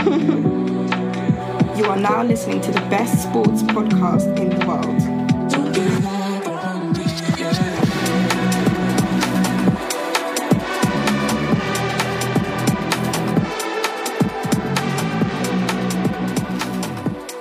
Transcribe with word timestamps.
you 1.76 1.84
are 1.84 1.96
now 1.98 2.22
listening 2.22 2.58
to 2.62 2.70
the 2.70 2.80
best 2.88 3.22
sports 3.22 3.62
podcast 3.64 4.34
in 4.38 4.48
the 4.48 4.66
world. 4.66 4.86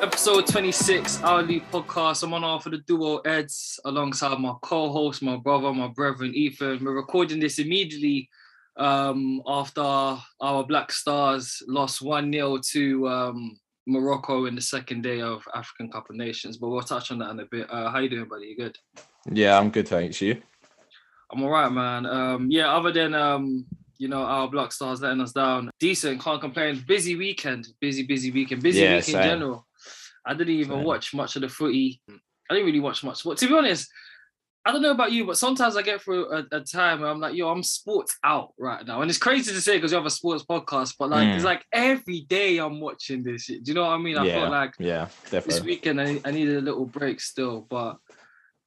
Episode 0.02 0.48
26, 0.48 1.24
Our 1.24 1.42
League 1.44 1.64
Podcast. 1.72 2.24
I'm 2.24 2.34
on 2.34 2.44
off 2.44 2.64
for 2.64 2.72
the 2.72 2.80
duo 2.80 3.20
Eds 3.20 3.80
alongside 3.86 4.38
my 4.38 4.54
co-host, 4.62 5.22
my 5.22 5.38
brother, 5.38 5.72
my 5.74 5.88
brethren, 5.88 6.36
Ethan. 6.36 6.84
We're 6.84 6.92
recording 6.92 7.40
this 7.40 7.58
immediately 7.58 8.28
um, 8.80 9.42
after 9.46 9.82
our 9.82 10.64
Black 10.64 10.92
Stars 10.92 11.62
lost 11.68 12.02
1-0 12.02 12.68
to 12.72 13.08
um, 13.08 13.60
Morocco 13.86 14.46
in 14.46 14.56
the 14.56 14.62
second 14.62 15.02
day 15.04 15.22
of 15.22 15.44
African 15.54 15.92
Cup 15.92 16.10
of 16.10 16.16
Nations. 16.16 16.58
But 16.58 16.70
we'll 16.70 16.82
touch 16.82 17.12
on 17.12 17.20
that 17.20 17.32
in 17.32 17.40
a 17.42 17.46
bit. 17.46 17.70
Uh, 17.70 17.92
how 17.92 18.00
you 18.00 18.10
doing, 18.10 18.28
buddy? 18.30 18.48
You 18.48 18.56
good? 18.56 18.78
Yeah, 19.32 19.58
I'm 19.58 19.70
good, 19.70 19.88
thanks. 19.88 20.22
You? 20.22 20.42
I'm 21.32 21.44
all 21.44 21.50
right, 21.50 21.72
man. 21.72 22.06
Um, 22.06 22.48
yeah, 22.50 22.74
other 22.74 22.92
than 22.92 23.14
um, 23.14 23.66
you 23.98 24.08
know 24.08 24.24
our 24.24 24.48
Black 24.48 24.72
Stars 24.72 25.02
letting 25.02 25.22
us 25.22 25.34
down, 25.34 25.70
decent. 25.80 26.22
Can't 26.22 26.42
complain. 26.42 26.84
Busy 26.88 27.16
weekend, 27.16 27.68
busy, 27.80 28.04
busy 28.04 28.32
weekend, 28.32 28.64
busy 28.64 28.82
Yeah, 28.82 28.96
week 28.96 29.10
in 29.10 29.22
general. 29.22 29.68
I 30.26 30.34
didn't 30.34 30.56
even 30.56 30.78
Same. 30.78 30.84
watch 30.84 31.14
much 31.14 31.36
of 31.36 31.44
the 31.44 31.50
footy. 31.50 32.02
I 32.50 32.54
didn't 32.54 32.66
really 32.66 32.80
watch 32.80 33.04
much. 33.04 33.24
But 33.24 33.38
to 33.38 33.48
be 33.48 33.54
honest, 33.54 33.88
I 34.70 34.72
don't 34.72 34.84
know 34.84 34.92
about 34.92 35.12
you, 35.12 35.26
but 35.26 35.38
sometimes 35.38 35.76
I 35.76 35.82
get 35.82 36.00
through 36.02 36.32
a, 36.32 36.46
a 36.52 36.62
time 36.62 37.00
where 37.02 37.10
I'm 37.10 37.20
like, 37.20 37.34
yo, 37.34 37.50
I'm 37.50 37.64
sports 37.64 38.18
out 38.24 38.54
right 38.60 38.86
now. 38.86 39.02
And 39.02 39.10
it's 39.10 39.18
crazy 39.18 39.52
to 39.52 39.60
say 39.62 39.78
because 39.78 39.92
you 39.92 39.98
have 39.98 40.06
a 40.06 40.12
sports 40.12 40.44
podcast, 40.44 40.94
but 41.00 41.10
like, 41.10 41.28
it's 41.30 41.42
Mm. 41.42 41.46
like 41.46 41.66
every 41.74 42.22
day 42.22 42.60
I'm 42.60 42.80
watching 42.80 43.24
this 43.24 43.46
shit. 43.46 43.64
Do 43.64 43.72
you 43.72 43.76
know 43.76 43.82
what 43.82 43.94
I 43.94 43.98
mean? 43.98 44.16
I 44.18 44.26
yeah, 44.26 44.34
felt 44.40 44.52
like 44.52 44.74
yeah, 44.78 45.08
definitely. 45.32 45.54
this 45.54 45.64
weekend 45.64 46.00
I, 46.00 46.22
I 46.24 46.32
needed 46.32 46.58
a 46.58 46.62
little 46.62 46.86
break 46.86 47.20
still. 47.20 47.62
But 47.68 47.98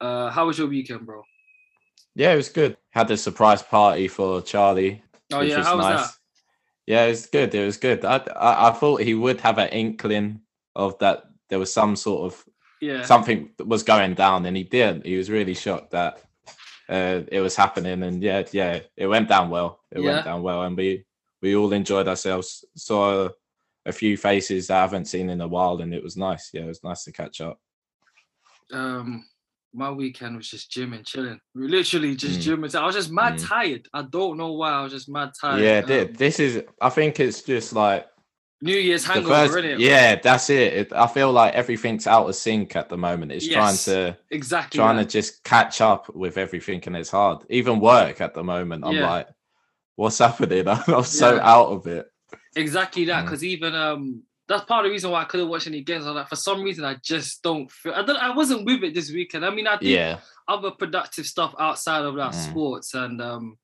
uh, 0.00 0.30
how 0.30 0.46
was 0.48 0.58
your 0.58 0.66
weekend, 0.66 1.06
bro? 1.06 1.22
Yeah, 2.16 2.32
it 2.32 2.36
was 2.36 2.48
good. 2.48 2.76
Had 2.90 3.10
a 3.12 3.16
surprise 3.16 3.62
party 3.62 4.08
for 4.08 4.42
Charlie. 4.42 5.02
Oh, 5.32 5.40
yeah. 5.40 5.58
was 5.58 5.66
How 5.66 5.76
was 5.76 5.86
nice. 5.86 6.06
that? 6.06 6.14
Yeah, 6.86 7.04
it 7.04 7.10
was 7.10 7.26
good. 7.26 7.54
It 7.54 7.64
was 7.64 7.76
good. 7.76 8.04
I, 8.04 8.16
I 8.16 8.68
I 8.68 8.70
thought 8.72 9.02
he 9.02 9.14
would 9.14 9.40
have 9.42 9.58
an 9.58 9.68
inkling 9.68 10.40
of 10.74 10.98
that 10.98 11.24
there 11.48 11.60
was 11.60 11.72
some 11.72 11.94
sort 11.96 12.32
of 12.32 12.44
Yeah. 12.82 13.02
something 13.04 13.50
was 13.64 13.84
going 13.84 14.14
down, 14.14 14.44
and 14.44 14.56
he 14.56 14.64
didn't. 14.64 15.06
He 15.06 15.16
was 15.16 15.30
really 15.30 15.54
shocked 15.54 15.92
that 15.92 16.20
uh, 16.88 17.20
it 17.30 17.40
was 17.40 17.54
happening, 17.54 18.02
and 18.02 18.20
yeah, 18.20 18.42
yeah, 18.50 18.80
it 18.96 19.06
went 19.06 19.28
down 19.28 19.50
well. 19.50 19.80
It 19.92 20.00
Yeah. 20.00 20.10
went 20.10 20.24
down 20.24 20.42
well, 20.42 20.62
and 20.62 20.76
we 20.76 21.04
we 21.40 21.54
all 21.54 21.72
enjoyed 21.72 22.08
ourselves. 22.08 22.64
Saw 22.74 23.28
a 23.86 23.92
few 23.92 24.16
faces 24.16 24.68
I 24.68 24.80
haven't 24.80 25.06
seen 25.06 25.30
in 25.30 25.40
a 25.40 25.46
while, 25.46 25.80
and 25.80 25.94
it 25.94 26.02
was 26.02 26.16
nice. 26.16 26.50
Yeah, 26.52 26.62
it 26.62 26.66
was 26.74 26.82
nice 26.82 27.04
to 27.04 27.12
catch 27.12 27.40
up. 27.40 27.58
um 28.72 29.24
my 29.74 29.90
weekend 29.90 30.36
was 30.36 30.50
just 30.50 30.70
gym 30.70 30.92
and 30.92 31.06
chilling. 31.06 31.40
Literally 31.54 32.14
just 32.16 32.40
Mm. 32.40 32.42
gym 32.42 32.64
and 32.64 32.74
I 32.74 32.84
was 32.84 32.94
just 32.94 33.10
mad 33.10 33.34
Mm. 33.38 33.48
tired. 33.48 33.88
I 33.94 34.02
don't 34.02 34.36
know 34.36 34.52
why. 34.52 34.70
I 34.72 34.82
was 34.82 34.92
just 34.92 35.08
mad 35.08 35.30
tired. 35.40 35.62
yeah, 35.62 35.80
Um, 36.08 36.12
this 36.14 36.38
is. 36.40 36.62
I 36.80 36.90
think 36.90 37.18
it's 37.20 37.42
just 37.42 37.72
like 37.72 38.06
New 38.62 38.76
Year's 38.76 39.04
hangover, 39.04 39.34
first. 39.48 39.54
innit? 39.58 39.80
Yeah, 39.80 40.14
that's 40.14 40.48
it. 40.48 40.72
it. 40.72 40.92
I 40.92 41.08
feel 41.08 41.32
like 41.32 41.52
everything's 41.54 42.06
out 42.06 42.28
of 42.28 42.34
sync 42.36 42.76
at 42.76 42.88
the 42.88 42.96
moment. 42.96 43.32
It's 43.32 43.46
Yes, 43.46 43.54
trying 43.84 43.96
to 43.96 44.16
Exactly. 44.30 44.78
trying 44.78 44.96
that. 44.96 45.08
to 45.08 45.10
just 45.10 45.42
catch 45.42 45.80
up 45.80 46.14
with 46.14 46.38
everything, 46.38 46.80
and 46.86 46.96
it's 46.96 47.10
hard. 47.10 47.44
Even 47.50 47.80
work 47.80 48.20
at 48.20 48.34
the 48.34 48.44
moment, 48.44 48.84
I'm 48.86 48.94
Yeah. 48.94 49.10
like, 49.10 49.28
what's 49.96 50.18
happening? 50.18 50.68
I'm 50.68 51.02
so 51.04 51.40
out 51.40 51.68
of 51.68 51.86
it. 51.88 52.06
Exactly 52.54 53.04
that. 53.06 53.22
Mm. 53.22 53.24
Because 53.26 53.44
even 53.44 53.74
um 53.74 54.22
that's 54.48 54.64
part 54.64 54.84
of 54.84 54.90
the 54.90 54.92
reason 54.92 55.10
why 55.10 55.22
I 55.22 55.24
couldn't 55.24 55.48
watch 55.48 55.66
any 55.66 55.80
games. 55.82 56.04
I 56.04 56.08
was 56.10 56.16
like, 56.16 56.28
for 56.28 56.36
some 56.36 56.62
reason 56.62 56.84
I 56.84 56.96
just 57.02 57.42
don't 57.42 57.70
feel 57.70 57.94
I 57.94 58.02
don't 58.02 58.16
I 58.16 58.34
wasn't 58.34 58.64
with 58.64 58.84
it 58.84 58.94
this 58.94 59.10
weekend. 59.10 59.44
I 59.44 59.50
mean 59.50 59.66
I 59.66 59.76
did 59.76 59.88
Yeah, 59.88 60.18
other 60.46 60.70
productive 60.70 61.26
stuff 61.26 61.54
outside 61.58 62.04
of 62.04 62.14
that 62.16 62.32
Mm. 62.32 62.34
sports 62.34 62.94
and 62.94 63.20
um 63.20 63.58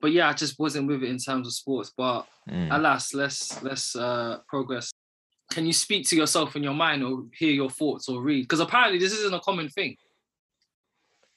but 0.00 0.12
yeah, 0.12 0.28
I 0.28 0.32
just 0.32 0.58
wasn't 0.58 0.88
with 0.88 1.02
it 1.02 1.10
in 1.10 1.18
terms 1.18 1.46
of 1.46 1.52
sports. 1.52 1.92
But 1.96 2.26
Mm. 2.48 2.74
alas, 2.76 3.14
let's 3.14 3.62
let's 3.62 3.94
uh 3.94 4.38
progress. 4.48 4.90
Can 5.52 5.66
you 5.66 5.72
speak 5.72 6.06
to 6.08 6.16
yourself 6.16 6.56
in 6.56 6.62
your 6.62 6.74
mind 6.74 7.02
or 7.04 7.24
hear 7.36 7.52
your 7.52 7.70
thoughts 7.70 8.08
or 8.08 8.22
read? 8.22 8.42
Because 8.42 8.60
apparently 8.60 8.98
this 8.98 9.12
isn't 9.12 9.34
a 9.34 9.40
common 9.40 9.68
thing. 9.68 9.96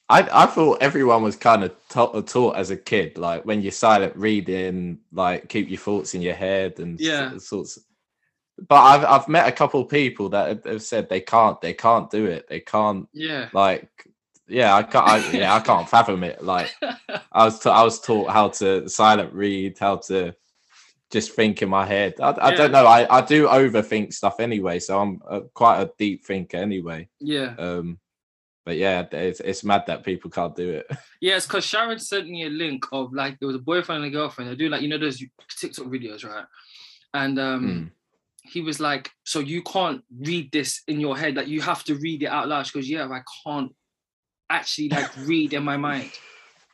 I 0.08 0.28
I 0.44 0.46
thought 0.46 0.82
everyone 0.82 1.22
was 1.22 1.36
kind 1.36 1.64
of 1.64 1.72
taught, 1.88 2.26
taught 2.26 2.56
as 2.56 2.70
a 2.70 2.76
kid, 2.76 3.16
like 3.18 3.44
when 3.44 3.62
you're 3.62 3.72
silent 3.72 4.14
reading, 4.16 4.98
like 5.12 5.48
keep 5.48 5.68
your 5.68 5.78
thoughts 5.78 6.14
in 6.14 6.22
your 6.22 6.34
head 6.34 6.78
and 6.78 7.00
s- 7.00 7.06
Yeah. 7.06 7.36
sorts. 7.38 7.78
But 8.68 8.76
I've 8.82 9.04
I've 9.04 9.28
met 9.28 9.48
a 9.48 9.52
couple 9.52 9.80
of 9.80 9.88
people 9.88 10.28
that 10.30 10.48
have- 10.48 10.64
have 10.64 10.82
said 10.82 11.08
they 11.08 11.20
can't 11.20 11.60
they 11.60 11.74
can't 11.74 12.10
do 12.10 12.26
it 12.26 12.46
they 12.48 12.60
can't 12.60 13.08
Yeah. 13.12 13.48
like 13.52 13.90
yeah 14.48 14.74
I 14.74 14.82
can't 14.82 15.06
I, 15.06 15.30
yeah 15.30 15.54
I 15.54 15.60
can't 15.60 15.88
fathom 15.88 16.24
it 16.24 16.42
like 16.42 16.70
I 17.32 17.44
was 17.44 17.58
ta- 17.58 17.80
I 17.80 17.82
was 17.82 18.00
taught 18.00 18.30
how 18.30 18.48
to 18.48 18.88
silent 18.88 19.32
read 19.32 19.78
how 19.78 19.96
to 20.08 20.34
just 21.10 21.32
think 21.32 21.62
in 21.62 21.68
my 21.68 21.86
head 21.86 22.14
I, 22.20 22.30
I 22.40 22.50
Yeah. 22.50 22.56
don't 22.56 22.72
know 22.72 22.86
I, 22.86 23.18
I 23.18 23.20
do 23.22 23.46
overthink 23.46 24.12
stuff 24.12 24.40
anyway 24.40 24.78
so 24.78 25.00
I'm 25.00 25.22
uh, 25.28 25.40
quite 25.54 25.80
a 25.80 25.92
deep 25.98 26.24
thinker 26.24 26.56
anyway 26.58 27.08
yeah. 27.20 27.54
um 27.58 27.98
but 28.64 28.76
yeah 28.76 29.06
it's, 29.12 29.40
it's 29.40 29.64
mad 29.64 29.84
that 29.86 30.04
people 30.04 30.30
can't 30.30 30.54
do 30.56 30.70
it 30.70 30.90
Yeah, 31.20 31.36
it's 31.36 31.46
because 31.46 31.64
Sharon 31.64 31.98
sent 31.98 32.28
me 32.28 32.44
a 32.44 32.50
link 32.50 32.84
of 32.92 33.14
like 33.14 33.38
there 33.38 33.46
was 33.46 33.56
a 33.56 33.60
boyfriend 33.60 34.04
and 34.04 34.12
a 34.14 34.16
girlfriend. 34.18 34.50
They 34.50 34.56
do 34.56 34.68
like 34.68 34.82
you 34.82 34.88
know 34.88 34.98
those 34.98 35.22
TikTok 35.58 35.86
videos, 35.86 36.22
right? 36.22 36.44
And 37.14 37.38
um 37.38 37.64
Mm. 37.64 37.90
he 38.42 38.60
was 38.60 38.78
like, 38.78 39.10
"So 39.24 39.38
you 39.38 39.62
can't 39.62 40.04
read 40.18 40.52
this 40.52 40.82
in 40.86 41.00
your 41.00 41.16
head. 41.16 41.36
Like 41.36 41.48
you 41.48 41.62
have 41.62 41.82
to 41.84 41.94
read 41.94 42.24
it 42.24 42.26
out 42.26 42.48
loud." 42.48 42.66
She 42.66 42.74
goes, 42.78 42.90
"Yeah, 42.90 43.08
I 43.08 43.22
can't 43.42 43.74
actually 44.50 44.88
like 44.90 45.10
read 45.16 45.52
in 45.52 45.62
my 45.64 45.76
mind." 45.76 46.10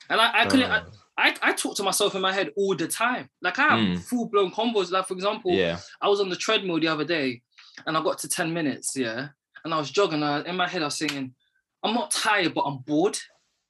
And 0.08 0.20
I, 0.20 0.42
I 0.42 0.46
couldn't. 0.46 0.70
Uh, 0.70 0.82
I, 1.16 1.34
I 1.42 1.52
talk 1.52 1.76
to 1.76 1.82
myself 1.82 2.14
in 2.14 2.20
my 2.22 2.32
head 2.32 2.50
all 2.56 2.74
the 2.74 2.88
time. 2.88 3.28
Like 3.42 3.58
I 3.58 3.62
have 3.68 3.80
Mm. 3.80 3.98
full 3.98 4.26
blown 4.28 4.50
combos. 4.50 4.90
Like 4.90 5.06
for 5.06 5.14
example, 5.14 5.52
yeah 5.52 5.78
I 6.00 6.08
was 6.08 6.20
on 6.20 6.30
the 6.30 6.36
treadmill 6.36 6.80
the 6.80 6.88
other 6.88 7.04
day 7.04 7.42
and 7.86 7.96
I 7.96 8.02
got 8.02 8.18
to 8.20 8.28
10 8.28 8.52
minutes, 8.52 8.96
yeah. 8.96 9.28
And 9.64 9.74
I 9.74 9.78
was 9.78 9.90
jogging. 9.90 10.22
And 10.22 10.46
in 10.46 10.56
my 10.56 10.66
head, 10.66 10.82
I 10.82 10.86
was 10.86 10.96
saying, 10.98 11.34
I'm 11.82 11.94
not 11.94 12.10
tired, 12.10 12.54
but 12.54 12.62
I'm 12.62 12.78
bored. 12.78 13.18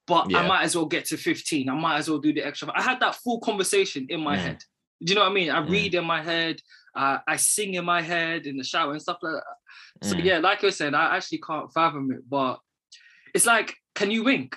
But 0.07 0.29
I 0.35 0.47
might 0.47 0.63
as 0.63 0.75
well 0.77 0.87
get 0.87 1.05
to 1.07 1.17
15. 1.17 1.69
I 1.69 1.75
might 1.75 1.99
as 1.99 2.09
well 2.09 2.19
do 2.19 2.33
the 2.33 2.43
extra. 2.43 2.71
I 2.75 2.83
had 2.83 3.01
that 3.01 3.17
full 3.17 3.41
conversation 3.41 4.07
in 4.09 4.21
my 4.21 4.37
Mm. 4.37 4.41
head. 4.41 4.65
Do 5.03 5.13
you 5.13 5.15
know 5.17 5.25
what 5.25 5.31
I 5.31 5.35
mean? 5.35 5.51
I 5.51 5.61
Mm. 5.61 5.71
read 5.71 5.95
in 5.95 6.05
my 6.05 6.23
head, 6.23 6.61
uh, 6.95 7.19
I 7.27 7.37
sing 7.37 7.75
in 7.75 7.85
my 7.85 8.01
head 8.03 8.47
in 8.47 8.57
the 8.57 8.65
shower 8.65 8.93
and 8.93 9.03
stuff 9.03 9.19
like 9.23 9.35
that. 9.35 10.07
So 10.09 10.17
Mm. 10.17 10.25
yeah, 10.25 10.39
like 10.39 10.63
you're 10.63 10.71
saying, 10.73 10.95
I 10.95 11.17
actually 11.17 11.39
can't 11.39 11.73
fathom 11.73 12.11
it. 12.13 12.29
But 12.29 12.61
it's 13.35 13.47
like, 13.47 13.77
can 13.95 14.11
you 14.11 14.25
wink? 14.25 14.57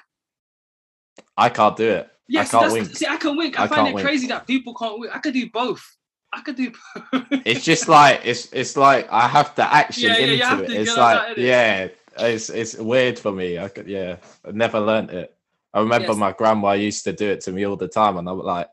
I 1.37 1.49
can't 1.49 1.75
do 1.75 1.89
it 1.89 2.09
Yes, 2.27 2.51
can't 2.51 2.71
wink. 2.71 2.95
see, 2.95 3.05
I 3.07 3.17
can 3.17 3.35
wink. 3.37 3.59
I, 3.59 3.65
I 3.65 3.67
find 3.67 3.87
it 3.87 3.93
wink. 3.95 4.07
crazy 4.07 4.27
that 4.27 4.47
people 4.47 4.73
can't 4.73 4.99
wink. 4.99 5.15
I 5.15 5.19
could 5.19 5.33
do 5.33 5.49
both. 5.49 5.83
I 6.31 6.41
could 6.41 6.55
do 6.55 6.71
both. 6.95 7.25
it's 7.45 7.63
just 7.63 7.87
like 7.87 8.21
it's 8.23 8.51
it's 8.53 8.75
like 8.77 9.07
I 9.11 9.27
have 9.27 9.53
to 9.55 9.73
action 9.73 10.09
Yeah, 10.09 10.17
yeah, 10.17 10.25
into 10.33 10.45
have 10.45 10.59
it. 10.61 10.71
It's 10.71 10.97
like 10.97 11.37
yeah, 11.37 11.87
it's 12.17 12.49
it's 12.49 12.75
weird 12.75 13.19
for 13.19 13.31
me. 13.31 13.59
I 13.59 13.67
could 13.67 13.87
yeah, 13.87 14.17
I 14.47 14.51
never 14.51 14.79
learned 14.79 15.11
it. 15.11 15.35
I 15.73 15.79
remember 15.81 16.09
Yes. 16.09 16.17
my 16.17 16.31
grandma 16.31 16.71
used 16.73 17.03
to 17.03 17.13
do 17.13 17.29
it 17.29 17.41
to 17.41 17.51
me 17.51 17.65
all 17.65 17.75
the 17.75 17.87
time, 17.87 18.17
and 18.17 18.27
I 18.29 18.31
was 18.31 18.45
like, 18.45 18.69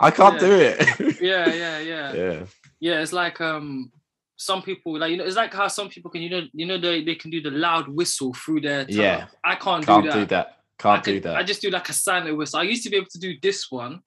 I 0.00 0.10
can't 0.10 0.40
Yeah. 0.40 0.48
do 0.48 0.54
it. 0.54 1.20
yeah, 1.20 1.52
yeah, 1.52 1.78
yeah. 1.78 2.14
yeah, 2.14 2.44
Yeah, 2.80 3.00
it's 3.00 3.12
like 3.12 3.40
um 3.40 3.92
some 4.40 4.62
people 4.62 4.96
like 4.98 5.10
you 5.10 5.16
know 5.16 5.24
it's 5.24 5.34
like 5.36 5.52
how 5.52 5.66
some 5.68 5.88
people 5.88 6.10
can 6.10 6.22
you 6.22 6.30
know 6.30 6.42
you 6.52 6.64
know 6.64 6.78
they, 6.78 7.02
they 7.02 7.16
can 7.16 7.28
do 7.30 7.42
the 7.42 7.50
loud 7.50 7.88
whistle 7.88 8.32
through 8.32 8.60
their 8.60 8.84
tongue. 8.84 8.94
Yeah. 8.94 9.26
I 9.44 9.56
can't, 9.56 9.84
can't 9.84 10.04
do 10.04 10.10
that. 10.10 10.16
do 10.16 10.26
that. 10.26 10.46
I, 10.46 10.82
Can't 10.82 11.04
can, 11.04 11.14
do 11.14 11.20
that. 11.22 11.36
I 11.36 11.42
just 11.42 11.60
do 11.60 11.70
like 11.70 11.88
a 11.88 11.92
silent 11.92 12.36
whistle. 12.36 12.60
I 12.60 12.62
used 12.62 12.84
to 12.84 12.90
be 12.90 12.96
able 12.96 13.08
to 13.10 13.18
do 13.18 13.34
this 13.42 13.68
one, 13.68 14.00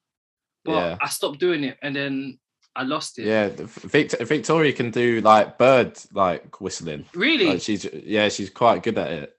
but 0.63 0.71
Yeah. 0.71 0.97
I 1.01 1.09
stopped 1.09 1.39
doing 1.41 1.65
it 1.65 1.77
and 1.81 1.93
then 1.93 2.39
I 2.73 2.83
lost 2.83 3.19
it. 3.19 3.25
yeah, 3.25 3.49
the- 3.49 3.65
Vict- 3.65 4.15
Victoria 4.21 4.71
can 4.71 4.89
do 4.89 5.19
like 5.19 5.57
bird 5.57 5.99
like 6.13 6.61
whistling. 6.61 7.03
Really? 7.13 7.47
Like 7.47 7.61
she's 7.61 7.83
yeah, 7.93 8.29
she's 8.29 8.49
quite 8.49 8.83
good 8.83 8.97
at 8.97 9.11
it. 9.11 9.37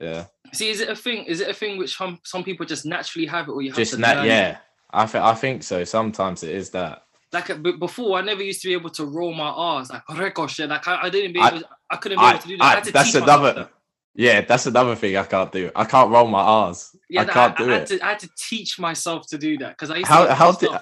Yeah, 0.00 0.26
See, 0.52 0.68
is 0.70 0.80
it 0.80 0.88
a 0.88 0.94
thing? 0.94 1.24
Is 1.24 1.40
it 1.40 1.48
a 1.48 1.52
thing 1.54 1.78
which 1.78 1.96
some 1.96 2.20
some 2.22 2.44
people 2.44 2.64
just 2.64 2.86
naturally 2.86 3.26
have 3.26 3.48
it, 3.48 3.50
or 3.50 3.60
you 3.62 3.70
have 3.70 3.76
just 3.76 3.94
to 3.94 3.98
it? 3.98 4.26
Yeah, 4.26 4.58
I 4.92 5.06
think 5.06 5.24
I 5.24 5.34
think 5.34 5.62
so. 5.64 5.82
Sometimes 5.82 6.44
it 6.44 6.54
is 6.54 6.70
that. 6.70 7.02
Like 7.32 7.62
before, 7.78 8.18
I 8.18 8.22
never 8.22 8.42
used 8.42 8.62
to 8.62 8.68
be 8.68 8.72
able 8.74 8.90
to 8.90 9.04
roll 9.04 9.34
my 9.34 9.48
R's 9.48 9.90
like 9.90 10.02
ricochet. 10.08 10.66
Like 10.66 10.88
I, 10.88 11.02
I 11.02 11.10
didn't 11.10 11.32
be 11.34 11.40
I- 11.40 11.48
able. 11.48 11.62
I, 11.90 11.96
couldn't 11.96 12.18
be 12.18 12.24
I- 12.24 12.30
able 12.30 12.40
to 12.42 12.48
do 12.48 12.56
that. 12.58 12.64
I, 12.64 12.66
I- 12.66 12.74
had 12.76 12.84
to 12.84 12.92
that's 12.92 13.14
another- 13.14 13.52
that. 13.54 13.70
Yeah, 14.14 14.40
that's 14.40 14.66
another 14.66 14.96
thing 14.96 15.16
I 15.16 15.22
can't 15.24 15.52
do. 15.52 15.70
I 15.76 15.84
can't 15.84 16.10
roll 16.10 16.26
my 16.26 16.40
R's. 16.42 16.96
Yeah, 17.08 17.20
I 17.22 17.24
can't 17.26 17.60
I, 17.60 17.64
do 17.64 17.70
I 17.70 17.74
it. 17.74 17.78
had 17.78 17.86
to, 17.88 18.04
I 18.04 18.08
had 18.08 18.18
to 18.20 18.30
teach 18.36 18.78
myself 18.80 19.28
to 19.28 19.38
do 19.38 19.58
that 19.58 19.70
because 19.76 19.90
I 19.90 19.96
used 19.98 20.08
to 20.08 20.12
how 20.12 20.26
get 20.26 20.36
how 20.36 20.52
do 20.52 20.76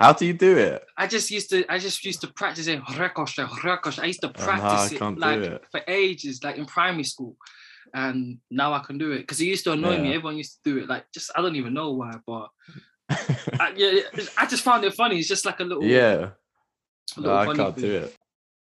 how 0.00 0.12
do 0.14 0.24
you 0.24 0.32
do 0.32 0.56
it? 0.56 0.86
I 0.96 1.06
just 1.06 1.30
used 1.30 1.50
to 1.50 1.66
I 1.70 1.78
just 1.78 2.02
used 2.04 2.20
to 2.22 2.28
practice 2.28 2.66
it 2.68 2.80
ricochet, 2.96 3.44
ricochet. 3.62 4.02
I 4.02 4.06
used 4.06 4.22
to 4.22 4.28
Oh, 4.28 4.32
no, 4.38 4.42
I 4.42 4.46
practice 4.58 4.92
it 4.92 5.18
like 5.18 5.40
it. 5.40 5.64
for 5.70 5.80
ages, 5.86 6.42
like 6.44 6.56
in 6.56 6.64
primary 6.64 7.04
school. 7.04 7.36
And 7.92 8.38
now 8.50 8.72
I 8.72 8.78
can 8.80 8.96
do 8.96 9.12
it 9.12 9.18
because 9.18 9.40
it 9.40 9.46
used 9.46 9.64
to 9.64 9.72
annoy 9.72 9.98
me. 9.98 10.08
Everyone 10.14 10.36
used 10.38 10.62
to 10.62 10.70
do 10.70 10.78
it. 10.78 10.88
Like 10.88 11.04
just 11.12 11.30
I 11.36 11.42
don't 11.42 11.56
even 11.56 11.74
know 11.74 11.92
why, 11.92 12.14
but 12.26 12.48
I, 13.10 13.72
yeah, 13.76 14.00
I 14.36 14.46
just 14.46 14.62
found 14.62 14.84
it 14.84 14.94
funny. 14.94 15.18
It's 15.18 15.28
just 15.28 15.44
like 15.44 15.60
a 15.60 15.64
little 15.64 15.84
yeah, 15.84 16.30
a 17.16 17.20
no, 17.20 17.22
little 17.22 17.36
I 17.38 17.54
can't 17.54 17.74
thing. 17.74 17.84
do 17.84 17.96
it. 17.96 18.14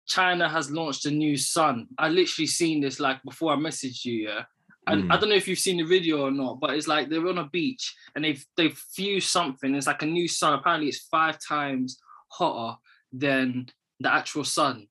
China 0.07 0.49
has 0.49 0.71
launched 0.71 1.05
a 1.05 1.11
new 1.11 1.37
sun. 1.37 1.87
I 1.97 2.09
literally 2.09 2.47
seen 2.47 2.81
this 2.81 2.99
like 2.99 3.21
before 3.23 3.53
I 3.53 3.57
messaged 3.57 4.05
you, 4.05 4.27
yeah. 4.29 4.43
And 4.87 5.03
Mm. 5.03 5.13
I 5.13 5.17
don't 5.17 5.29
know 5.29 5.35
if 5.35 5.47
you've 5.47 5.59
seen 5.59 5.77
the 5.77 5.83
video 5.83 6.21
or 6.25 6.31
not, 6.31 6.59
but 6.59 6.71
it's 6.71 6.87
like 6.87 7.09
they're 7.09 7.27
on 7.27 7.37
a 7.37 7.47
beach 7.49 7.93
and 8.15 8.23
they've 8.23 8.43
they've 8.57 8.75
fused 8.95 9.29
something. 9.29 9.75
It's 9.75 9.85
like 9.87 10.01
a 10.01 10.05
new 10.07 10.27
sun. 10.27 10.53
Apparently, 10.53 10.87
it's 10.89 11.05
five 11.11 11.37
times 11.45 11.99
hotter 12.29 12.77
than 13.13 13.67
the 13.99 14.11
actual 14.11 14.43
sun. 14.45 14.87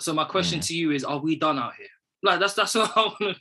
So 0.00 0.12
my 0.12 0.24
question 0.24 0.60
Mm. 0.60 0.66
to 0.68 0.76
you 0.76 0.90
is: 0.92 1.04
Are 1.04 1.18
we 1.18 1.36
done 1.36 1.58
out 1.58 1.74
here? 1.76 1.86
Like 2.22 2.40
that's 2.40 2.54
that's 2.54 2.74
what 2.74 2.90
I 2.96 3.00
want. 3.20 3.38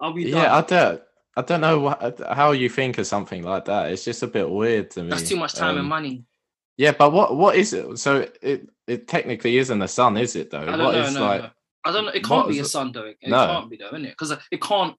Are 0.00 0.12
we 0.12 0.30
Done? 0.30 0.42
Yeah, 0.42 0.56
I 0.56 0.60
done? 0.60 1.00
I 1.36 1.42
don't 1.42 1.60
know 1.62 1.78
what, 1.80 2.20
how 2.30 2.52
you 2.52 2.68
think 2.68 2.98
of 2.98 3.06
something 3.06 3.42
like 3.42 3.64
that. 3.64 3.90
It's 3.90 4.04
just 4.04 4.22
a 4.22 4.26
bit 4.26 4.48
weird 4.50 4.90
to 4.92 5.02
me. 5.02 5.10
that's 5.10 5.28
too 5.28 5.36
much 5.36 5.54
time 5.54 5.70
and 5.76 5.80
Um, 5.80 5.88
money. 5.88 6.24
Yeah, 6.76 6.92
but 6.92 7.12
what 7.12 7.36
what 7.36 7.56
is 7.56 7.72
it? 7.72 7.98
So 7.98 8.26
it 8.42 8.68
it 8.86 9.08
technically 9.08 9.56
isn't 9.58 9.78
the 9.78 9.88
sun, 9.88 10.16
is 10.16 10.36
it 10.36 10.50
though? 10.50 10.60
I 10.60 10.64
don't 10.64 10.78
What 10.84 10.94
know. 10.94 11.02
is 11.02 11.14
no, 11.14 11.20
like? 11.22 11.42
no. 11.42 11.50
I 11.84 11.92
don't 11.92 12.04
know. 12.04 12.10
It 12.12 12.24
can't 12.24 12.48
be 12.48 12.58
a 12.58 12.62
it? 12.62 12.66
sun 12.66 12.92
though. 12.92 13.06
It 13.06 13.16
No. 13.26 13.46
can't 13.46 13.70
be 13.70 13.76
though, 13.76 13.86
isn't 13.88 14.04
it? 14.06 14.10
Because 14.18 14.32
it 14.50 14.60
can't. 14.62 14.94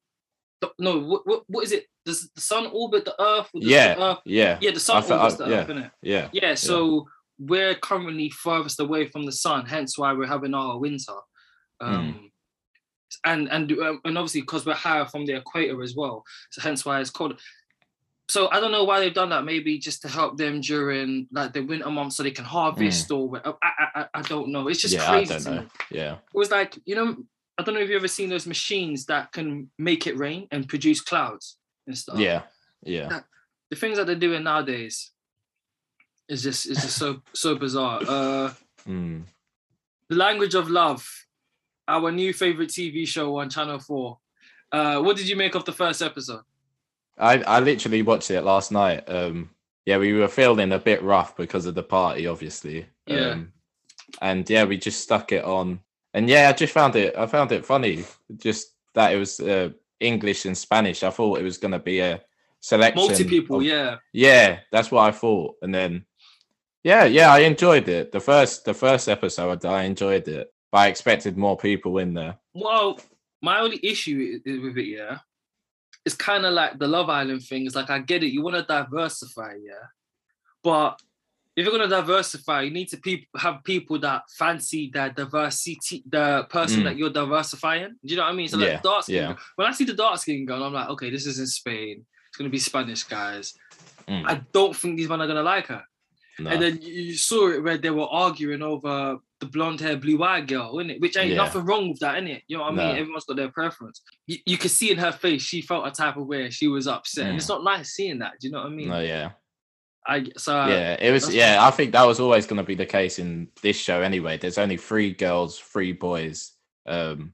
No. 0.80 1.00
What, 1.00 1.28
what, 1.28 1.44
what 1.48 1.64
is 1.66 1.72
it? 1.72 1.86
Does 2.06 2.30
the 2.36 2.42
sun 2.42 2.68
orbit 2.72 3.06
the 3.06 3.22
Earth? 3.22 3.50
Or 3.54 3.60
does 3.62 3.70
Yeah, 3.70 3.96
The 3.96 4.02
Earth, 4.04 4.18
yeah, 4.26 4.58
yeah, 4.62 4.72
the 4.72 4.80
sun 4.80 5.04
I- 5.04 5.16
orbits 5.18 5.36
the 5.36 5.46
yeah. 5.50 5.56
Earth, 5.58 5.68
innit? 5.70 5.92
yeah, 6.02 6.30
Yeah, 6.34 6.56
so 6.56 7.08
we're 7.40 7.76
currently 7.76 8.30
furthest 8.30 8.80
away 8.80 9.08
from 9.08 9.26
the 9.26 9.32
sun, 9.32 9.66
hence 9.66 9.98
why 9.98 10.14
we're 10.14 10.28
having 10.28 10.54
our 10.54 10.78
winter. 10.78 11.14
Hmm. 11.82 11.94
Um, 11.94 12.32
And 13.26 13.50
and 13.52 13.72
um, 13.74 14.02
and 14.06 14.18
obviously 14.18 14.42
because 14.42 14.66
we're 14.66 14.74
higher 14.74 15.06
from 15.06 15.26
the 15.26 15.36
equator 15.36 15.82
as 15.82 15.96
well, 15.96 16.24
so 16.52 16.62
hence 16.62 16.86
why 16.86 17.00
it's 17.00 17.10
called. 17.10 17.40
So 18.30 18.50
I 18.50 18.60
don't 18.60 18.72
know 18.72 18.86
why 18.86 19.00
they've 19.00 19.14
done 19.14 19.30
that. 19.30 19.44
Maybe 19.44 19.78
just 19.78 20.02
to 20.04 20.08
help 20.08 20.38
them 20.38 20.62
during 20.62 21.28
like 21.32 21.54
the 21.54 21.62
winter 21.62 21.90
months, 21.90 22.16
so 22.16 22.24
they 22.24 22.32
can 22.32 22.46
harvest 22.46 23.12
or 23.12 23.42
I, 23.46 23.54
I 23.96 24.06
I 24.14 24.22
don't 24.22 24.50
know. 24.50 24.68
It's 24.68 24.82
just 24.82 24.94
yeah. 24.94 25.12
I 25.12 25.24
don't 25.24 25.46
know. 25.46 25.66
Yeah, 25.92 26.14
It 26.14 26.38
was 26.38 26.52
like 26.52 26.80
you 26.86 26.96
know 26.96 27.18
I 27.58 27.64
don't 27.64 27.76
know 27.76 27.82
if 27.82 27.90
you've 27.90 27.98
ever 27.98 28.08
seen 28.08 28.30
those 28.30 28.48
machines 28.48 29.06
that 29.08 29.32
can 29.32 29.70
make 29.78 30.08
it 30.08 30.18
rain 30.18 30.48
and 30.52 30.68
produce 30.68 31.02
clouds 31.02 31.58
and 31.86 31.98
stuff 31.98 32.18
yeah, 32.18 32.44
yeah. 32.82 33.20
the 33.70 33.76
things 33.76 33.98
that 33.98 34.08
they're 34.08 34.16
doing 34.16 34.44
nowadays 34.44 35.12
is 36.30 36.44
just 36.44 36.66
is 36.66 36.78
just 36.78 36.98
so 36.98 37.22
so 37.34 37.56
bizarre. 37.56 38.02
Uh 38.08 38.54
Mm. 38.88 39.24
The 40.10 40.16
Language 40.16 40.56
of 40.56 40.70
Love, 40.70 41.23
our 41.94 42.12
new 42.12 42.34
favorite 42.34 42.70
TV 42.70 43.08
show 43.08 43.38
on 43.40 43.50
Channel 43.50 43.80
4. 43.80 44.18
Uh 44.72 45.02
what 45.02 45.18
did 45.18 45.28
you 45.30 45.36
make 45.36 45.56
of 45.56 45.66
the 45.66 45.72
first 45.72 46.02
episode? 46.02 46.44
I 47.18 47.34
I 47.44 47.60
literally 47.60 48.02
watched 48.02 48.32
it 48.32 48.42
last 48.42 48.72
night. 48.72 49.04
Um, 49.08 49.50
yeah, 49.86 49.98
we 49.98 50.14
were 50.14 50.28
feeling 50.28 50.72
a 50.72 50.80
bit 50.80 51.04
rough 51.04 51.36
because 51.36 51.66
of 51.66 51.76
the 51.76 51.84
party, 51.84 52.26
obviously. 52.28 52.86
Yeah. 53.06 53.32
Um, 53.32 53.52
and 54.22 54.50
yeah, 54.50 54.64
we 54.64 54.78
just 54.78 55.02
stuck 55.02 55.32
it 55.32 55.44
on, 55.44 55.80
and 56.14 56.30
yeah, 56.30 56.50
I 56.50 56.54
just 56.54 56.74
found 56.74 56.96
it. 56.96 57.16
I 57.16 57.26
found 57.28 57.52
it 57.52 57.66
funny, 57.66 58.04
just 58.38 58.74
that 58.94 59.14
it 59.14 59.18
was 59.18 59.40
uh, 59.40 59.70
English 60.00 60.46
and 60.46 60.58
Spanish. 60.58 61.04
I 61.04 61.10
thought 61.10 61.40
it 61.40 61.44
was 61.44 61.58
gonna 61.58 61.80
be 61.80 62.00
a 62.00 62.22
selection. 62.62 63.06
Multi 63.08 63.24
people, 63.26 63.58
of- 63.58 63.64
yeah. 63.64 63.98
Yeah, 64.14 64.60
that's 64.72 64.90
what 64.92 65.08
I 65.08 65.12
thought. 65.12 65.56
And 65.62 65.74
then, 65.74 66.06
yeah, 66.84 67.06
yeah, 67.06 67.32
I 67.34 67.40
enjoyed 67.40 67.88
it. 67.90 68.12
The 68.12 68.20
first, 68.20 68.66
the 68.66 68.74
first 68.74 69.10
episode, 69.10 69.66
I 69.66 69.84
enjoyed 69.84 70.28
it, 70.28 70.54
but 70.74 70.80
I 70.80 70.88
expected 70.88 71.38
more 71.38 71.56
people 71.56 72.00
in 72.00 72.14
there. 72.16 72.36
Well, 72.56 73.00
my 73.44 73.60
only 73.60 73.80
issue 73.84 74.40
with 74.44 74.78
it, 74.78 74.88
yeah, 74.88 75.20
it's 76.04 76.16
kind 76.16 76.46
of 76.46 76.54
like 76.54 76.80
the 76.80 76.88
Love 76.88 77.10
Island 77.10 77.44
thing. 77.44 77.66
It's 77.68 77.76
like 77.76 77.90
I 77.92 78.00
get 78.00 78.24
it, 78.24 78.34
you 78.34 78.42
want 78.42 78.56
to 78.56 78.64
diversify, 78.64 79.54
yeah, 79.64 79.86
but 80.64 81.00
if 81.56 81.64
you're 81.64 81.72
gonna 81.78 81.88
diversify, 81.88 82.64
you 82.64 82.72
need 82.72 82.88
to 82.90 82.98
peop- 82.98 83.28
have 83.38 83.64
people 83.64 84.00
that 84.00 84.24
fancy 84.40 84.90
that 84.96 85.16
diversity, 85.16 86.04
the 86.10 86.48
person 86.50 86.82
Mm. 86.82 86.86
that 86.86 86.98
you're 86.98 87.12
diversifying. 87.12 87.90
Do 88.04 88.12
you 88.12 88.16
know 88.16 88.24
what 88.24 88.30
I 88.34 88.36
mean? 88.36 88.48
So 88.48 88.58
like 88.58 88.68
Yeah, 88.70 88.82
dark 88.82 89.04
skin. 89.04 89.16
yeah. 89.16 89.36
When 89.56 89.68
I 89.68 89.72
see 89.72 89.84
the 89.86 89.94
dark 89.94 90.18
skin 90.20 90.48
girl, 90.48 90.64
I'm 90.64 90.74
like, 90.74 90.90
okay, 90.90 91.12
this 91.12 91.28
is 91.28 91.38
in 91.38 91.46
Spain. 91.46 92.04
It's 92.30 92.38
gonna 92.38 92.50
be 92.50 92.58
Spanish 92.58 93.04
guys. 93.04 93.54
Mm, 94.08 94.24
I 94.28 94.42
don't 94.52 94.76
think 94.76 94.98
these 94.98 95.08
men 95.08 95.22
are 95.22 95.28
gonna 95.28 95.44
like 95.44 95.68
her. 95.68 95.84
No. 96.40 96.50
And 96.50 96.62
then 96.62 96.80
you 96.82 97.16
saw 97.16 97.50
it 97.50 97.64
where 97.64 97.78
they 97.78 97.90
were 97.92 98.08
arguing 98.08 98.62
over 98.62 99.18
the 99.40 99.46
blonde 99.46 99.80
hair, 99.82 99.98
blue 99.98 100.22
eyed 100.24 100.48
girl, 100.48 100.76
innit? 100.76 101.00
Which 101.00 101.18
ain't 101.18 101.32
Yeah. 101.32 101.38
nothing 101.38 101.66
wrong 101.66 101.90
with 101.90 102.00
that, 102.00 102.16
innit? 102.16 102.42
You 102.48 102.58
know 102.58 102.64
what 102.64 102.74
I 102.74 102.76
No. 102.76 102.88
mean? 102.88 102.98
Everyone's 102.98 103.26
got 103.26 103.38
their 103.38 103.52
preference. 103.52 104.02
You, 104.28 104.38
you 104.46 104.58
could 104.58 104.72
see 104.72 104.92
in 104.92 104.98
her 104.98 105.12
face, 105.12 105.42
she 105.42 105.62
felt 105.62 105.86
a 105.88 105.92
type 105.92 106.18
of 106.18 106.28
way. 106.28 106.50
She 106.50 106.68
was 106.68 106.88
upset. 106.88 107.36
It's 107.36 107.50
not 107.50 107.64
nice 107.64 107.92
seeing 107.92 108.20
that. 108.20 108.40
Do 108.40 108.48
you 108.48 108.54
know 108.54 108.60
what 108.60 108.68
I 108.68 108.76
mean? 108.76 108.88
Mm. 108.88 108.92
no, 108.92 109.00
yeah. 109.02 109.32
I 110.06 110.26
so 110.36 110.60
uh, 110.60 110.68
yeah, 110.68 110.98
it 111.00 111.12
was. 111.12 111.34
Yeah, 111.34 111.60
I 111.62 111.72
think 111.72 111.94
that 111.94 112.06
was 112.06 112.20
always 112.20 112.46
going 112.46 112.58
to 112.58 112.64
be 112.64 112.76
the 112.76 112.86
case 112.86 113.20
in 113.20 113.48
this 113.62 113.78
show 113.78 114.02
anyway. 114.02 114.38
There's 114.38 114.58
only 114.58 114.76
three 114.76 115.14
girls, 115.14 115.58
three 115.58 115.94
boys. 115.94 116.52
Um, 116.86 117.34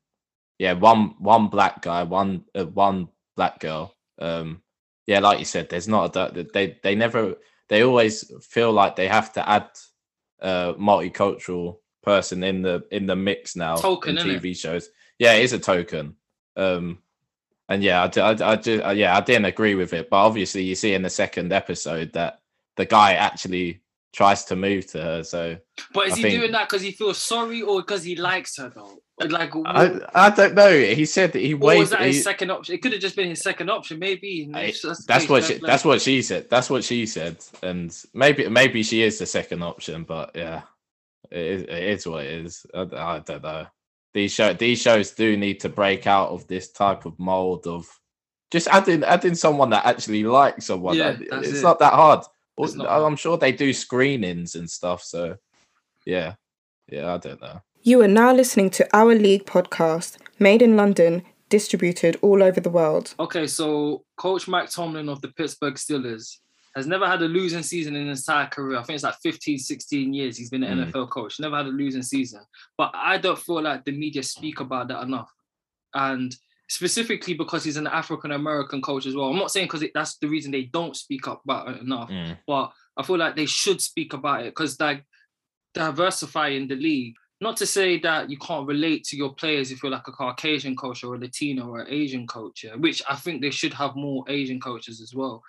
yeah, 0.60 0.74
one 0.74 1.16
one 1.18 1.48
black 1.48 1.82
guy, 1.82 2.04
one 2.04 2.44
uh, 2.54 2.66
one 2.66 3.10
black 3.36 3.60
girl. 3.60 3.96
Um, 4.20 4.62
yeah, 5.08 5.20
like 5.20 5.40
you 5.40 5.46
said, 5.46 5.70
there's 5.70 5.88
not 5.88 6.16
a 6.16 6.46
they 6.54 6.78
they 6.84 6.94
never 6.94 7.38
they 7.70 7.84
always 7.84 8.32
feel 8.42 8.72
like 8.72 8.96
they 8.96 9.08
have 9.08 9.32
to 9.34 9.48
add 9.50 9.70
a 10.42 10.74
multicultural 10.80 11.78
person 12.04 12.44
in 12.44 12.62
the 12.62 12.84
in 12.92 13.06
the 13.06 13.16
mix 13.16 13.56
now 13.56 13.76
Token, 13.76 14.18
in? 14.18 14.26
TV 14.26 14.56
shows. 14.58 14.90
Yeah, 15.18 15.34
it 15.34 15.44
is 15.44 15.54
a 15.54 15.60
token. 15.60 16.16
Um, 16.56 17.00
and 17.68 17.84
yeah, 17.84 18.04
I, 18.16 18.20
I, 18.20 18.52
I, 18.52 18.56
ju- 18.56 18.82
uh, 18.84 18.92
yeah, 18.92 19.16
I 19.16 19.22
didn't 19.22 19.46
agree 19.46 19.76
with 19.76 19.94
it, 19.94 20.10
but 20.10 20.18
obviously 20.18 20.64
you 20.64 20.76
see 20.76 20.94
in 20.94 21.04
the 21.04 21.10
second 21.10 21.52
episode 21.54 22.14
that 22.14 22.40
the 22.78 22.86
guy 22.86 23.14
actually 23.14 23.82
tries 24.14 24.44
to 24.46 24.56
move 24.56 24.88
to 24.88 25.02
her. 25.02 25.24
So 25.24 25.58
but 25.94 26.08
is 26.08 26.14
I 26.14 26.16
he 26.18 26.22
think- 26.24 26.40
doing 26.40 26.52
that 26.54 26.68
because 26.70 26.82
he 26.82 26.92
feels 26.92 27.18
sorry 27.18 27.62
or 27.62 27.82
because 27.82 28.04
he 28.04 28.16
likes 28.16 28.58
her 28.58 28.72
though? 28.74 29.02
Like 29.28 29.52
I, 29.66 30.00
I 30.16 30.30
don't 30.30 30.56
know. 30.56 30.72
He 30.72 31.06
said 31.06 31.34
that 31.34 31.40
he 31.42 31.54
was 31.54 31.90
that 31.90 32.02
his 32.02 32.18
he- 32.18 32.22
second 32.22 32.52
option? 32.52 32.76
It 32.76 32.82
could 32.82 32.94
have 32.94 33.02
just 33.02 33.16
been 33.18 33.30
his 33.30 33.42
second 33.42 33.70
option, 33.70 34.00
maybe. 34.00 34.50
I- 34.54 34.74
that's 35.08 35.28
what 35.28 35.44
she, 35.44 35.56
that's 35.56 35.84
what 35.84 36.02
she 36.02 36.22
said. 36.22 36.50
That's 36.50 36.70
what 36.70 36.84
she 36.84 37.06
said, 37.06 37.38
and 37.62 37.96
maybe 38.14 38.48
maybe 38.48 38.82
she 38.84 39.02
is 39.04 39.20
the 39.20 39.26
second 39.26 39.62
option, 39.64 40.04
but 40.04 40.32
yeah, 40.36 40.62
it 41.32 41.38
is, 41.40 41.62
it 41.64 41.70
is 41.84 42.08
what 42.08 42.24
it 42.26 42.46
is. 42.46 42.66
I, 42.74 42.82
I 42.96 43.20
don't 43.20 43.44
know. 43.44 43.68
These 44.14 44.32
show 44.32 44.54
these 44.54 44.82
shows 44.82 45.12
do 45.12 45.36
need 45.38 45.60
to 45.62 45.70
break 45.70 46.08
out 46.08 46.30
of 46.30 46.48
this 46.48 46.72
type 46.72 47.06
of 47.06 47.20
mold 47.20 47.68
of 47.68 47.86
just 48.52 48.68
adding 48.70 49.04
adding 49.04 49.36
someone 49.36 49.70
that 49.72 49.86
actually 49.86 50.24
likes 50.24 50.66
someone. 50.68 50.96
Yeah, 50.96 51.12
That- 51.12 51.44
it's 51.44 51.60
it. 51.60 51.64
not 51.64 51.80
that 51.80 51.94
hard. 51.94 52.24
Not 52.58 52.88
I'm 52.90 53.02
hard. 53.02 53.20
sure 53.20 53.38
they 53.38 53.52
do 53.52 53.72
screenings 53.74 54.56
and 54.56 54.70
stuff. 54.70 55.04
So 55.04 55.36
yeah, 56.06 56.36
yeah, 56.90 57.14
I 57.14 57.18
don't 57.18 57.42
know. 57.42 57.62
You 57.82 58.02
are 58.02 58.08
now 58.08 58.34
listening 58.34 58.70
to 58.72 58.88
Our 58.96 59.16
League 59.16 59.46
podcast, 59.46 60.18
made 60.38 60.62
in 60.62 60.76
London, 60.76 61.24
distributed 61.50 62.18
all 62.22 62.44
over 62.44 62.60
the 62.60 62.70
world. 62.70 63.16
Okay, 63.20 63.48
so 63.48 64.04
Coach 64.18 64.48
Mike 64.48 64.70
Tomlin 64.70 65.10
of 65.10 65.22
the 65.22 65.30
Pittsburgh 65.30 65.76
Steelers 65.76 66.38
has 66.76 66.86
never 66.86 67.08
had 67.08 67.22
a 67.22 67.26
losing 67.26 67.64
season 67.64 67.96
in 67.96 68.08
his 68.08 68.20
entire 68.28 68.48
career. 68.48 68.78
I 68.78 68.84
think 68.84 68.96
it's 68.96 69.04
like 69.04 69.16
15, 69.24 69.58
16 69.58 70.14
years 70.14 70.38
he's 70.38 70.50
been 70.50 70.64
an 70.64 70.78
Mm. 70.78 70.92
NFL 70.92 71.10
coach. 71.10 71.40
Never 71.40 71.58
had 71.58 71.66
a 71.66 71.70
losing 71.70 72.04
season. 72.04 72.42
But 72.78 72.92
I 72.94 73.18
don't 73.18 73.40
feel 73.40 73.62
like 73.62 73.86
the 73.86 73.92
media 73.92 74.22
speak 74.24 74.60
about 74.60 74.90
that 74.90 75.02
enough. 75.04 75.32
And 75.94 76.36
specifically 76.68 77.34
because 77.34 77.64
he's 77.64 77.78
an 77.78 77.88
African 77.88 78.32
American 78.32 78.80
coach 78.84 79.08
as 79.08 79.16
well. 79.16 79.30
I'm 79.30 79.38
not 79.40 79.50
saying 79.52 79.66
because 79.66 79.84
that's 79.96 80.18
the 80.18 80.28
reason 80.28 80.52
they 80.52 80.64
don't 80.66 80.96
speak 80.96 81.28
up 81.28 81.42
about 81.44 81.70
it 81.70 81.82
enough, 81.82 82.10
Mm. 82.12 82.38
but 82.46 82.72
I 82.96 83.02
feel 83.04 83.18
like 83.18 83.36
they 83.36 83.48
should 83.48 83.82
speak 83.82 84.14
about 84.14 84.42
it 84.42 84.50
because 84.54 84.80
like 84.80 85.04
diversifying 85.74 86.68
the 86.68 86.76
league. 86.76 87.16
Not 87.42 87.56
to 87.58 87.66
say 87.66 87.98
that 88.00 88.30
you 88.30 88.38
can't 88.38 88.68
relate 88.68 89.06
to 89.06 89.16
your 89.18 89.34
players 89.34 89.72
if 89.72 89.82
you're 89.82 89.92
like 89.92 90.08
a 90.08 90.12
Caucasian 90.12 90.76
coach 90.76 91.04
or 91.04 91.16
a 91.16 91.18
Latino 91.18 91.70
or 91.70 91.82
an 91.82 91.88
Asian 91.90 92.28
coach, 92.28 92.64
yeah, 92.66 92.76
which 92.76 93.02
I 93.10 93.16
think 93.16 93.42
they 93.42 93.50
should 93.52 93.74
have 93.74 93.96
more 93.96 94.26
Asian 94.28 94.60
coaches 94.60 95.00
as 95.02 95.14
well. 95.14 95.42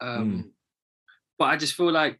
Um, 0.00 0.52
But 1.38 1.44
I 1.46 1.56
just 1.58 1.74
feel 1.74 1.92
like, 1.92 2.18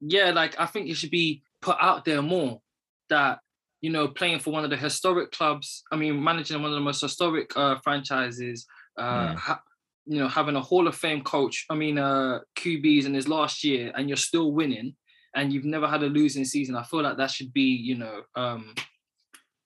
yeah, 0.00 0.30
like 0.30 0.58
I 0.60 0.66
think 0.66 0.88
it 0.88 0.94
should 0.96 1.10
be 1.10 1.42
put 1.60 1.76
out 1.80 2.04
there 2.04 2.22
more 2.22 2.60
that 3.08 3.40
you 3.80 3.90
know 3.90 4.06
playing 4.06 4.38
for 4.38 4.52
one 4.52 4.62
of 4.64 4.70
the 4.70 4.76
historic 4.76 5.32
clubs. 5.32 5.82
I 5.90 5.96
mean, 5.96 6.22
managing 6.22 6.62
one 6.62 6.70
of 6.70 6.76
the 6.76 6.80
most 6.80 7.00
historic 7.00 7.56
uh, 7.56 7.78
franchises. 7.82 8.66
Uh, 8.96 9.32
Mm. 9.32 9.36
ha- 9.36 9.62
you 10.06 10.18
know, 10.18 10.28
having 10.28 10.56
a 10.56 10.60
Hall 10.60 10.86
of 10.88 10.96
Fame 10.96 11.22
coach. 11.22 11.64
I 11.70 11.74
mean, 11.76 11.96
uh, 11.96 12.40
QBs 12.56 13.06
in 13.06 13.14
his 13.14 13.28
last 13.28 13.62
year, 13.64 13.92
and 13.94 14.08
you're 14.08 14.16
still 14.16 14.50
winning, 14.52 14.96
and 15.34 15.52
you've 15.52 15.64
never 15.64 15.86
had 15.86 16.02
a 16.02 16.06
losing 16.06 16.44
season. 16.44 16.76
I 16.76 16.82
feel 16.82 17.02
like 17.02 17.16
that 17.16 17.30
should 17.30 17.52
be, 17.52 17.62
you 17.62 17.96
know, 17.96 18.22
um, 18.34 18.74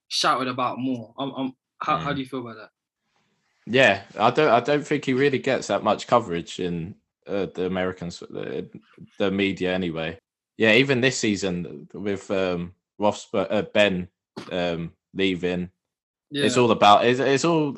shouted 0.08 0.48
about 0.48 0.78
more. 0.78 1.12
Um, 1.18 1.32
um, 1.34 1.56
how, 1.82 1.96
how 1.98 2.12
Mm. 2.12 2.14
do 2.16 2.20
you 2.20 2.26
feel 2.26 2.40
about 2.40 2.56
that? 2.56 2.70
Yeah, 3.66 4.02
I 4.18 4.30
don't. 4.30 4.50
I 4.50 4.60
don't 4.60 4.86
think 4.86 5.04
he 5.04 5.12
really 5.12 5.38
gets 5.40 5.66
that 5.66 5.82
much 5.82 6.06
coverage 6.06 6.60
in 6.60 6.94
uh, 7.26 7.46
the 7.54 7.66
Americans, 7.66 8.20
the, 8.20 8.68
the 9.18 9.30
media 9.30 9.74
anyway. 9.74 10.18
Yeah, 10.56 10.72
even 10.72 11.00
this 11.00 11.18
season 11.18 11.88
with 11.92 12.30
um, 12.30 12.72
Ross, 12.98 13.26
uh, 13.34 13.62
Ben 13.74 14.08
um, 14.52 14.92
leaving, 15.14 15.68
Yeah, 16.30 16.44
it's 16.46 16.56
all 16.56 16.70
about. 16.70 17.04
It's, 17.04 17.18
it's 17.18 17.44
all 17.44 17.76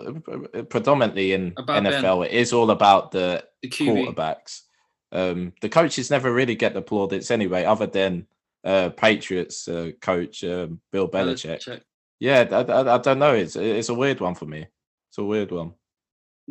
uh, 0.54 0.62
predominantly 0.64 1.32
in 1.32 1.54
About 1.56 1.82
Ben. 1.82 1.92
NFL. 1.92 2.26
It 2.26 2.32
is 2.32 2.52
all 2.52 2.70
about 2.70 3.10
the 3.10 3.42
the 3.62 3.68
quarterbacks. 3.70 4.62
Um, 5.12 5.52
the 5.60 5.68
coaches 5.68 6.10
never 6.10 6.32
really 6.32 6.54
get 6.54 6.74
the 6.74 6.82
plaudits 6.82 7.30
anyway, 7.30 7.64
other 7.64 7.86
than 7.86 8.26
uh, 8.64 8.90
Patriots 8.90 9.66
uh, 9.68 9.92
coach 10.00 10.44
um, 10.44 10.80
Bill 10.92 11.08
Belichick. 11.08 11.58
Belichick. 11.64 11.80
yeah, 12.20 12.46
I, 12.50 12.60
I, 12.62 12.94
I 12.94 12.98
don't 12.98 13.18
know. 13.18 13.34
It's 13.34 13.56
it's 13.56 13.88
a 13.88 13.94
weird 13.94 14.20
one 14.20 14.34
for 14.34 14.46
me. 14.46 14.66
It's 15.10 15.18
a 15.18 15.24
weird 15.24 15.50
one. 15.50 15.72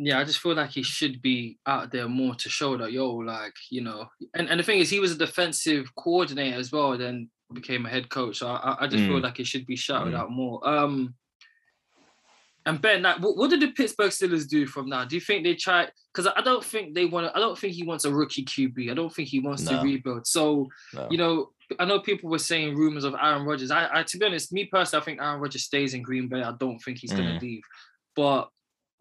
Yeah, 0.00 0.18
I 0.20 0.24
just 0.24 0.38
feel 0.40 0.54
like 0.54 0.70
he 0.70 0.82
should 0.82 1.20
be 1.22 1.58
out 1.66 1.90
there 1.90 2.08
more 2.08 2.34
to 2.36 2.48
show 2.48 2.76
that 2.78 2.92
yo, 2.92 3.14
like 3.16 3.54
you 3.70 3.80
know, 3.82 4.06
and, 4.34 4.48
and 4.48 4.58
the 4.58 4.64
thing 4.64 4.78
is, 4.80 4.90
he 4.90 5.00
was 5.00 5.12
a 5.12 5.18
defensive 5.18 5.94
coordinator 5.96 6.56
as 6.58 6.72
well. 6.72 6.96
Then 6.96 7.30
became 7.52 7.86
a 7.86 7.88
head 7.90 8.08
coach. 8.10 8.38
So 8.38 8.48
I, 8.48 8.84
I 8.84 8.86
just 8.86 9.04
feel 9.06 9.18
Mm. 9.18 9.22
like 9.22 9.36
he 9.38 9.44
should 9.44 9.66
be 9.66 9.76
shouted 9.76 10.14
Mm. 10.14 10.18
out 10.18 10.30
more. 10.30 10.66
Um, 10.68 11.14
and 12.66 12.80
Ben, 12.82 13.02
like, 13.02 13.20
what, 13.20 13.36
what 13.36 13.50
did 13.50 13.60
the 13.60 13.68
Pittsburgh 13.72 14.10
Steelers 14.10 14.46
do 14.48 14.66
from 14.66 14.88
now? 14.88 15.04
Do 15.04 15.14
you 15.14 15.20
think 15.20 15.42
they 15.44 15.54
try? 15.54 15.88
Because 16.12 16.30
I 16.36 16.42
don't 16.42 16.62
think 16.64 16.94
they 16.94 17.06
want. 17.06 17.26
to 17.26 17.36
I 17.36 17.40
don't 17.40 17.56
think 17.58 17.72
he 17.74 17.82
wants 17.84 18.04
a 18.04 18.12
rookie 18.12 18.44
QB. 18.44 18.90
I 18.90 18.94
don't 18.94 19.14
think 19.14 19.28
he 19.28 19.40
wants 19.40 19.64
to 19.64 19.80
rebuild. 19.82 20.26
So 20.26 20.68
No. 20.94 21.08
you 21.10 21.16
know, 21.18 21.50
I 21.78 21.84
know 21.84 22.00
people 22.00 22.28
were 22.30 22.38
saying 22.38 22.76
rumors 22.76 23.04
of 23.04 23.14
Aaron 23.14 23.44
Rodgers. 23.46 23.70
I, 23.70 23.88
I 24.00 24.02
to 24.02 24.18
be 24.18 24.26
honest, 24.26 24.52
me 24.52 24.64
personally, 24.66 25.02
I 25.02 25.04
think 25.04 25.20
Aaron 25.20 25.40
Rodgers 25.40 25.64
stays 25.64 25.94
in 25.94 26.02
Green 26.02 26.28
Bay. 26.28 26.42
I 26.42 26.52
don't 26.58 26.78
think 26.78 26.98
he's 26.98 27.12
Mm. 27.12 27.40
leave. 27.40 27.62
But 28.16 28.48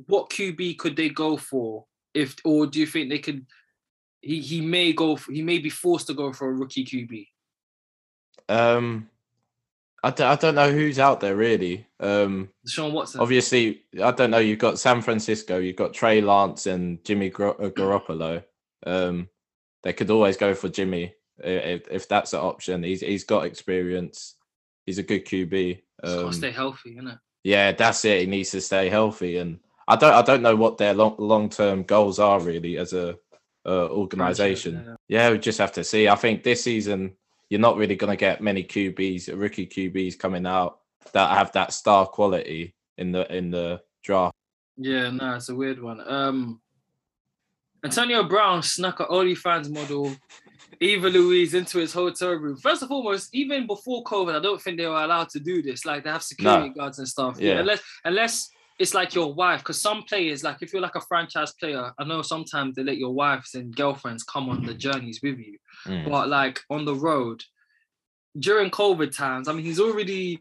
what 0.06 0.30
QB 0.30 0.78
could 0.78 0.96
they 0.96 1.10
go 1.10 1.36
for? 1.38 1.86
If 2.14 2.36
or 2.46 2.68
do 2.68 2.80
you 2.80 2.86
think 2.88 3.10
they 3.10 3.20
could? 3.20 3.46
He 4.22 4.40
he 4.42 4.62
may 4.62 4.94
go. 4.94 5.16
For, 5.18 5.32
he 5.32 5.42
may 5.42 5.58
be 5.60 5.70
forced 5.70 6.08
to 6.08 6.14
go 6.14 6.32
for 6.32 6.50
a 6.50 6.54
rookie 6.54 6.86
QB. 6.86 7.28
Um, 8.50 9.10
I 10.04 10.12
don't, 10.12 10.56
know 10.56 10.72
who's 10.72 11.00
out 11.00 11.20
there 11.20 11.36
really. 11.36 11.88
Um, 12.00 12.50
Sean 12.68 12.94
Watson. 12.94 13.20
obviously, 13.20 13.84
I 14.02 14.12
don't 14.12 14.32
know. 14.32 14.38
You've 14.38 14.60
got 14.60 14.80
San 14.80 15.02
Francisco, 15.02 15.58
you've 15.58 15.76
got 15.76 15.94
Trey 15.94 16.22
Lance 16.22 16.66
and 16.68 17.04
Jimmy 17.04 17.30
Gro- 17.30 17.58
uh, 17.60 17.70
Garoppolo. 17.70 18.44
Um, 18.86 19.30
they 19.84 19.94
could 19.94 20.10
always 20.10 20.38
go 20.38 20.54
for 20.54 20.70
Jimmy 20.70 21.16
if, 21.40 21.88
if 21.90 22.08
that's 22.08 22.34
an 22.34 22.40
option. 22.40 22.84
He's 22.84 23.02
he's 23.02 23.24
got 23.24 23.46
experience. 23.46 24.36
He's 24.86 25.00
a 25.00 25.04
good 25.04 25.26
QB. 25.26 25.82
Um, 26.04 26.32
stay 26.32 26.52
healthy, 26.52 26.96
innit? 26.96 27.20
yeah, 27.44 27.72
that's 27.72 28.06
it. 28.06 28.22
He 28.22 28.28
needs 28.28 28.52
to 28.52 28.62
stay 28.62 28.90
healthy, 28.90 29.38
and 29.38 29.60
I 29.88 29.96
don't 29.96 30.14
I 30.14 30.22
don't 30.22 30.42
know 30.42 30.56
what 30.56 30.78
their 30.78 30.94
long 30.94 31.16
long 31.18 31.50
term 31.50 31.84
goals 31.84 32.20
are 32.20 32.40
really 32.40 32.78
as 32.78 32.94
a 32.94 33.18
uh, 33.66 33.88
organization. 33.90 34.84
yeah. 34.86 34.96
Yeah, 35.08 35.32
we 35.32 35.40
just 35.40 35.60
have 35.60 35.74
to 35.74 35.84
see. 35.84 36.08
I 36.08 36.16
think 36.16 36.44
this 36.44 36.64
season 36.64 37.16
you're 37.50 37.60
not 37.60 37.78
really 37.78 37.96
going 37.96 38.12
to 38.12 38.18
get 38.18 38.42
many 38.42 38.64
QBs, 38.64 39.40
rookie 39.40 39.68
QBs 39.68 40.20
coming 40.20 40.46
out 40.46 40.80
that 41.14 41.38
have 41.38 41.52
that 41.54 41.74
star 41.74 42.06
quality 42.06 42.76
in 42.98 43.12
the 43.12 43.32
in 43.36 43.52
the 43.52 43.82
draft. 44.04 44.36
Yeah, 44.78 45.10
no, 45.10 45.36
it's 45.36 45.50
a 45.50 45.56
weird 45.56 45.82
one. 45.82 46.02
Um, 46.08 46.62
Antonio 47.84 48.24
Brown 48.24 48.62
snuck 48.64 49.00
an 49.00 49.08
OnlyFans 49.08 49.70
model, 49.70 50.16
Eva 50.80 51.08
Louise, 51.08 51.54
into 51.54 51.80
his 51.80 51.94
hotel 51.94 52.34
room. 52.34 52.58
First 52.58 52.82
and 52.82 52.90
foremost, 52.90 53.30
even 53.34 53.66
before 53.66 54.04
COVID, 54.04 54.36
I 54.36 54.42
don't 54.42 54.62
think 54.62 54.78
they 54.78 54.88
were 54.88 55.04
allowed 55.04 55.30
to 55.30 55.40
do 55.40 55.62
this. 55.62 55.86
Like 55.86 56.04
they 56.04 56.10
have 56.10 56.24
security 56.24 56.70
guards 56.70 57.00
and 57.00 57.08
stuff. 57.08 57.40
Yeah. 57.40 57.54
Yeah. 57.54 57.60
unless 57.60 57.82
unless 58.04 58.50
it's 58.80 58.94
like 58.94 59.16
your 59.16 59.34
wife, 59.34 59.62
because 59.62 59.82
some 59.82 60.04
players, 60.04 60.44
like 60.44 60.62
if 60.62 60.72
you're 60.72 60.82
like 60.82 60.96
a 60.96 61.02
franchise 61.02 61.54
player, 61.54 61.92
I 61.98 62.04
know 62.04 62.22
sometimes 62.22 62.76
they 62.76 62.84
let 62.84 62.98
your 62.98 63.12
wives 63.12 63.56
and 63.56 63.76
girlfriends 63.76 64.24
come 64.24 64.50
on 64.50 64.66
the 64.66 64.74
journeys 64.74 65.20
with 65.22 65.40
you. 65.40 65.58
Mm. 65.86 66.10
but 66.10 66.28
like 66.30 66.60
on 66.70 66.86
the 66.86 66.96
road 66.96 67.44
during 68.40 68.70
COVID 68.70 69.16
times, 69.16 69.48
I 69.48 69.54
mean, 69.54 69.66
he's 69.66 69.80
already 69.80 70.40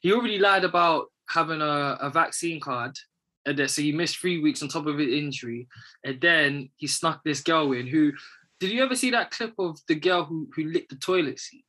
he 0.00 0.12
already 0.12 0.38
lied 0.38 0.64
about 0.64 1.06
having 1.28 1.60
a, 1.60 1.98
a 2.00 2.10
vaccine 2.10 2.58
card, 2.60 2.98
and 3.46 3.56
then 3.56 3.68
so 3.68 3.82
he 3.82 3.92
missed 3.92 4.18
three 4.18 4.40
weeks 4.40 4.62
on 4.62 4.68
top 4.68 4.86
of 4.86 4.98
his 4.98 5.12
injury, 5.12 5.68
and 6.04 6.20
then 6.20 6.68
he 6.76 6.86
snuck 6.86 7.22
this 7.24 7.42
girl 7.42 7.72
in. 7.72 7.86
Who 7.86 8.12
did 8.58 8.70
you 8.70 8.82
ever 8.82 8.96
see 8.96 9.10
that 9.10 9.30
clip 9.30 9.54
of 9.58 9.78
the 9.86 9.94
girl 9.94 10.24
who 10.24 10.48
who 10.54 10.64
licked 10.64 10.90
the 10.90 10.96
toilet 10.96 11.38
seat? 11.38 11.64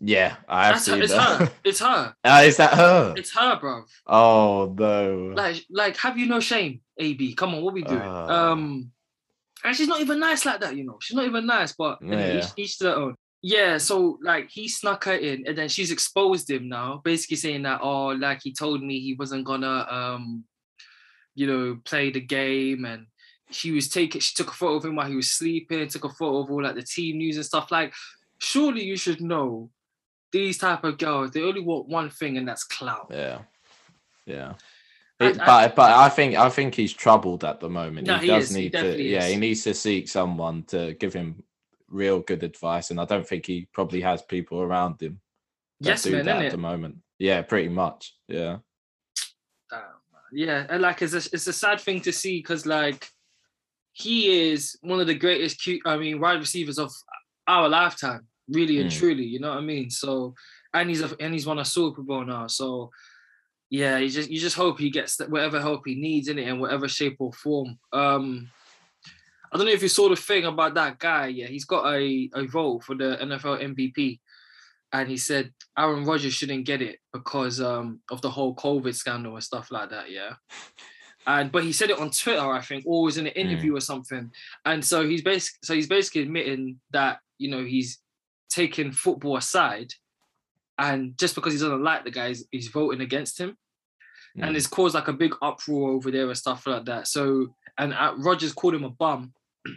Yeah, 0.00 0.36
I 0.48 0.66
have 0.66 0.74
her, 0.74 0.80
seen 0.80 1.02
it's 1.02 1.12
that. 1.12 1.40
her. 1.40 1.52
It's 1.64 1.80
her. 1.80 2.14
Ah, 2.24 2.42
is 2.42 2.56
that 2.58 2.74
her? 2.74 3.14
It's 3.16 3.36
her, 3.36 3.58
bro. 3.58 3.84
Oh 4.06 4.74
no. 4.78 5.32
Like, 5.36 5.64
like, 5.70 5.96
have 5.98 6.16
you 6.16 6.26
no 6.26 6.40
shame, 6.40 6.80
AB? 6.98 7.34
Come 7.34 7.54
on, 7.54 7.62
what 7.62 7.74
we 7.74 7.82
doing? 7.82 8.00
Uh. 8.00 8.26
um, 8.26 8.90
and 9.64 9.74
she's 9.74 9.88
not 9.88 10.00
even 10.00 10.20
nice 10.20 10.44
like 10.46 10.60
that, 10.60 10.76
you 10.76 10.84
know. 10.84 10.98
She's 11.00 11.16
not 11.16 11.26
even 11.26 11.46
nice, 11.46 11.72
but 11.72 11.98
Yeah. 12.00 12.38
each, 12.38 12.44
each 12.56 12.78
to 12.78 12.84
their 12.84 12.96
own. 12.96 13.14
Yeah, 13.42 13.78
so 13.78 14.18
like 14.22 14.50
he 14.50 14.68
snuck 14.68 15.04
her 15.04 15.14
in, 15.14 15.46
and 15.46 15.56
then 15.58 15.68
she's 15.68 15.90
exposed 15.90 16.48
him 16.50 16.68
now, 16.68 17.00
basically 17.04 17.36
saying 17.36 17.62
that, 17.62 17.80
oh, 17.82 18.08
like 18.08 18.40
he 18.42 18.52
told 18.52 18.82
me 18.82 19.00
he 19.00 19.14
wasn't 19.14 19.44
gonna, 19.44 19.86
um, 19.90 20.44
you 21.34 21.46
know, 21.46 21.78
play 21.84 22.10
the 22.10 22.20
game, 22.20 22.84
and 22.84 23.06
she 23.50 23.72
was 23.72 23.88
taking, 23.88 24.20
she 24.20 24.34
took 24.34 24.50
a 24.50 24.54
photo 24.56 24.76
of 24.76 24.84
him 24.84 24.96
while 24.96 25.08
he 25.08 25.16
was 25.16 25.30
sleeping, 25.30 25.88
took 25.88 26.04
a 26.04 26.08
photo 26.10 26.38
of 26.38 26.50
all 26.50 26.62
like 26.62 26.74
the 26.76 26.82
team 26.82 27.18
news 27.18 27.36
and 27.36 27.46
stuff. 27.46 27.70
Like, 27.72 27.94
surely 28.38 28.84
you 28.84 28.96
should 28.96 29.20
know 29.20 29.70
these 30.32 30.58
type 30.58 30.84
of 30.84 30.98
girls, 30.98 31.30
they 31.30 31.42
only 31.42 31.60
want 31.60 31.88
one 31.88 32.10
thing, 32.10 32.36
and 32.36 32.46
that's 32.46 32.64
clout. 32.64 33.08
Yeah. 33.10 33.40
Yeah. 34.26 34.54
It- 35.20 35.40
I- 35.40 35.46
but 35.46 35.76
but 35.76 35.90
I 35.90 36.08
think 36.08 36.36
I 36.36 36.48
think 36.48 36.74
he's 36.74 36.92
troubled 36.92 37.44
at 37.44 37.60
the 37.60 37.68
moment. 37.68 38.06
No, 38.06 38.14
he 38.16 38.22
he 38.22 38.26
does 38.28 38.50
is, 38.50 38.56
he 38.56 38.62
need 38.62 38.72
to 38.72 38.78
definitely 38.78 39.12
yeah, 39.12 39.24
is. 39.24 39.32
he 39.32 39.36
needs 39.36 39.64
to 39.64 39.74
seek 39.74 40.08
someone 40.08 40.62
to 40.64 40.94
give 40.94 41.12
him 41.12 41.42
real 41.88 42.20
good 42.20 42.42
advice. 42.44 42.90
And 42.90 43.00
I 43.00 43.04
don't 43.04 43.26
think 43.26 43.46
he 43.46 43.66
probably 43.72 44.00
has 44.02 44.22
people 44.22 44.60
around 44.60 45.00
him 45.02 45.20
that 45.80 45.88
Yes, 45.88 46.02
do 46.02 46.12
man, 46.12 46.26
that 46.26 46.44
at 46.44 46.50
the 46.52 46.56
moment. 46.58 46.98
Yeah, 47.18 47.42
pretty 47.42 47.68
much. 47.68 48.14
Yeah. 48.28 48.58
Damn. 49.70 49.80
Yeah, 50.30 50.66
and 50.68 50.82
like 50.82 51.02
it's 51.02 51.14
a, 51.14 51.22
it's 51.32 51.46
a 51.46 51.52
sad 51.52 51.80
thing 51.80 52.00
to 52.02 52.12
see 52.12 52.38
because 52.38 52.66
like 52.66 53.10
he 53.92 54.50
is 54.52 54.76
one 54.82 55.00
of 55.00 55.08
the 55.08 55.14
greatest, 55.14 55.60
Q, 55.60 55.80
I 55.84 55.96
mean, 55.96 56.20
wide 56.20 56.38
receivers 56.38 56.78
of 56.78 56.92
our 57.48 57.68
lifetime, 57.68 58.27
really 58.48 58.80
and 58.80 58.90
Mm. 58.90 58.98
truly. 58.98 59.24
You 59.24 59.40
know 59.40 59.50
what 59.50 59.58
I 59.58 59.62
mean? 59.62 59.90
So, 59.90 60.34
and 60.74 60.88
he's 60.88 61.02
a, 61.02 61.14
and 61.20 61.32
he's 61.32 61.46
won 61.46 61.58
a 61.58 61.64
Super 61.64 62.02
Bowl 62.02 62.24
now. 62.24 62.46
So, 62.46 62.90
yeah, 63.70 63.98
you 63.98 64.08
just 64.10 64.30
you 64.30 64.40
just 64.40 64.56
hope 64.56 64.78
he 64.78 64.90
gets 64.90 65.18
whatever 65.28 65.60
help 65.60 65.82
he 65.86 65.94
needs 65.94 66.28
in 66.28 66.38
it 66.38 66.48
in 66.48 66.58
whatever 66.60 66.88
shape 66.88 67.16
or 67.18 67.32
form. 67.32 67.78
Um, 67.92 68.50
I 69.52 69.56
don't 69.56 69.66
know 69.66 69.72
if 69.72 69.82
you 69.82 69.88
saw 69.88 70.08
the 70.08 70.16
thing 70.16 70.44
about 70.44 70.74
that 70.74 70.98
guy. 70.98 71.28
Yeah, 71.28 71.46
he's 71.46 71.64
got 71.64 71.86
a, 71.94 72.28
a 72.34 72.46
vote 72.46 72.84
for 72.84 72.94
the 72.94 73.16
NFL 73.20 73.62
MVP, 73.74 74.20
and 74.92 75.08
he 75.08 75.16
said 75.16 75.52
Aaron 75.78 76.04
Rodgers 76.04 76.34
shouldn't 76.34 76.66
get 76.66 76.82
it 76.82 76.98
because 77.12 77.60
um, 77.60 78.00
of 78.10 78.20
the 78.20 78.30
whole 78.30 78.54
COVID 78.54 78.94
scandal 78.94 79.34
and 79.34 79.44
stuff 79.44 79.70
like 79.70 79.90
that. 79.90 80.10
Yeah, 80.10 80.34
and 81.26 81.50
but 81.52 81.64
he 81.64 81.72
said 81.72 81.90
it 81.90 81.98
on 81.98 82.10
Twitter, 82.10 82.40
I 82.52 82.60
think, 82.60 82.84
or 82.86 83.02
was 83.02 83.16
in 83.18 83.26
an 83.26 83.32
interview 83.32 83.76
or 83.76 83.80
something. 83.80 84.30
And 84.64 84.84
so 84.84 85.06
he's 85.06 85.22
basically 85.22 85.58
so 85.62 85.74
he's 85.74 85.88
basically 85.88 86.22
admitting 86.22 86.80
that 86.92 87.18
you 87.38 87.50
know 87.50 87.64
he's 87.64 87.98
taking 88.48 88.92
football 88.92 89.36
aside, 89.36 89.92
and 90.78 91.16
just 91.18 91.34
because 91.34 91.52
he 91.52 91.58
doesn't 91.58 91.82
like 91.82 92.04
the 92.04 92.10
guy, 92.10 92.34
he's, 92.50 92.68
voting 92.68 93.00
against 93.00 93.38
him 93.40 93.56
and 94.36 94.54
Mm. 94.54 94.56
it's 94.56 94.66
caused 94.66 94.94
like 94.94 95.08
a 95.08 95.12
big 95.12 95.34
uproar 95.42 95.90
over 95.90 96.10
there 96.10 96.26
and 96.28 96.36
stuff 96.36 96.66
like 96.66 96.84
that. 96.84 97.08
So 97.08 97.54
and 97.78 97.92
uh, 97.94 98.14
Rodgers 98.18 98.52
called 98.52 98.74
him 98.74 98.84
a 98.84 98.90
bum. 98.90 99.32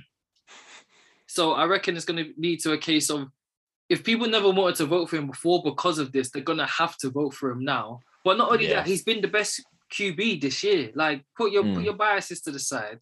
so 1.27 1.53
I 1.53 1.65
reckon 1.65 1.95
it's 1.95 2.05
going 2.05 2.23
to 2.23 2.33
lead 2.37 2.59
to 2.61 2.73
a 2.73 2.77
case 2.77 3.09
of 3.09 3.29
if 3.89 4.03
people 4.03 4.27
never 4.27 4.49
wanted 4.49 4.75
to 4.77 4.85
vote 4.85 5.09
for 5.09 5.17
him 5.17 5.27
before 5.27 5.61
because 5.63 5.99
of 5.99 6.11
this, 6.11 6.29
they're 6.29 6.43
going 6.43 6.57
to 6.59 6.65
have 6.65 6.97
to 6.97 7.09
vote 7.09 7.33
for 7.33 7.51
him 7.51 7.63
now. 7.63 7.99
But 8.23 8.37
not 8.37 8.51
only 8.51 8.67
that, 8.67 8.87
he's 8.87 9.03
been 9.03 9.21
the 9.21 9.27
best 9.27 9.63
QB 9.93 10.41
this 10.41 10.63
year. 10.63 10.91
Like 10.95 11.23
put 11.35 11.51
your 11.51 11.63
put 11.63 11.77
Mm. 11.81 11.85
your 11.85 11.93
biases 11.95 12.41
to 12.41 12.51
the 12.51 12.59
side 12.59 12.99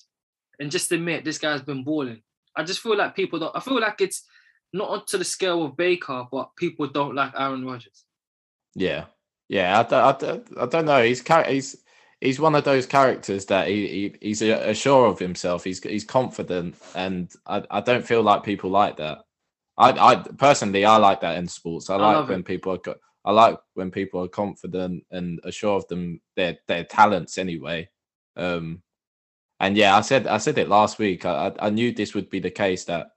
and 0.60 0.72
just 0.72 0.92
admit 0.92 1.26
this 1.26 1.38
guy's 1.38 1.62
been 1.62 1.84
balling. 1.84 2.22
I 2.56 2.64
just 2.64 2.80
feel 2.80 2.98
like 2.98 3.16
people 3.16 3.40
don't. 3.40 3.56
I 3.56 3.60
feel 3.60 3.80
like 3.80 4.02
it's 4.02 4.24
not 4.74 5.08
to 5.08 5.18
the 5.18 5.26
scale 5.26 5.66
of 5.66 5.78
Baker, 5.78 6.26
but 6.32 6.56
people 6.56 6.88
don't 6.88 7.16
like 7.16 7.34
Aaron 7.38 7.66
Rodgers. 7.66 8.06
Yeah, 8.76 9.06
yeah. 9.48 9.80
I 9.80 9.84
don't, 9.84 9.94
I 10.04 10.12
don't, 10.18 10.58
I 10.60 10.66
don't 10.66 10.86
know. 10.86 11.04
He's 11.04 11.24
he's 11.48 11.76
he's 12.22 12.40
one 12.40 12.56
of 12.56 12.64
those 12.64 12.86
characters 12.86 13.46
that 13.46 13.68
he, 13.68 13.88
he 13.88 14.16
he's 14.22 14.42
a, 14.42 14.74
sure 14.74 15.08
of 15.08 15.20
himself. 15.20 15.64
He's 15.64 15.82
he's 15.82 16.04
confident, 16.04 16.76
and 16.96 17.32
I, 17.46 17.64
I 17.70 17.82
don't 17.82 18.06
feel 18.06 18.22
like 18.22 18.44
people 18.44 18.70
like 18.70 18.98
that. 18.98 19.20
I 19.78 19.92
I 19.92 20.16
personally 20.16 20.86
I 20.86 20.98
like 20.98 21.22
that 21.22 21.38
in 21.38 21.48
sports. 21.48 21.90
I, 21.90 21.96
like 21.96 22.28
when 22.28 22.42
it. 22.42 22.46
people 22.46 22.74
are 22.74 22.96
I 23.26 23.32
like 23.32 23.58
when 23.74 23.92
people 23.92 24.24
are 24.24 24.28
confident 24.28 25.04
and 25.12 25.40
are 25.46 25.52
sure 25.52 25.78
of 25.78 25.88
them 25.88 26.22
their 26.36 26.58
their 26.68 26.84
talents 26.84 27.38
anyway. 27.38 27.90
Um, 28.36 28.82
and 29.60 29.76
yeah, 29.76 29.96
I 29.96 30.02
said 30.02 30.28
I 30.28 30.38
said 30.38 30.58
it 30.58 30.70
last 30.70 31.00
week. 31.00 31.26
I 31.26 31.48
I 31.48 31.68
I 31.68 31.70
knew 31.70 31.92
this 31.92 32.14
would 32.14 32.30
be 32.30 32.40
the 32.40 32.52
case 32.52 32.86
that 32.86 33.08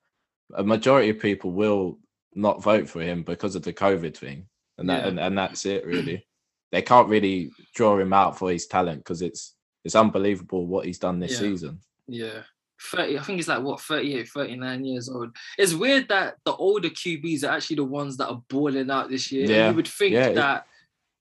a 0.54 0.62
majority 0.62 1.10
of 1.10 1.18
people 1.20 1.50
will 1.52 1.98
not 2.34 2.62
vote 2.62 2.88
for 2.88 3.00
him 3.02 3.22
because 3.22 3.54
of 3.54 3.62
the 3.62 3.72
COVID 3.72 4.16
thing 4.16 4.46
and 4.78 4.88
that 4.88 5.02
Yeah. 5.02 5.08
and, 5.08 5.20
and 5.20 5.38
that's 5.38 5.66
it 5.66 5.84
really. 5.86 6.26
They 6.72 6.80
can't 6.80 7.08
really 7.10 7.50
draw 7.74 7.98
him 7.98 8.14
out 8.14 8.38
for 8.38 8.50
his 8.50 8.66
talent 8.66 9.00
because 9.00 9.20
it's 9.20 9.54
it's 9.84 9.94
unbelievable 9.94 10.66
what 10.66 10.86
he's 10.86 10.98
done 10.98 11.18
this 11.20 11.32
Yeah. 11.32 11.38
season. 11.38 11.80
Yeah. 12.08 12.42
30, 12.80 13.18
I 13.18 13.22
think 13.22 13.36
he's 13.36 13.48
like 13.48 13.62
what 13.62 13.78
38, 13.80 14.26
39 14.28 14.84
years 14.86 15.08
old. 15.10 15.36
It's 15.58 15.74
weird 15.74 16.08
that 16.08 16.38
the 16.46 16.54
older 16.54 16.88
QBs 16.88 17.44
are 17.44 17.52
actually 17.54 17.76
the 17.76 17.84
ones 17.84 18.16
that 18.16 18.28
are 18.28 18.42
balling 18.48 18.90
out 18.90 19.10
this 19.10 19.30
year. 19.30 19.42
And 19.42 19.50
Yeah, 19.50 19.68
you 19.70 19.76
would 19.76 19.86
think 19.86 20.14
yeah, 20.14 20.26
it- 20.28 20.34
that 20.36 20.66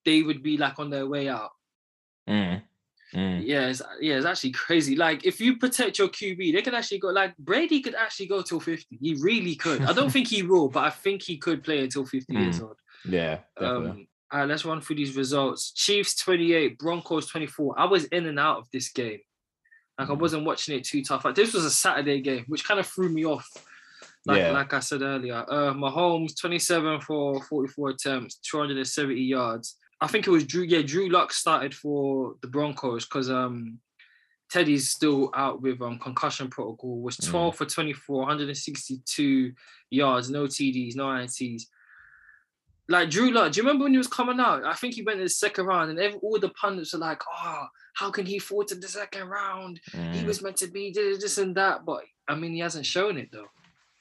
they 0.06 0.22
would 0.24 0.42
be 0.42 0.58
like 0.58 0.80
on 0.80 0.90
their 0.90 1.06
way 1.06 1.28
out. 1.28 1.52
Mm. 2.30 2.62
Mm. 3.14 3.42
Yeah, 3.46 3.68
it's, 3.68 3.82
yeah, 4.00 4.16
it's 4.16 4.26
actually 4.26 4.52
crazy. 4.52 4.96
Like 4.96 5.26
if 5.26 5.42
you 5.42 5.58
protect 5.58 6.00
your 6.00 6.08
QB, 6.08 6.54
they 6.54 6.62
could 6.62 6.74
actually 6.74 7.00
go 7.00 7.10
like 7.10 7.36
Brady 7.38 7.82
could 7.82 7.96
actually 7.96 8.28
go 8.28 8.42
till 8.42 8.60
50. 8.60 8.98
He 9.02 9.16
really 9.16 9.56
could. 9.56 9.84
I 9.84 9.94
don't 9.94 10.10
think 10.12 10.28
he 10.28 10.44
will, 10.52 10.70
but 10.70 10.84
I 10.86 10.90
think 10.90 11.22
he 11.24 11.38
could 11.38 11.64
play 11.64 11.80
until 11.84 12.06
50 12.06 12.34
years 12.34 12.60
Mm, 12.60 12.64
old. 12.64 12.78
Yeah, 13.06 13.40
definitely. 13.60 13.90
Um, 13.90 14.08
All 14.32 14.40
right, 14.40 14.48
let's 14.48 14.64
run 14.64 14.80
through 14.80 14.96
these 14.96 15.16
results. 15.18 15.72
Chiefs 15.72 16.16
28, 16.24 16.78
Broncos 16.80 17.28
24. 17.28 17.78
I 17.78 17.86
was 17.86 18.06
in 18.06 18.28
and 18.28 18.40
out 18.40 18.60
of 18.60 18.68
this 18.72 18.90
game. 18.90 19.20
Like 19.98 20.10
I 20.10 20.14
Mm. 20.14 20.20
wasn't 20.20 20.46
watching 20.46 20.78
it 20.78 20.86
too 20.86 21.04
tough. 21.04 21.26
Like 21.26 21.36
this 21.36 21.54
was 21.54 21.66
a 21.66 21.72
Saturday 21.72 22.22
game, 22.22 22.46
which 22.48 22.64
kind 22.64 22.80
of 22.80 22.88
threw 22.88 23.10
me 23.10 23.26
off. 23.26 23.46
Like, 24.26 24.38
Yeah. 24.40 24.52
like 24.52 24.74
I 24.74 24.80
said 24.80 25.02
earlier. 25.02 25.44
Uh 25.50 25.74
Mahomes 25.74 26.40
27 26.40 27.02
for 27.02 27.44
44 27.44 27.90
attempts, 27.90 28.36
270 28.38 29.20
yards. 29.22 29.76
I 30.02 30.08
think 30.08 30.26
it 30.28 30.32
was 30.32 30.46
Drew. 30.46 30.64
Yeah, 30.64 30.82
Drew 30.82 31.10
Lock 31.10 31.32
started 31.32 31.74
for 31.76 32.36
the 32.42 32.48
Broncos 32.48 33.06
because 33.06 33.30
um 33.30 33.80
Teddy's 34.50 34.90
still 34.90 35.30
out 35.36 35.62
with 35.62 35.82
um 35.82 36.00
concussion 36.00 36.50
protocol. 36.50 37.02
Was 37.02 37.18
Mm. 37.18 37.30
12 37.30 37.56
for 37.56 37.66
24, 37.66 38.18
162 38.20 39.54
yards, 39.90 40.30
no 40.30 40.44
TDs, 40.46 40.96
no 40.96 41.06
INTs. 41.06 41.64
Like 42.90 43.10
Drew 43.10 43.32
Lock, 43.32 43.52
do 43.54 43.58
you 43.62 43.64
remember 43.64 43.84
when 43.84 43.94
he 43.94 43.98
was 43.98 44.08
coming 44.08 44.40
out? 44.40 44.66
I 44.66 44.74
think 44.74 44.96
he 44.96 45.04
went 45.04 45.20
in 45.20 45.26
the 45.26 45.30
second 45.30 45.66
round, 45.66 45.92
and 45.92 46.00
every, 46.00 46.20
all 46.20 46.40
the 46.40 46.50
pundits 46.50 46.94
were 46.94 47.00
like, 47.00 47.22
"Oh, 47.32 47.68
how 47.94 48.10
can 48.12 48.26
he 48.26 48.40
fall 48.40 48.66
to 48.66 48.76
the 48.76 48.88
second 48.88 49.30
round? 49.30 49.80
He 49.94 49.98
Mm. 49.98 50.26
was 50.26 50.42
meant 50.42 50.58
to 50.58 50.68
be 50.68 50.92
this, 50.92 51.22
this 51.22 51.38
and 51.38 51.56
that." 51.56 51.86
But 51.86 52.04
I 52.28 52.36
mean, 52.36 52.52
he 52.54 52.60
hasn't 52.60 52.86
shown 52.86 53.18
it 53.18 53.30
though. 53.32 53.48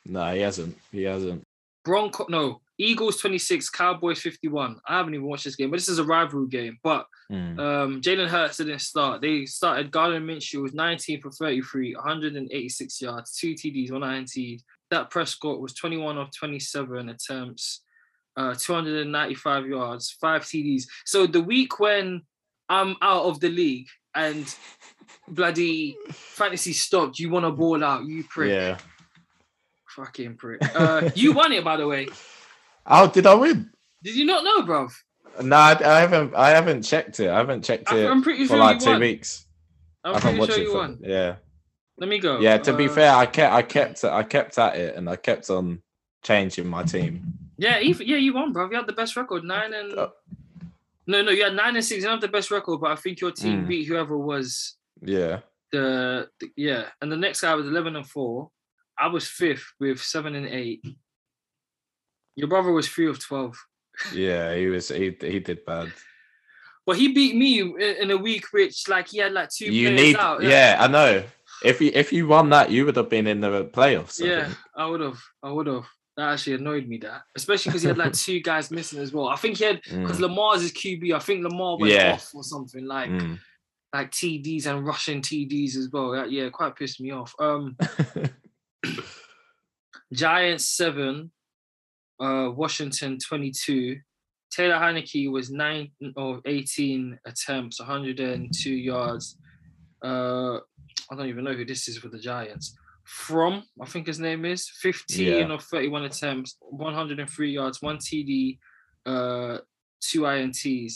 No, 0.06 0.32
he 0.34 0.40
hasn't. 0.40 0.76
He 0.90 1.02
hasn't. 1.02 1.44
Bronco, 1.84 2.26
no, 2.28 2.62
Eagles 2.80 3.18
26, 3.18 3.68
Cowboys 3.70 4.20
51. 4.20 4.80
I 4.88 4.96
haven't 4.98 5.14
even 5.14 5.26
watched 5.26 5.44
this 5.44 5.56
game, 5.56 5.70
but 5.70 5.76
this 5.76 5.88
is 5.88 5.98
a 5.98 6.04
rivalry 6.04 6.48
game. 6.48 6.78
But 6.82 7.06
Mm. 7.30 7.60
um, 7.60 8.00
Jalen 8.00 8.26
Hurts 8.28 8.56
didn't 8.56 8.80
start. 8.80 9.20
They 9.20 9.46
started 9.46 9.92
Gardner 9.92 10.20
Minshew 10.20 10.62
was 10.62 10.74
19 10.74 11.20
for 11.20 11.30
33, 11.30 11.94
186 11.94 13.00
yards, 13.00 13.36
two 13.36 13.54
TDs, 13.54 13.92
one 13.92 14.02
INT. 14.02 14.60
That 14.90 15.10
Prescott 15.10 15.60
was 15.60 15.72
21 15.74 16.18
of 16.18 16.28
27 16.36 17.08
attempts, 17.08 17.82
uh, 18.36 18.54
295 18.54 19.66
yards, 19.68 20.10
five 20.20 20.42
TDs. 20.42 20.84
So 21.04 21.26
the 21.28 21.40
week 21.40 21.78
when 21.78 22.22
I'm 22.68 22.96
out 23.00 23.24
of 23.26 23.38
the 23.38 23.48
league 23.50 23.86
and 24.16 24.52
bloody 25.28 25.96
fantasy 26.10 26.72
stopped, 26.72 27.18
you 27.20 27.30
want 27.30 27.44
to 27.44 27.52
ball 27.52 27.84
out, 27.84 28.06
you 28.06 28.24
prick. 28.24 28.50
Yeah. 28.50 28.78
Fucking 29.90 30.36
prick. 30.36 30.60
Uh, 30.74 31.10
you 31.14 31.32
won 31.32 31.52
it, 31.52 31.62
by 31.64 31.76
the 31.76 31.86
way. 31.86 32.08
Oh, 32.90 33.08
did 33.08 33.26
I 33.26 33.34
win? 33.34 33.70
Did 34.02 34.16
you 34.16 34.24
not 34.26 34.44
know, 34.44 34.62
bruv? 34.62 34.92
No, 35.42 35.56
I, 35.56 35.78
I 35.84 36.00
haven't. 36.00 36.34
I 36.34 36.50
haven't 36.50 36.82
checked 36.82 37.20
it. 37.20 37.28
I 37.30 37.36
haven't 37.38 37.62
checked 37.64 37.90
it 37.92 38.06
I'm 38.10 38.22
pretty 38.22 38.44
for 38.46 38.54
sure 38.54 38.58
like 38.58 38.78
two 38.80 38.90
won. 38.90 39.00
weeks. 39.00 39.46
I'm 40.04 40.16
I 40.16 40.20
pretty 40.20 40.46
sure 40.46 40.58
you 40.58 40.72
for. 40.72 40.78
won. 40.78 40.98
Yeah. 41.02 41.36
Let 41.98 42.08
me 42.08 42.18
go. 42.18 42.40
Yeah. 42.40 42.58
To 42.58 42.72
be 42.72 42.88
Uh, 42.88 42.92
fair, 42.92 43.12
I 43.14 43.26
kept. 43.26 43.52
I 43.54 43.62
kept. 43.62 44.04
I 44.04 44.22
kept 44.22 44.58
at 44.58 44.76
it, 44.76 44.96
and 44.96 45.08
I 45.08 45.16
kept 45.16 45.48
on 45.50 45.82
changing 46.24 46.66
my 46.66 46.82
team. 46.82 47.22
Yeah, 47.58 47.78
even, 47.80 48.06
yeah, 48.06 48.16
you 48.16 48.32
won, 48.34 48.52
bro. 48.52 48.68
You 48.70 48.76
had 48.76 48.86
the 48.86 48.92
best 48.94 49.16
record, 49.16 49.44
nine 49.44 49.74
and 49.74 49.92
Uh, 49.98 50.08
no, 51.06 51.22
no, 51.22 51.30
you 51.30 51.44
had 51.44 51.54
nine 51.54 51.76
and 51.76 51.84
six. 51.84 51.98
You 51.98 52.04
don't 52.04 52.12
have 52.12 52.20
the 52.22 52.28
best 52.28 52.50
record, 52.50 52.80
but 52.80 52.90
I 52.90 52.96
think 52.96 53.20
your 53.20 53.32
team 53.32 53.64
Mm. 53.64 53.68
beat 53.68 53.84
whoever 53.86 54.16
was 54.16 54.76
Yeah. 55.02 55.40
the, 55.72 56.28
the 56.40 56.50
yeah. 56.56 56.84
And 57.02 57.12
the 57.12 57.16
next 57.16 57.42
guy 57.42 57.54
was 57.54 57.66
eleven 57.66 57.96
and 57.96 58.06
four. 58.08 58.50
I 58.98 59.08
was 59.08 59.28
fifth 59.28 59.64
with 59.78 60.02
seven 60.02 60.34
and 60.34 60.46
eight. 60.46 60.82
Your 62.40 62.48
brother 62.48 62.72
was 62.72 62.88
three 62.88 63.08
of 63.08 63.18
twelve, 63.18 63.56
Yeah. 64.14 64.54
He 64.56 64.66
was. 64.66 64.88
He. 64.88 65.16
He 65.20 65.40
did 65.40 65.64
bad. 65.64 65.92
but 66.86 66.96
he 66.96 67.12
beat 67.12 67.36
me 67.36 67.60
in, 67.60 68.10
a 68.10 68.16
week 68.16 68.46
which 68.52 68.88
like 68.88 69.08
he 69.08 69.18
had 69.18 69.32
like 69.32 69.50
two. 69.50 69.66
You 69.72 69.88
players 69.90 70.02
need. 70.02 70.16
out. 70.16 70.42
Yeah, 70.42 70.76
I 70.80 70.88
know. 70.88 71.22
If 71.62 71.80
you 71.80 71.90
if 71.94 72.12
you 72.12 72.26
won 72.26 72.48
that, 72.50 72.70
you 72.70 72.86
would 72.86 72.96
have 72.96 73.10
been 73.10 73.26
in 73.26 73.40
the 73.40 73.66
playoffs. 73.66 74.20
I 74.22 74.26
Yeah, 74.26 74.44
think. 74.46 74.58
I 74.76 74.86
would 74.86 75.00
have. 75.00 75.20
I 75.42 75.52
would 75.52 75.66
have. 75.66 75.84
That 76.16 76.32
actually 76.32 76.54
annoyed 76.54 76.88
me. 76.88 76.98
That 76.98 77.22
especially 77.36 77.70
because 77.70 77.82
he 77.82 77.88
had 77.88 77.98
like 77.98 78.12
two 78.14 78.40
guys 78.40 78.70
missing 78.70 79.00
as 79.00 79.12
well. 79.12 79.28
I 79.28 79.36
think 79.36 79.58
he 79.58 79.64
had 79.64 79.80
because 79.82 80.18
Mm, 80.18 80.20
Lamar's 80.20 80.62
his 80.62 80.72
QB. 80.72 81.14
I 81.14 81.18
think 81.18 81.44
Lamar 81.44 81.78
went 81.78 81.92
Yeah. 81.92 82.12
off 82.14 82.34
or 82.34 82.42
something 82.42 82.84
like 82.86 83.10
mm. 83.10 83.38
like 83.94 84.10
TDs 84.10 84.66
and 84.66 84.84
rushing 84.86 85.20
TDs 85.22 85.76
as 85.76 85.88
well. 85.92 86.12
That, 86.12 86.32
yeah, 86.32 86.48
quite 86.48 86.74
pissed 86.76 87.00
me 87.00 87.10
off. 87.12 87.34
Um, 87.38 87.76
Giants 90.12 90.64
seven, 90.68 91.30
uh, 92.20 92.50
Washington 92.54 93.18
twenty 93.18 93.50
two. 93.50 93.98
Taylor 94.52 94.74
Heinicke 94.74 95.30
was 95.30 95.50
nine 95.50 95.90
or 96.16 96.40
eighteen 96.44 97.18
attempts, 97.24 97.78
102 97.78 98.70
yards. 98.70 99.36
Uh, 100.04 100.56
I 101.10 101.14
don't 101.16 101.28
even 101.28 101.44
know 101.44 101.52
who 101.52 101.64
this 101.64 101.86
is 101.88 101.98
for 101.98 102.08
the 102.08 102.18
Giants. 102.18 102.76
From 103.04 103.62
I 103.80 103.86
think 103.86 104.06
his 104.08 104.18
name 104.18 104.44
is 104.44 104.68
15 104.80 105.26
Yeah. 105.26 105.52
of 105.54 105.62
31 105.64 106.04
attempts, 106.04 106.56
103 106.60 107.52
yards, 107.52 107.80
one 107.80 107.98
TD, 107.98 108.58
uh, 109.06 109.58
two 110.00 110.22
INTs. 110.22 110.94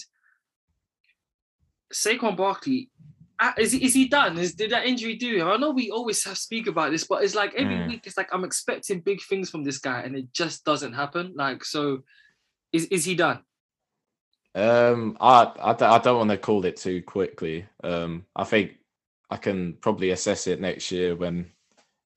Saquon 1.93 2.37
Barkley, 2.37 2.91
is 3.59 3.73
he, 3.73 3.85
is 3.85 3.95
he 3.95 4.09
done? 4.09 4.39
Is 4.39 4.55
did 4.55 4.71
that 4.71 4.87
injury 4.87 5.17
do 5.17 5.37
him? 5.37 5.49
I 5.49 5.57
know 5.57 5.71
we 5.71 5.91
always 5.91 6.23
have 6.25 6.39
speak 6.39 6.67
about 6.67 6.91
this, 6.93 7.05
but 7.05 7.23
it's 7.25 7.35
like 7.35 7.55
every 7.55 7.75
Mm. 7.77 7.89
week 7.89 8.07
it's 8.07 8.17
like 8.17 8.29
I'm 8.33 8.45
expecting 8.45 9.01
big 9.01 9.21
things 9.23 9.51
from 9.51 9.65
this 9.65 9.79
guy, 9.79 10.03
and 10.03 10.17
it 10.17 10.33
just 10.33 10.65
doesn't 10.65 10.93
happen. 10.93 11.33
Like 11.37 11.65
so, 11.65 12.03
is 12.73 12.87
is 12.87 13.05
he 13.05 13.15
done? 13.15 13.41
Um, 14.55 15.17
I 15.21 15.53
I, 15.61 15.73
don't- 15.73 15.91
I 15.91 15.99
don't 15.99 16.19
want 16.19 16.31
to 16.31 16.39
call 16.39 16.65
it 16.65 16.77
too 16.77 17.03
quickly. 17.03 17.67
Um, 17.83 18.25
I 18.37 18.45
think 18.45 18.73
I 19.31 19.37
can 19.37 19.75
probably 19.81 20.11
assess 20.11 20.47
it 20.47 20.61
next 20.61 20.93
year 20.93 21.17
when 21.17 21.51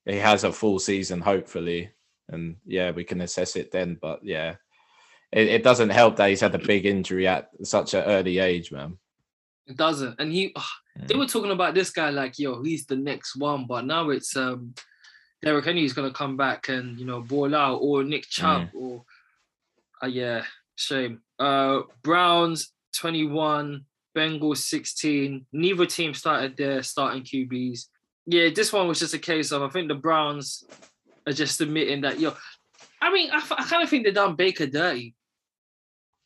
he 0.06 0.18
has 0.18 0.44
a 0.44 0.52
full 0.52 0.78
season, 0.80 1.20
hopefully, 1.22 1.90
and 2.30 2.58
yeah, 2.66 2.92
we 2.92 3.04
can 3.04 3.22
assess 3.22 3.56
it 3.56 3.72
then. 3.72 3.98
But 4.00 4.24
yeah, 4.24 4.56
it, 5.32 5.48
it 5.48 5.64
doesn't 5.64 5.90
help 5.90 6.16
that 6.18 6.30
he's 6.30 6.42
had 6.42 6.54
a 6.54 6.60
big 6.60 6.86
injury 6.86 7.28
at 7.28 7.50
such 7.64 7.94
an 7.96 8.04
early 8.04 8.38
age, 8.38 8.72
man. 8.72 8.98
It 9.68 9.76
doesn't, 9.78 10.16
and 10.20 10.32
he. 10.32 10.54
ugh, 10.56 10.64
they 11.06 11.14
Mm. 11.14 11.20
were 11.20 11.28
talking 11.28 11.52
about 11.52 11.74
this 11.76 11.92
guy 11.92 12.10
like, 12.10 12.40
yo, 12.40 12.64
he's 12.64 12.86
the 12.86 12.96
next 12.96 13.36
one, 13.36 13.68
but 13.68 13.86
now 13.86 14.10
it's 14.10 14.36
um, 14.36 14.74
Derrick 15.44 15.66
Henry's 15.66 15.94
gonna 15.94 16.12
come 16.12 16.38
back 16.38 16.70
and 16.70 16.98
you 17.00 17.06
know 17.06 17.22
ball 17.22 17.54
out, 17.54 17.78
or 17.82 18.04
Nick 18.04 18.28
Chubb, 18.30 18.70
or 18.74 19.04
uh, 20.02 20.08
yeah, 20.08 20.44
shame. 20.76 21.22
Uh, 21.38 21.82
Browns 22.02 22.72
twenty 22.96 23.26
one, 23.26 23.86
Bengals 24.16 24.58
sixteen. 24.58 25.46
Neither 25.52 25.86
team 25.86 26.14
started 26.14 26.56
their 26.58 26.82
starting 26.82 27.24
QBs. 27.24 27.88
Yeah, 28.26 28.50
this 28.50 28.72
one 28.74 28.88
was 28.88 29.00
just 29.00 29.14
a 29.14 29.20
case 29.20 29.52
of 29.52 29.62
I 29.62 29.70
think 29.70 29.90
the 29.90 29.96
Browns 29.96 30.64
are 31.28 31.34
just 31.34 31.60
admitting 31.62 32.02
that 32.02 32.20
yo. 32.20 32.36
I 33.02 33.12
mean, 33.14 33.30
I, 33.32 33.38
I 33.52 33.64
kind 33.66 33.84
of 33.84 33.90
think 33.90 34.06
they 34.06 34.12
done 34.12 34.36
Baker 34.36 34.66
dirty. 34.66 35.14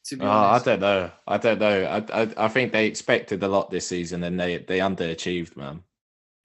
To 0.05 0.17
be 0.17 0.25
Oh, 0.25 0.29
I 0.29 0.59
don't 0.63 0.79
know. 0.79 1.11
I 1.27 1.37
don't 1.37 1.59
know. 1.59 1.83
I, 1.85 2.21
I 2.23 2.27
I 2.37 2.47
think 2.47 2.71
they 2.71 2.87
expected 2.87 3.43
a 3.43 3.47
lot 3.47 3.69
this 3.69 3.87
season 3.87 4.23
and 4.23 4.39
they 4.39 4.57
they 4.57 4.79
underachieved, 4.79 5.55
man. 5.55 5.81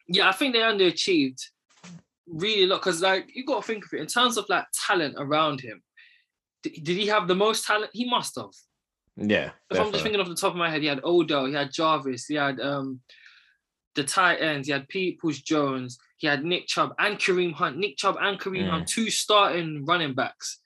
yeah, 0.09 0.29
I 0.29 0.33
think 0.33 0.53
they 0.55 0.61
underachieved 0.61 1.40
really 2.27 2.64
a 2.64 2.66
lot 2.66 2.81
because 2.81 3.01
like 3.01 3.31
you 3.35 3.45
got 3.45 3.62
to 3.62 3.66
think 3.66 3.85
of 3.85 3.92
it 3.92 4.01
in 4.01 4.07
terms 4.07 4.37
of 4.37 4.45
like 4.49 4.64
talent 4.87 5.14
around 5.19 5.61
him. 5.61 5.83
Did, 6.62 6.73
did 6.85 6.97
he 6.99 7.07
have 7.07 7.29
the 7.29 7.35
most 7.35 7.66
talent? 7.66 7.90
He 7.92 8.09
must 8.09 8.35
have. 8.37 8.51
Yeah, 9.16 9.53
If 9.71 9.81
I'm 9.81 9.90
just 9.92 10.03
thinking 10.03 10.21
off 10.21 10.29
the 10.29 10.35
top 10.35 10.51
of 10.53 10.59
my 10.59 10.69
head, 10.71 10.83
he 10.83 10.88
had 10.88 11.03
Odell, 11.03 11.47
he 11.47 11.55
had 11.55 11.73
Jarvis, 11.73 12.27
he 12.27 12.35
had 12.35 12.61
um 12.61 13.01
the 13.95 14.05
tight 14.05 14.37
ends, 14.42 14.66
he 14.69 14.73
had 14.73 14.87
Peoples 14.88 15.38
Jones, 15.38 15.99
he 16.19 16.27
had 16.27 16.45
Nick 16.45 16.66
Chubb 16.66 16.92
and 16.99 17.16
Kareem 17.19 17.55
Hunt. 17.55 17.79
Nick 17.79 17.97
Chubb 17.97 18.19
and 18.21 18.38
Kareem 18.38 18.64
Mm. 18.66 18.71
Hunt, 18.71 18.88
two 18.88 19.09
starting 19.09 19.87
running 19.87 20.12
backs. 20.14 20.61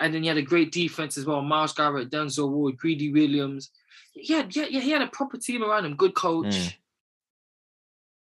And 0.00 0.14
then 0.14 0.22
he 0.22 0.28
had 0.28 0.36
a 0.38 0.42
great 0.42 0.70
defense 0.72 1.18
as 1.18 1.26
well. 1.26 1.42
Myles 1.42 1.72
Garrett, 1.72 2.10
Denzel 2.10 2.50
Ward, 2.50 2.76
Greedy 2.76 3.12
Williams. 3.12 3.70
He 4.12 4.32
had, 4.32 4.54
yeah, 4.54 4.66
yeah, 4.70 4.80
he 4.80 4.90
had 4.90 5.02
a 5.02 5.08
proper 5.08 5.36
team 5.38 5.62
around 5.62 5.84
him, 5.84 5.96
good 5.96 6.14
coach. 6.14 6.46
Mm. 6.54 6.74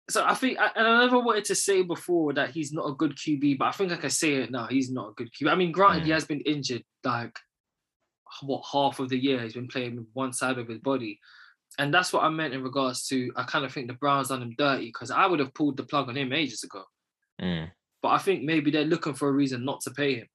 So 0.09 0.23
I 0.25 0.33
think, 0.35 0.57
I- 0.57 0.71
and 0.75 0.87
I 0.87 1.01
never 1.03 1.19
wanted 1.19 1.45
to 1.45 1.55
say 1.55 1.81
before 1.83 2.33
that 2.33 2.51
he's 2.51 2.71
not 2.71 2.87
a 2.89 2.93
good 2.93 3.15
QB, 3.15 3.57
but 3.57 3.65
I 3.65 3.71
think 3.71 3.91
I 3.91 3.97
can 3.97 4.09
say 4.09 4.35
it 4.35 4.51
now. 4.51 4.67
He's 4.67 4.89
not 4.89 5.09
a 5.09 5.13
good 5.13 5.31
QB. 5.33 5.51
I 5.51 5.55
mean, 5.55 5.71
granted, 5.71 6.03
he 6.05 6.11
Mm. 6.11 6.13
has 6.13 6.25
been 6.25 6.41
injured 6.41 6.83
like 7.03 7.37
what 8.41 8.63
half 8.71 8.99
of 8.99 9.09
the 9.09 9.17
year. 9.17 9.41
He's 9.41 9.53
been 9.53 9.67
playing 9.67 9.97
with 9.97 10.07
one 10.13 10.31
side 10.33 10.57
of 10.57 10.67
his 10.67 10.79
body, 10.79 11.19
and 11.77 11.93
that's 11.93 12.13
what 12.13 12.23
I 12.23 12.29
meant 12.29 12.53
in 12.53 12.63
regards 12.63 13.05
to. 13.07 13.31
I 13.35 13.43
kind 13.43 13.65
of 13.65 13.73
think 13.73 13.87
the 13.87 13.93
Browns 13.93 14.29
done 14.29 14.41
him 14.41 14.55
dirty 14.57 14.85
because 14.87 15.11
I 15.11 15.25
would 15.25 15.39
have 15.39 15.53
pulled 15.53 15.77
the 15.77 15.83
plug 15.83 16.07
on 16.09 16.15
him 16.17 16.31
ages 16.33 16.63
ago. 16.63 16.83
Mm, 17.41 17.71
But 18.01 18.09
I 18.09 18.17
think 18.19 18.43
maybe 18.43 18.71
they're 18.71 18.85
looking 18.85 19.13
for 19.15 19.27
a 19.27 19.31
reason 19.31 19.65
not 19.65 19.81
to 19.81 19.91
pay 19.91 20.15
him. 20.15 20.27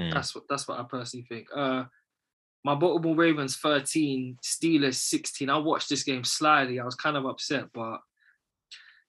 Mm. 0.00 0.12
That's 0.14 0.34
what 0.34 0.44
that's 0.48 0.66
what 0.66 0.78
I 0.80 0.84
personally 0.84 1.26
think. 1.28 1.48
Uh, 1.54 1.84
my 2.64 2.74
Baltimore 2.74 3.16
Ravens 3.16 3.56
13, 3.56 4.36
Steelers 4.42 4.94
16. 4.96 5.48
I 5.48 5.56
watched 5.56 5.88
this 5.88 6.02
game 6.02 6.24
slyly. 6.24 6.78
I 6.80 6.84
was 6.84 6.94
kind 6.94 7.16
of 7.16 7.24
upset, 7.24 7.64
but 7.72 8.00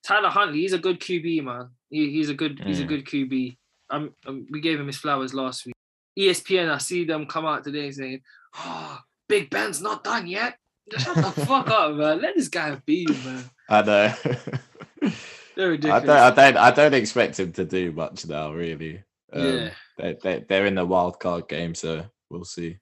Tyler 0.04 0.30
Huntley, 0.30 0.62
he's 0.62 0.74
a 0.74 0.78
good 0.80 1.00
QB, 1.00 1.44
man. 1.44 1.70
He, 1.90 2.10
he's 2.12 2.30
a 2.30 2.34
good 2.34 2.60
he's 2.66 2.80
a 2.80 2.84
Mm. 2.84 2.88
good 2.88 3.06
QB. 3.06 3.58
Um, 3.90 4.16
um, 4.26 4.48
we 4.50 4.62
gave 4.62 4.80
him 4.80 4.88
his 4.88 4.98
flowers 4.98 5.34
last 5.34 5.66
week. 5.66 5.76
ESPN, 6.18 6.70
I 6.70 6.78
see 6.78 7.04
them 7.04 7.26
come 7.26 7.46
out 7.46 7.64
today 7.64 7.92
saying, 7.92 8.22
"Oh, 8.56 9.00
Big 9.28 9.50
Ben's 9.50 9.82
not 9.82 10.04
done 10.04 10.28
yet." 10.28 10.58
Shut 10.98 11.16
the 11.16 11.24
fuck 11.46 11.70
up, 11.70 11.96
man. 11.96 12.22
Let 12.22 12.36
this 12.36 12.48
guy 12.48 12.76
be, 12.86 13.06
man. 13.06 13.44
I 13.70 13.82
know. 13.82 14.14
They're 15.56 15.74
I 15.74 15.78
don't, 15.78 16.10
I 16.10 16.32
don't, 16.32 16.58
I 16.58 16.72
don't 16.72 16.94
expect 16.94 17.40
him 17.40 17.52
to 17.54 17.66
do 17.66 17.92
much 17.92 18.26
now. 18.26 18.54
Really, 18.54 19.04
um, 19.34 19.46
yeah. 19.46 19.70
They, 20.02 20.18
they, 20.22 20.46
they're 20.48 20.66
in 20.66 20.76
the 20.76 20.86
wild 20.86 21.20
card 21.20 21.48
game, 21.48 21.76
so 21.76 22.04
we'll 22.30 22.44
see. 22.44 22.78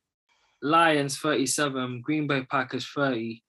Lions 0.61 1.17
37, 1.17 2.01
Green 2.01 2.27
Bay 2.27 2.43
Packers 2.49 2.87
30. 2.95 3.43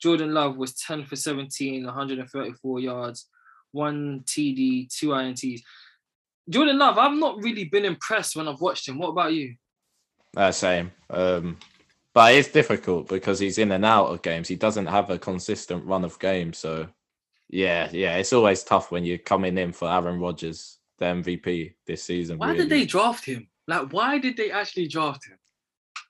Jordan 0.00 0.32
Love 0.32 0.56
was 0.56 0.74
10 0.74 1.04
for 1.06 1.16
17, 1.16 1.84
134 1.84 2.80
yards, 2.80 3.28
one 3.72 4.22
TD, 4.26 4.88
two 4.88 5.08
INTs. 5.08 5.62
Jordan 6.48 6.78
Love, 6.78 6.98
I've 6.98 7.16
not 7.16 7.42
really 7.42 7.64
been 7.64 7.84
impressed 7.84 8.36
when 8.36 8.48
I've 8.48 8.60
watched 8.60 8.88
him. 8.88 8.98
What 8.98 9.08
about 9.08 9.32
you? 9.32 9.56
Uh, 10.36 10.52
same. 10.52 10.92
Um, 11.10 11.58
but 12.14 12.34
it's 12.34 12.48
difficult 12.48 13.08
because 13.08 13.38
he's 13.38 13.58
in 13.58 13.72
and 13.72 13.84
out 13.84 14.06
of 14.06 14.22
games. 14.22 14.48
He 14.48 14.56
doesn't 14.56 14.86
have 14.86 15.10
a 15.10 15.18
consistent 15.18 15.84
run 15.84 16.04
of 16.04 16.18
games. 16.18 16.58
So, 16.58 16.88
yeah, 17.48 17.88
yeah, 17.92 18.16
it's 18.16 18.32
always 18.32 18.62
tough 18.62 18.90
when 18.90 19.04
you're 19.04 19.18
coming 19.18 19.58
in 19.58 19.72
for 19.72 19.88
Aaron 19.88 20.20
Rodgers, 20.20 20.77
the 20.98 21.04
MVP 21.06 21.74
this 21.86 22.02
season. 22.02 22.38
Why 22.38 22.48
really. 22.48 22.58
did 22.60 22.68
they 22.70 22.84
draft 22.84 23.24
him? 23.24 23.48
Like, 23.66 23.92
why 23.92 24.18
did 24.18 24.36
they 24.36 24.50
actually 24.50 24.88
draft 24.88 25.26
him? 25.26 25.38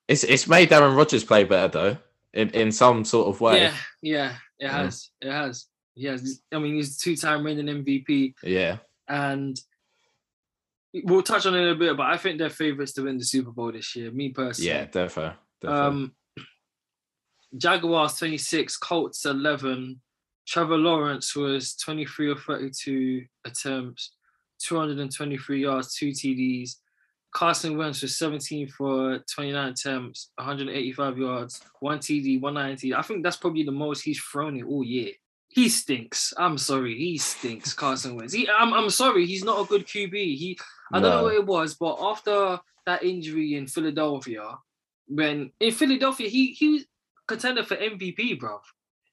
It's 0.07 0.25
it's 0.25 0.47
made 0.49 0.73
Aaron 0.73 0.95
Rodgers 0.95 1.25
play 1.25 1.45
better 1.45 1.69
though, 1.69 1.97
in, 2.33 2.51
in 2.51 2.73
some 2.73 3.05
sort 3.05 3.29
of 3.29 3.41
way. 3.41 3.61
Yeah, 3.63 3.75
yeah, 4.03 4.31
it 4.59 4.65
Yeah. 4.65 4.73
has. 4.85 5.11
It 5.21 5.31
has. 5.31 5.67
He 5.95 6.05
has. 6.07 6.41
I 6.53 6.59
mean, 6.59 6.75
he's 6.77 6.97
two-time 6.99 7.45
reigning 7.45 7.67
MVP, 7.85 8.35
Yeah. 8.43 8.79
and 9.09 9.59
we'll 11.05 11.23
touch 11.23 11.45
on 11.45 11.55
it 11.55 11.59
in 11.63 11.69
a 11.69 11.75
bit. 11.75 11.97
But 11.97 12.07
I 12.07 12.17
think 12.17 12.39
they're 12.39 12.49
favorites 12.51 12.93
to 12.95 13.03
win 13.03 13.19
the 13.19 13.25
Super 13.25 13.51
Bowl 13.51 13.73
this 13.73 13.95
year. 13.97 14.11
Me 14.11 14.31
personally. 14.31 14.71
Yeah, 14.71 14.87
defo. 14.87 15.35
defo. 15.63 15.69
Um, 15.71 16.15
Jaguars 17.57 18.15
26, 18.19 18.77
Colts 18.77 19.25
11. 19.25 20.01
Trevor 20.47 20.79
Lawrence 20.79 21.35
was 21.37 21.75
23 21.77 22.31
or 22.31 22.37
32 22.37 23.25
attempts, 23.45 24.13
223 24.59 25.63
yards, 25.63 25.95
two 25.95 26.11
TDs. 26.11 26.77
Carson 27.33 27.77
Wentz 27.77 28.01
was 28.03 28.17
17 28.17 28.69
for 28.69 29.19
29 29.33 29.69
attempts, 29.69 30.31
185 30.37 31.19
yards, 31.19 31.61
one 31.81 31.99
TD, 31.99 32.41
190. 32.41 32.95
I 32.95 33.03
think 33.03 33.23
that's 33.23 33.37
probably 33.37 33.65
the 33.65 33.71
most 33.73 34.01
he's 34.03 34.21
thrown 34.21 34.57
it 34.57 34.65
all 34.65 34.83
year. 34.83 35.13
He 35.49 35.69
stinks. 35.69 36.33
I'm 36.37 36.59
sorry. 36.59 36.97
He 36.97 37.19
stinks, 37.19 37.73
Carson 37.75 38.17
Wentz. 38.17 38.33
He, 38.33 38.49
I'm, 38.49 38.73
I'm 38.73 38.91
sorry. 38.91 39.27
He's 39.27 39.45
not 39.45 39.61
a 39.61 39.69
good 39.69 39.87
QB. 39.87 40.13
He, 40.13 40.59
I 40.93 41.01
don't 41.01 41.11
know 41.11 41.23
what 41.25 41.35
it 41.35 41.47
was, 41.47 41.75
but 41.75 41.99
after 42.01 42.59
that 42.87 43.03
injury 43.03 43.55
in 43.57 43.67
Philadelphia, 43.67 44.57
when 45.07 45.53
in 45.61 45.73
Philadelphia, 45.73 46.29
he 46.29 46.53
he 46.53 46.69
was 46.69 46.85
contender 47.27 47.63
for 47.63 47.77
MVP, 47.77 48.39
bro. 48.41 48.61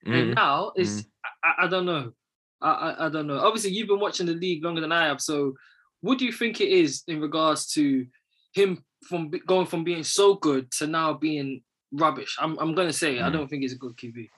And 0.05 0.31
Mm. 0.31 0.35
now 0.35 0.71
it's 0.75 1.05
I, 1.43 1.65
I 1.65 1.67
don't 1.67 1.85
know. 1.85 2.13
I, 2.61 2.71
I 2.71 3.05
I 3.05 3.09
don't 3.09 3.27
know. 3.27 3.39
Obviously, 3.39 3.71
you've 3.71 3.87
been 3.87 3.99
watching 3.99 4.25
the 4.25 4.33
league 4.33 4.63
longer 4.63 4.81
than 4.81 4.91
I 4.91 5.07
have. 5.07 5.21
So, 5.21 5.53
what 6.01 6.17
do 6.17 6.25
you 6.25 6.31
think 6.31 6.61
it 6.61 6.69
is 6.69 7.03
in 7.07 7.21
regards 7.21 7.67
to 7.73 8.05
him 8.53 8.83
from 9.07 9.31
going 9.45 9.67
from 9.67 9.83
being 9.83 10.03
so 10.03 10.35
good 10.35 10.71
to 10.73 10.87
now 10.87 11.13
being 11.13 11.61
rubbish? 11.91 12.37
I'm 12.39 12.57
I'm 12.59 12.73
gonna 12.75 12.93
say 12.93 13.19
I 13.21 13.29
Mm. 13.29 13.33
don't 13.33 13.47
think 13.49 13.61
he's 13.63 13.73
a 13.73 13.77
good 13.77 13.95
QB. 13.97 14.29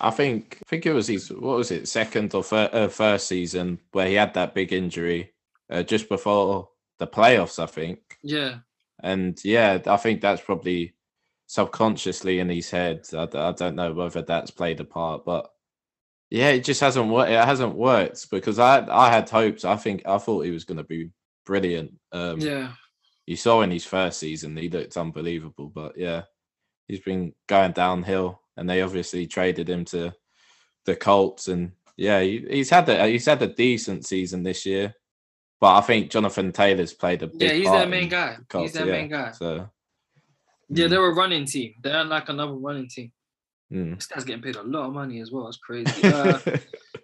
I 0.00 0.10
think 0.10 0.58
I 0.60 0.66
think 0.68 0.86
it 0.86 0.92
was 0.94 1.08
his 1.08 1.30
what 1.30 1.58
was 1.58 1.70
it 1.70 1.88
second 1.88 2.34
or 2.34 2.44
uh, 2.52 2.88
first 2.88 3.28
season 3.28 3.80
where 3.92 4.06
he 4.08 4.14
had 4.14 4.34
that 4.34 4.54
big 4.54 4.72
injury 4.72 5.32
uh, 5.70 5.82
just 5.82 6.08
before 6.08 6.70
the 6.98 7.06
playoffs, 7.06 7.62
I 7.62 7.66
think. 7.66 7.98
Yeah, 8.22 8.58
And 9.02 9.38
yeah, 9.44 9.78
I 9.86 9.96
think 9.96 10.20
that's 10.20 10.42
probably 10.42 10.94
subconsciously 11.46 12.38
in 12.38 12.48
his 12.48 12.70
head. 12.70 13.06
I 13.12 13.52
don't 13.52 13.76
know 13.76 13.92
whether 13.92 14.22
that's 14.22 14.50
played 14.50 14.80
a 14.80 14.84
part, 14.84 15.24
but 15.24 15.50
yeah, 16.30 16.50
it 16.50 16.64
just 16.64 16.80
hasn't 16.80 17.10
worked. 17.10 17.30
It 17.30 17.44
hasn't 17.44 17.74
worked 17.74 18.30
because 18.30 18.58
I 18.58 18.86
I 18.88 19.10
had 19.10 19.28
hopes. 19.28 19.64
I 19.64 19.76
think 19.76 20.02
I 20.06 20.18
thought 20.18 20.44
he 20.44 20.52
was 20.52 20.64
going 20.64 20.78
to 20.78 20.84
be 20.84 21.10
brilliant. 21.44 21.92
Um, 22.12 22.38
yeah. 22.40 22.72
you 23.26 23.36
saw 23.36 23.62
in 23.62 23.70
his 23.70 23.84
first 23.84 24.20
season 24.20 24.56
he 24.56 24.68
looked 24.68 24.96
unbelievable, 24.96 25.70
but 25.74 25.98
yeah, 25.98 26.22
he's 26.86 27.00
been 27.00 27.34
going 27.48 27.72
downhill, 27.72 28.40
and 28.56 28.70
they 28.70 28.82
obviously 28.82 29.26
traded 29.26 29.68
him 29.68 29.84
to 29.86 30.12
the 30.86 30.94
Colts, 30.94 31.48
and 31.48 31.72
yeah, 31.96 32.20
he, 32.20 32.46
he's 32.48 32.70
had 32.70 32.88
a 32.88 33.08
he's 33.08 33.26
had 33.26 33.42
a 33.42 33.48
decent 33.48 34.06
season 34.06 34.42
this 34.44 34.64
year, 34.64 34.94
but 35.60 35.76
I 35.76 35.80
think 35.80 36.10
Jonathan 36.10 36.52
Taylor's 36.52 36.94
played 36.94 37.22
a 37.22 37.26
big 37.26 37.42
Yeah, 37.42 37.52
he's 37.54 37.66
part 37.66 37.78
their 37.80 37.88
main 37.88 38.08
guy. 38.08 38.36
the 38.36 38.36
He's 38.38 38.46
Colts, 38.48 38.72
their 38.72 38.86
yeah, 38.86 38.92
main 38.92 39.08
guy. 39.08 39.32
So 39.32 39.68
Yeah, 40.68 40.86
mm, 40.86 40.90
they're 40.90 41.04
a 41.04 41.14
running 41.14 41.44
team. 41.44 41.74
They're 41.82 42.04
like 42.04 42.28
another 42.28 42.54
running 42.54 42.88
team. 42.88 43.12
Mm. 43.72 43.94
This 43.96 44.06
guy's 44.06 44.24
getting 44.24 44.42
paid 44.42 44.56
a 44.56 44.62
lot 44.62 44.86
of 44.88 44.92
money 44.94 45.20
as 45.20 45.30
well. 45.30 45.48
It's 45.48 45.58
crazy. 45.58 45.92
Uh, 46.02 46.38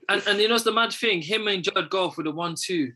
and 0.09 0.23
and 0.29 0.39
you 0.41 0.49
know 0.49 0.55
it's 0.55 0.65
the 0.65 0.73
mad 0.73 0.93
thing. 0.93 1.21
Him 1.23 1.49
and 1.49 1.63
Jared 1.65 1.91
Goff 1.91 2.17
were 2.17 2.23
the 2.23 2.31
one 2.31 2.55
two 2.57 2.93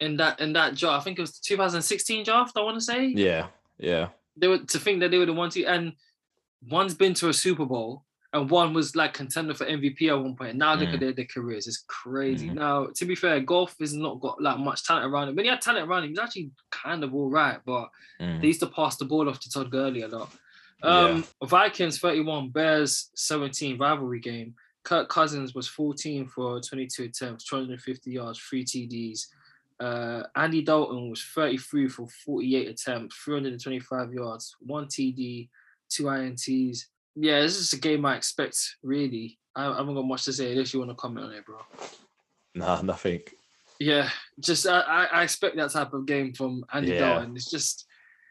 in 0.00 0.16
that 0.16 0.40
in 0.40 0.52
that 0.54 0.74
draft. 0.76 1.00
I 1.00 1.04
think 1.04 1.18
it 1.18 1.22
was 1.22 1.32
the 1.38 1.40
2016 1.44 2.24
draft. 2.24 2.56
I 2.56 2.62
want 2.62 2.76
to 2.76 2.80
say. 2.80 3.06
yeah, 3.06 3.46
yeah, 3.78 4.08
They 4.36 4.48
were 4.48 4.58
to 4.58 4.78
think 4.78 5.00
that 5.00 5.10
they 5.12 5.18
were 5.18 5.26
the 5.26 5.32
one 5.32 5.50
two, 5.50 5.64
and 5.66 5.92
one's 6.68 6.94
been 6.94 7.14
to 7.14 7.28
a 7.28 7.32
Super 7.34 7.64
Bowl, 7.64 8.04
and 8.32 8.50
one 8.50 8.72
was 8.74 8.96
like 8.96 9.14
contender 9.14 9.54
for 9.54 9.66
MVP 9.66 10.08
at 10.08 10.20
one 10.20 10.34
point. 10.36 10.56
Now 10.56 10.74
look 10.74 10.88
Mm. 10.88 10.94
at 10.94 11.00
their, 11.00 11.12
their 11.12 11.24
careers. 11.26 11.66
It's 11.68 11.84
crazy. 11.86 12.48
Mhm. 12.50 12.54
Now, 12.54 12.86
to 12.94 13.04
be 13.04 13.14
fair, 13.14 13.38
Goff 13.40 13.76
has 13.80 13.94
not 13.94 14.20
got 14.20 14.42
like 14.42 14.58
much 14.58 14.84
talent 14.84 15.06
around 15.06 15.28
him. 15.28 15.36
When 15.36 15.44
he 15.44 15.50
had 15.50 15.60
talent 15.60 15.88
around 15.88 16.04
him, 16.04 16.10
he's 16.10 16.18
actually 16.18 16.50
kind 16.70 17.04
of 17.04 17.14
all 17.14 17.30
right, 17.30 17.58
but 17.64 17.88
mm, 18.20 18.40
they 18.40 18.48
used 18.48 18.60
to 18.60 18.66
pass 18.66 18.96
the 18.96 19.04
ball 19.04 19.28
off 19.28 19.38
to 19.40 19.50
Todd 19.50 19.70
Gurley 19.70 20.02
a 20.02 20.08
lot. 20.08 20.30
Yeah. 20.82 20.90
Um, 20.90 21.24
Vikings 21.44 21.98
31, 21.98 22.50
Bears 22.50 23.10
17, 23.14 23.78
rivalry 23.78 24.20
game. 24.20 24.54
Kirk 24.84 25.08
Cousins 25.08 25.54
was 25.54 25.68
14 25.68 26.28
for 26.28 26.60
22 26.60 27.04
attempts, 27.04 27.44
250 27.44 28.10
yards, 28.10 28.38
three 28.38 28.64
TDs. 28.64 29.26
Uh, 29.80 30.22
Andy 30.34 30.62
Dalton 30.62 31.10
was 31.10 31.22
33 31.22 31.88
for 31.88 32.06
48 32.24 32.68
attempts, 32.68 33.16
325 33.16 34.12
yards, 34.12 34.56
one 34.60 34.86
TD, 34.86 35.48
two 35.88 36.04
INTs. 36.04 36.84
Yeah, 37.16 37.40
this 37.40 37.58
is 37.58 37.72
a 37.72 37.78
game 37.78 38.04
I 38.06 38.16
expect, 38.16 38.76
really. 38.82 39.38
I, 39.54 39.66
I 39.66 39.76
haven't 39.78 39.94
got 39.94 40.06
much 40.06 40.24
to 40.24 40.32
say 40.32 40.52
unless 40.52 40.72
you 40.72 40.78
want 40.80 40.90
to 40.92 40.96
comment 40.96 41.26
on 41.26 41.32
it, 41.32 41.44
bro. 41.44 41.58
nah, 42.54 42.80
nothing. 42.82 43.20
Yeah, 43.80 44.08
just 44.40 44.66
I, 44.66 44.80
I 44.80 45.04
I 45.04 45.22
expect 45.22 45.56
that 45.56 45.70
type 45.70 45.92
of 45.92 46.06
game 46.06 46.32
from 46.32 46.64
Andy 46.72 46.92
Yeah. 46.92 46.98
Dalton. 47.00 47.36
It's 47.36 47.50
just 47.50 47.86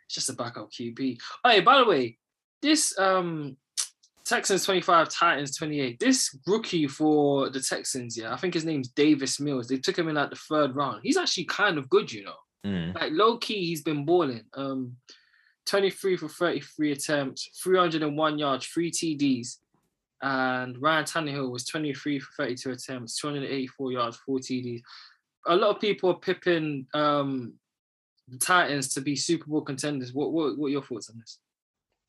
it's 0.05 0.15
just 0.15 0.29
a 0.29 0.33
backup 0.33 0.71
QB. 0.71 1.19
Hey, 1.45 1.59
by 1.61 1.77
the 1.79 1.85
way, 1.85 2.17
this 2.61 2.97
um 2.99 3.57
Texans 4.25 4.65
25, 4.65 5.07
Titans 5.09 5.55
28. 5.55 5.99
This 5.99 6.37
rookie 6.45 6.87
for 6.87 7.49
the 7.49 7.61
Texans, 7.61 8.17
yeah, 8.17 8.33
I 8.33 8.37
think 8.37 8.53
his 8.53 8.65
name's 8.65 8.89
Davis 8.89 9.39
Mills. 9.39 9.67
They 9.69 9.77
took 9.77 9.97
him 9.97 10.09
in 10.09 10.15
like 10.15 10.29
the 10.31 10.35
third 10.35 10.75
round. 10.75 10.99
He's 11.03 11.15
actually 11.15 11.45
kind 11.45 11.77
of 11.77 11.89
good, 11.89 12.11
you 12.11 12.25
know. 12.25 12.35
Mm, 12.65 12.93
Like 12.93 13.13
low 13.13 13.37
key, 13.37 13.65
he's 13.65 13.83
been 13.83 14.05
balling. 14.05 14.43
Um 14.53 14.97
23 15.67 16.15
for 16.17 16.29
33 16.29 16.93
attempts, 16.93 17.49
301 17.61 18.37
yards, 18.39 18.65
three 18.65 18.89
TDs. 18.91 19.57
And 20.21 20.81
Ryan 20.81 21.05
Tannehill 21.05 21.51
was 21.51 21.65
23 21.65 22.19
for 22.19 22.31
32 22.37 22.71
attempts, 22.71 23.19
284 23.19 23.91
yards, 23.91 24.17
four 24.25 24.39
TDs. 24.39 24.81
A 25.45 25.55
lot 25.55 25.75
of 25.75 25.81
people 25.81 26.09
are 26.09 26.19
pipping 26.19 26.87
um, 26.93 27.53
the 28.27 28.37
Titans 28.37 28.93
to 28.93 29.01
be 29.01 29.15
Super 29.15 29.45
Bowl 29.45 29.61
contenders. 29.61 30.13
What, 30.13 30.31
what, 30.31 30.57
what 30.57 30.67
are 30.67 30.71
your 30.71 30.83
thoughts 30.83 31.09
on 31.09 31.19
this? 31.19 31.39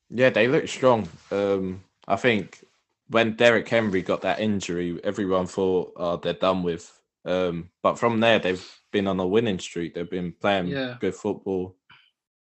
Yeah, 0.09 0.29
they 0.29 0.47
look 0.47 0.67
strong. 0.67 1.07
Um, 1.31 1.83
I 2.07 2.15
think 2.15 2.63
when 3.09 3.35
Derrick 3.35 3.67
Henry 3.67 4.01
got 4.01 4.21
that 4.21 4.39
injury, 4.39 4.99
everyone 5.03 5.45
thought, 5.47 5.93
"Oh, 5.95 6.17
they're 6.17 6.33
done 6.33 6.63
with." 6.63 6.91
Um, 7.25 7.69
but 7.83 7.99
from 7.99 8.19
there, 8.19 8.39
they've 8.39 8.65
been 8.91 9.07
on 9.07 9.19
a 9.19 9.27
winning 9.27 9.59
streak. 9.59 9.93
They've 9.93 10.09
been 10.09 10.31
playing 10.31 10.67
Yeah. 10.69 10.97
good 10.99 11.15
football, 11.15 11.75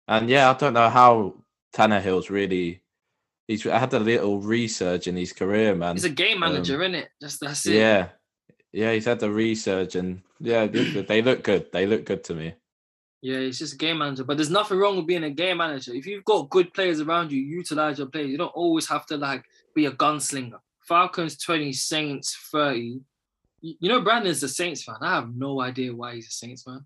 and 0.07 0.29
yeah, 0.29 0.49
I 0.49 0.53
don't 0.53 0.73
know 0.73 0.89
how 0.89 1.35
Tannehill's 1.73 2.29
really. 2.29 2.81
He's 3.47 3.63
had 3.63 3.93
a 3.93 3.99
little 3.99 4.41
resurge 4.41 5.07
in 5.07 5.15
his 5.15 5.31
career, 5.31 5.73
man. 5.73 5.95
He's 5.95 6.03
a 6.03 6.09
game 6.09 6.41
manager, 6.41 6.83
um, 6.83 6.91
innit? 6.91 7.07
Just 7.21 7.39
that's 7.39 7.65
it. 7.65 7.75
yeah, 7.75 8.09
yeah, 8.73 8.91
he's 8.93 9.05
had 9.05 9.19
the 9.21 9.27
resurge, 9.27 9.95
and 9.95 10.21
yeah, 10.39 10.67
they 10.67 11.21
look 11.21 11.43
good. 11.43 11.71
They 11.71 11.85
look 11.85 12.03
good 12.05 12.23
to 12.25 12.33
me. 12.35 12.55
Yeah, 13.21 13.37
it's 13.37 13.57
just 13.57 13.73
a 13.73 13.77
game 13.77 13.97
manager. 13.97 14.23
But 14.23 14.37
there's 14.37 14.49
nothing 14.51 14.77
wrong 14.77 14.95
with 14.97 15.07
being 15.07 15.23
a 15.23 15.29
game 15.29 15.57
manager. 15.57 15.93
If 15.93 16.05
you've 16.05 16.25
got 16.25 16.49
good 16.49 16.73
players 16.73 17.01
around 17.01 17.31
you, 17.31 17.39
utilize 17.41 17.97
your 17.97 18.07
players. 18.07 18.29
You 18.29 18.37
don't 18.37 18.49
always 18.49 18.87
have 18.89 19.05
to 19.07 19.17
like 19.17 19.43
be 19.73 19.85
a 19.87 19.91
gunslinger. 19.91 20.59
Falcons 20.87 21.37
20, 21.37 21.73
Saints 21.73 22.37
30. 22.51 22.99
You 23.61 23.89
know 23.89 24.01
Brandon's 24.01 24.43
a 24.43 24.47
Saints 24.47 24.83
fan. 24.83 24.97
I 25.01 25.15
have 25.15 25.35
no 25.35 25.59
idea 25.61 25.93
why 25.93 26.15
he's 26.15 26.27
a 26.27 26.31
Saints 26.31 26.63
fan. 26.63 26.85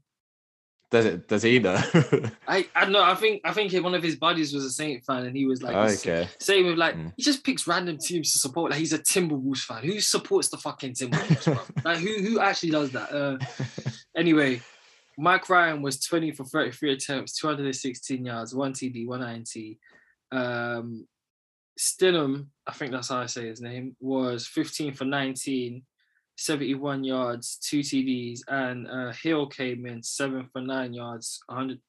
Does 0.90 1.06
it? 1.06 1.28
Does 1.28 1.44
he 1.44 1.60
know? 1.60 1.76
I 2.48 2.68
I 2.76 2.82
don't 2.84 2.92
know. 2.92 3.04
I 3.04 3.16
think 3.16 3.42
I 3.46 3.54
think 3.54 3.72
one 3.84 3.94
of 3.96 4.04
his 4.04 4.16
buddies 4.18 4.54
was 4.54 4.66
a 4.66 4.70
Saints 4.70 5.06
fan, 5.06 5.26
and 5.26 5.36
he 5.36 5.46
was 5.46 5.62
like, 5.62 5.76
okay. 5.76 6.28
same 6.40 6.66
with 6.66 6.78
like 6.78 6.96
Mm. 6.96 7.14
he 7.16 7.24
just 7.24 7.44
picks 7.46 7.66
random 7.68 7.98
teams 7.98 8.32
to 8.34 8.40
support. 8.40 8.72
Like 8.72 8.80
he's 8.80 8.92
a 8.94 9.00
Timberwolves 9.00 9.60
fan. 9.64 9.84
Who 9.84 10.00
supports 10.02 10.50
the 10.50 10.58
fucking 10.58 10.94
Timberwolves? 10.94 11.46
bro? 11.46 11.60
like 11.92 12.00
who 12.00 12.22
who 12.22 12.40
actually 12.40 12.72
does 12.72 12.92
that? 12.92 13.12
Uh, 13.12 13.38
anyway, 14.18 14.62
Mike 15.18 15.50
Ryan 15.50 15.82
was 15.82 16.00
20 16.00 16.32
for 16.32 16.46
33 16.46 16.94
attempts, 16.94 17.38
216 17.38 18.26
yards, 18.26 18.56
one 18.56 18.74
TD, 18.74 19.08
one 19.08 19.22
INT. 19.22 19.78
Um, 20.32 21.08
Stidham, 21.80 22.48
I 22.68 22.74
think 22.74 22.92
that's 22.92 23.10
how 23.10 23.20
I 23.20 23.26
say 23.26 23.48
his 23.48 23.62
name, 23.62 23.96
was 24.00 24.48
15 24.48 24.94
for 24.94 25.06
19, 25.06 25.84
71 26.38 27.04
yards, 27.04 27.58
two 27.58 27.80
TDs, 27.80 28.42
and 28.48 28.88
uh, 28.88 29.12
Hill 29.12 29.48
came 29.48 29.86
in 29.86 30.02
seven 30.04 30.50
for 30.52 30.62
nine 30.62 30.94
yards, 30.94 31.40
100, 31.48 31.80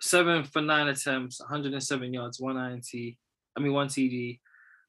seven 0.00 0.44
for 0.44 0.62
nine 0.62 0.88
attempts, 0.88 1.40
107 1.40 2.12
yards, 2.12 2.40
one 2.40 2.56
INT. 2.56 3.16
I 3.56 3.60
mean, 3.60 3.72
one 3.72 3.88
TD. 3.88 4.38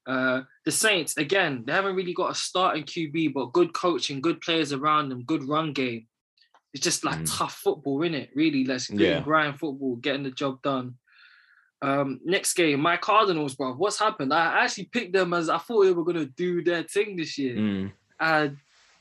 Uh, 0.06 0.42
the 0.64 0.72
Saints 0.72 1.16
again, 1.16 1.64
they 1.66 1.72
haven't 1.72 1.96
really 1.96 2.14
got 2.14 2.30
a 2.30 2.34
starting 2.34 2.84
QB, 2.84 3.34
but 3.34 3.52
good 3.52 3.72
coaching, 3.72 4.20
good 4.20 4.40
players 4.40 4.72
around 4.72 5.08
them, 5.08 5.24
good 5.24 5.46
run 5.48 5.72
game. 5.72 6.06
It's 6.72 6.84
just 6.84 7.04
like 7.04 7.20
Mm. 7.20 7.38
tough 7.38 7.54
football, 7.56 7.98
innit? 8.00 8.28
Really, 8.34 8.64
let's 8.64 8.88
Yeah. 8.90 9.20
grind 9.22 9.58
football, 9.58 9.96
getting 9.96 10.22
the 10.22 10.30
job 10.30 10.62
done. 10.62 10.98
Um, 11.82 12.20
next 12.24 12.54
game, 12.54 12.80
my 12.80 12.96
Cardinals, 12.96 13.54
bro. 13.56 13.74
What's 13.74 13.98
happened? 13.98 14.32
I 14.34 14.62
actually 14.64 14.84
picked 14.84 15.12
them 15.14 15.32
as 15.32 15.48
I 15.48 15.58
thought 15.58 15.84
they 15.84 15.92
were 15.92 16.04
gonna 16.04 16.26
do 16.26 16.62
their 16.62 16.82
thing 16.84 17.16
this 17.16 17.38
year, 17.38 17.56
Mm. 17.56 17.92
and 18.20 18.56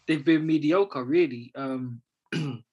they've 0.07 0.23
been 0.23 0.45
mediocre, 0.47 1.03
really. 1.03 1.51
Um, 1.55 2.01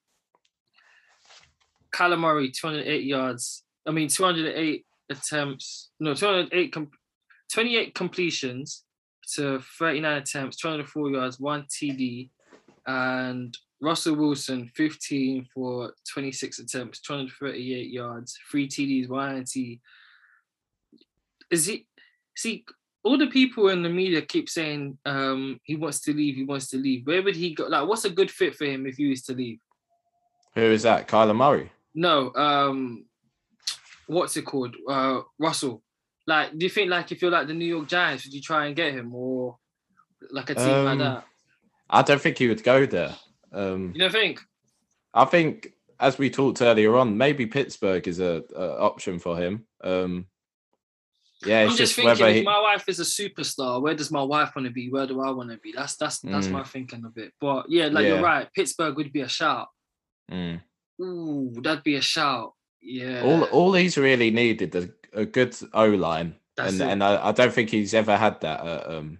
Murray, 1.99 2.51
208 2.51 3.03
yards. 3.03 3.63
I 3.85 3.91
mean, 3.91 4.07
208 4.07 4.85
attempts. 5.09 5.89
No, 5.99 6.13
208, 6.13 6.71
com- 6.71 6.91
28 7.51 7.93
completions 7.95 8.83
to 9.35 9.59
39 9.79 10.17
attempts, 10.21 10.57
204 10.57 11.09
yards, 11.11 11.39
one 11.39 11.65
TD. 11.65 12.29
And 12.85 13.57
Russell 13.81 14.15
Wilson, 14.15 14.71
15 14.75 15.47
for 15.53 15.93
26 16.11 16.59
attempts, 16.59 16.99
238 17.01 17.89
yards, 17.91 18.37
three 18.49 18.67
TDs, 18.67 19.07
one 19.07 19.37
INT. 19.37 19.79
Is 21.51 21.65
he, 21.67 21.85
see, 22.35 22.65
all 23.03 23.17
the 23.17 23.27
people 23.27 23.69
in 23.69 23.83
the 23.83 23.89
media 23.89 24.21
keep 24.21 24.49
saying 24.49 24.97
um, 25.05 25.59
he 25.63 25.75
wants 25.75 26.01
to 26.01 26.13
leave, 26.13 26.35
he 26.35 26.43
wants 26.43 26.67
to 26.69 26.77
leave. 26.77 27.05
Where 27.05 27.21
would 27.21 27.35
he 27.35 27.53
go? 27.53 27.67
Like, 27.67 27.87
what's 27.87 28.05
a 28.05 28.09
good 28.09 28.31
fit 28.31 28.55
for 28.55 28.65
him 28.65 28.85
if 28.87 28.97
he 28.97 29.09
was 29.09 29.21
to 29.23 29.33
leave? 29.33 29.59
Who 30.55 30.61
is 30.61 30.83
that? 30.83 31.07
Kyler 31.07 31.35
Murray. 31.35 31.71
No, 31.93 32.33
um, 32.33 33.05
what's 34.07 34.35
it 34.37 34.45
called? 34.45 34.75
Uh, 34.89 35.21
Russell. 35.37 35.83
Like, 36.25 36.57
do 36.57 36.65
you 36.65 36.69
think 36.69 36.89
like 36.89 37.11
if 37.11 37.21
you're 37.21 37.31
like 37.31 37.47
the 37.47 37.53
New 37.53 37.65
York 37.65 37.87
Giants, 37.87 38.25
would 38.25 38.33
you 38.33 38.41
try 38.41 38.65
and 38.65 38.75
get 38.75 38.93
him 38.93 39.13
or 39.15 39.57
like 40.31 40.49
a 40.49 40.55
team 40.55 40.65
like 40.85 40.93
Um, 40.93 40.99
that? 40.99 41.23
I 41.89 42.01
don't 42.01 42.19
think 42.21 42.37
he 42.39 42.47
would 42.47 42.63
go 42.63 42.85
there. 42.85 43.15
Um, 43.51 43.91
You 43.93 44.01
don't 44.01 44.11
think? 44.11 44.41
I 45.13 45.25
think, 45.25 45.73
as 45.99 46.17
we 46.17 46.29
talked 46.29 46.61
earlier 46.61 46.95
on, 46.95 47.17
maybe 47.17 47.45
Pittsburgh 47.45 48.07
is 48.07 48.19
a, 48.19 48.43
a 48.55 48.79
option 48.79 49.19
for 49.19 49.37
him. 49.37 49.65
Um, 49.83 50.27
yeah, 51.45 51.61
it's 51.61 51.71
I'm 51.71 51.77
just 51.77 51.79
just, 51.79 51.95
thinking 51.95 52.09
whether 52.25 52.37
if 52.39 52.45
my 52.45 52.59
wife 52.61 52.89
is 52.89 52.99
a 52.99 53.03
superstar, 53.03 53.81
where 53.81 53.93
does 53.95 54.11
my 54.11 54.23
wife 54.23 54.51
want 54.55 54.67
to 54.67 54.73
be? 54.73 54.89
Where 54.89 55.05
do 55.07 55.21
I 55.21 55.29
want 55.31 55.51
to 55.51 55.57
be? 55.57 55.71
That's 55.75 55.95
that's 55.95 56.19
that's 56.19 56.47
Mm. 56.47 56.51
my 56.51 56.63
thinking 56.63 57.05
of 57.05 57.15
it. 57.17 57.31
But 57.39 57.65
yeah, 57.69 57.87
like 57.87 58.05
you're 58.07 58.21
right. 58.21 58.51
Pittsburgh 58.53 58.95
would 58.97 59.13
be 59.13 59.21
a 59.21 59.27
shout. 59.29 59.67
Mm. 60.31 60.61
Ooh, 61.01 61.53
that'd 61.61 61.83
be 61.83 61.95
a 61.95 62.01
shout. 62.01 62.53
Yeah. 62.81 63.21
All 63.23 63.43
all 63.45 63.73
he's 63.73 63.97
really 63.97 64.31
needed 64.31 64.75
a, 64.75 64.89
a 65.13 65.25
good 65.25 65.55
O 65.73 65.85
line, 65.89 66.35
and 66.57 66.81
it. 66.81 66.87
and 66.87 67.03
I, 67.03 67.29
I 67.29 67.31
don't 67.33 67.53
think 67.53 67.69
he's 67.69 67.93
ever 67.93 68.17
had 68.17 68.41
that 68.41 68.65
at 68.65 68.89
um, 68.89 69.19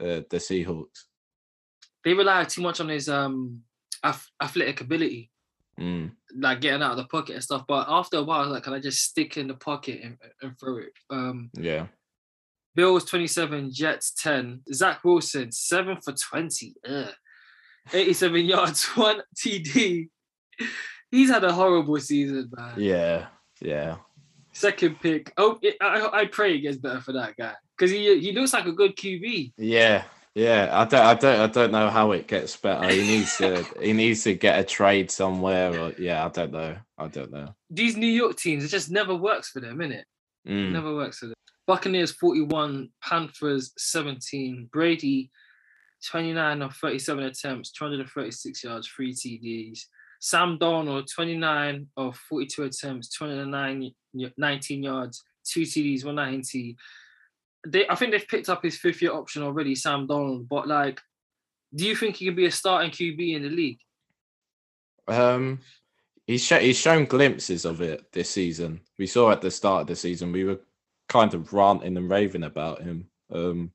uh, 0.00 0.22
the 0.30 0.38
Seahawks. 0.38 1.04
they 2.04 2.14
rely 2.14 2.44
too 2.44 2.62
much 2.62 2.80
on 2.80 2.88
his 2.88 3.08
um 3.10 3.62
athletic 4.04 4.80
ability. 4.80 5.30
Mm. 5.80 6.10
like 6.36 6.60
getting 6.60 6.82
out 6.82 6.90
of 6.90 6.96
the 6.96 7.04
pocket 7.04 7.34
and 7.34 7.42
stuff. 7.44 7.64
But 7.68 7.86
after 7.88 8.16
a 8.16 8.22
while, 8.24 8.40
I 8.40 8.42
was 8.42 8.50
like, 8.50 8.64
can 8.64 8.72
I 8.72 8.80
just 8.80 9.00
stick 9.00 9.36
in 9.36 9.46
the 9.46 9.54
pocket 9.54 10.00
and, 10.02 10.16
and 10.42 10.58
throw 10.58 10.78
it? 10.78 10.90
Um, 11.08 11.50
Yeah, 11.54 11.86
Bills 12.74 13.04
27, 13.04 13.70
Jets 13.72 14.12
10. 14.20 14.62
Zach 14.72 15.04
Wilson, 15.04 15.52
7 15.52 15.98
for 16.00 16.12
20. 16.12 16.74
Ugh. 16.84 17.10
87 17.92 18.44
yards, 18.44 18.84
1 18.86 19.20
TD. 19.36 20.08
He's 21.12 21.30
had 21.30 21.44
a 21.44 21.52
horrible 21.52 21.98
season, 22.00 22.50
man. 22.56 22.74
yeah, 22.76 23.26
yeah. 23.60 23.98
Second 24.52 25.00
pick. 25.00 25.32
Oh, 25.36 25.58
it, 25.62 25.76
I, 25.80 26.08
I 26.22 26.24
pray 26.26 26.56
it 26.56 26.60
gets 26.62 26.76
better 26.76 27.00
for 27.00 27.12
that 27.12 27.36
guy 27.36 27.54
because 27.76 27.92
he 27.92 28.18
he 28.18 28.32
looks 28.32 28.52
like 28.52 28.66
a 28.66 28.72
good 28.72 28.96
QB. 28.96 29.52
Yeah, 29.56 30.02
yeah. 30.34 30.68
I 30.72 30.84
don't, 30.84 31.04
I 31.04 31.14
don't, 31.14 31.40
I 31.40 31.46
don't 31.46 31.72
know 31.72 31.90
how 31.90 32.12
it 32.12 32.26
gets 32.26 32.56
better. 32.56 32.88
He 32.88 33.02
needs 33.02 33.36
to, 33.38 33.64
he 33.80 33.92
needs 33.92 34.24
to 34.24 34.34
get 34.34 34.58
a 34.58 34.64
trade 34.64 35.10
somewhere. 35.10 35.78
Or 35.78 35.92
yeah, 35.98 36.24
I 36.24 36.28
don't 36.28 36.52
know. 36.52 36.76
I 36.96 37.08
don't 37.08 37.30
know. 37.30 37.54
These 37.70 37.96
New 37.96 38.06
York 38.06 38.36
teams, 38.36 38.64
it 38.64 38.68
just 38.68 38.90
never 38.90 39.14
works 39.14 39.50
for 39.50 39.60
them, 39.60 39.78
innit? 39.78 40.04
Mm. 40.46 40.72
Never 40.72 40.94
works 40.94 41.18
for 41.18 41.26
them. 41.26 41.34
Buccaneers 41.66 42.12
41, 42.12 42.88
Panthers 43.02 43.72
17, 43.76 44.70
Brady 44.72 45.30
29 46.06 46.62
of 46.62 46.74
37 46.74 47.24
attempts, 47.24 47.72
236 47.72 48.64
yards, 48.64 48.88
three 48.88 49.12
TDs. 49.12 49.80
Sam 50.20 50.58
Darnold 50.58 51.06
29 51.12 51.86
of 51.96 52.16
42 52.16 52.64
attempts, 52.64 53.08
209 53.10 53.92
19 54.36 54.82
yards, 54.82 55.22
two 55.44 55.62
TDs, 55.62 56.04
190. 56.04 56.76
They, 57.66 57.88
I 57.88 57.94
think 57.94 58.12
they've 58.12 58.28
picked 58.28 58.48
up 58.48 58.62
his 58.62 58.78
fifth 58.78 59.02
year 59.02 59.12
option 59.12 59.42
already, 59.42 59.74
Sam 59.74 60.06
Darnold. 60.06 60.48
But 60.48 60.68
like, 60.68 61.00
do 61.74 61.86
you 61.86 61.96
think 61.96 62.16
he 62.16 62.26
can 62.26 62.34
be 62.34 62.46
a 62.46 62.50
starting 62.50 62.90
QB 62.90 63.36
in 63.36 63.42
the 63.42 63.50
league? 63.50 63.80
Um, 65.08 65.60
he's 66.26 66.44
sho- 66.44 66.60
he's 66.60 66.78
shown 66.78 67.06
glimpses 67.06 67.64
of 67.64 67.80
it 67.80 68.12
this 68.12 68.30
season. 68.30 68.80
We 68.98 69.06
saw 69.06 69.30
at 69.32 69.40
the 69.40 69.50
start 69.50 69.82
of 69.82 69.86
the 69.88 69.96
season 69.96 70.32
we 70.32 70.44
were 70.44 70.60
kind 71.08 71.34
of 71.34 71.52
ranting 71.52 71.96
and 71.96 72.10
raving 72.10 72.44
about 72.44 72.82
him. 72.82 73.08
Um, 73.32 73.72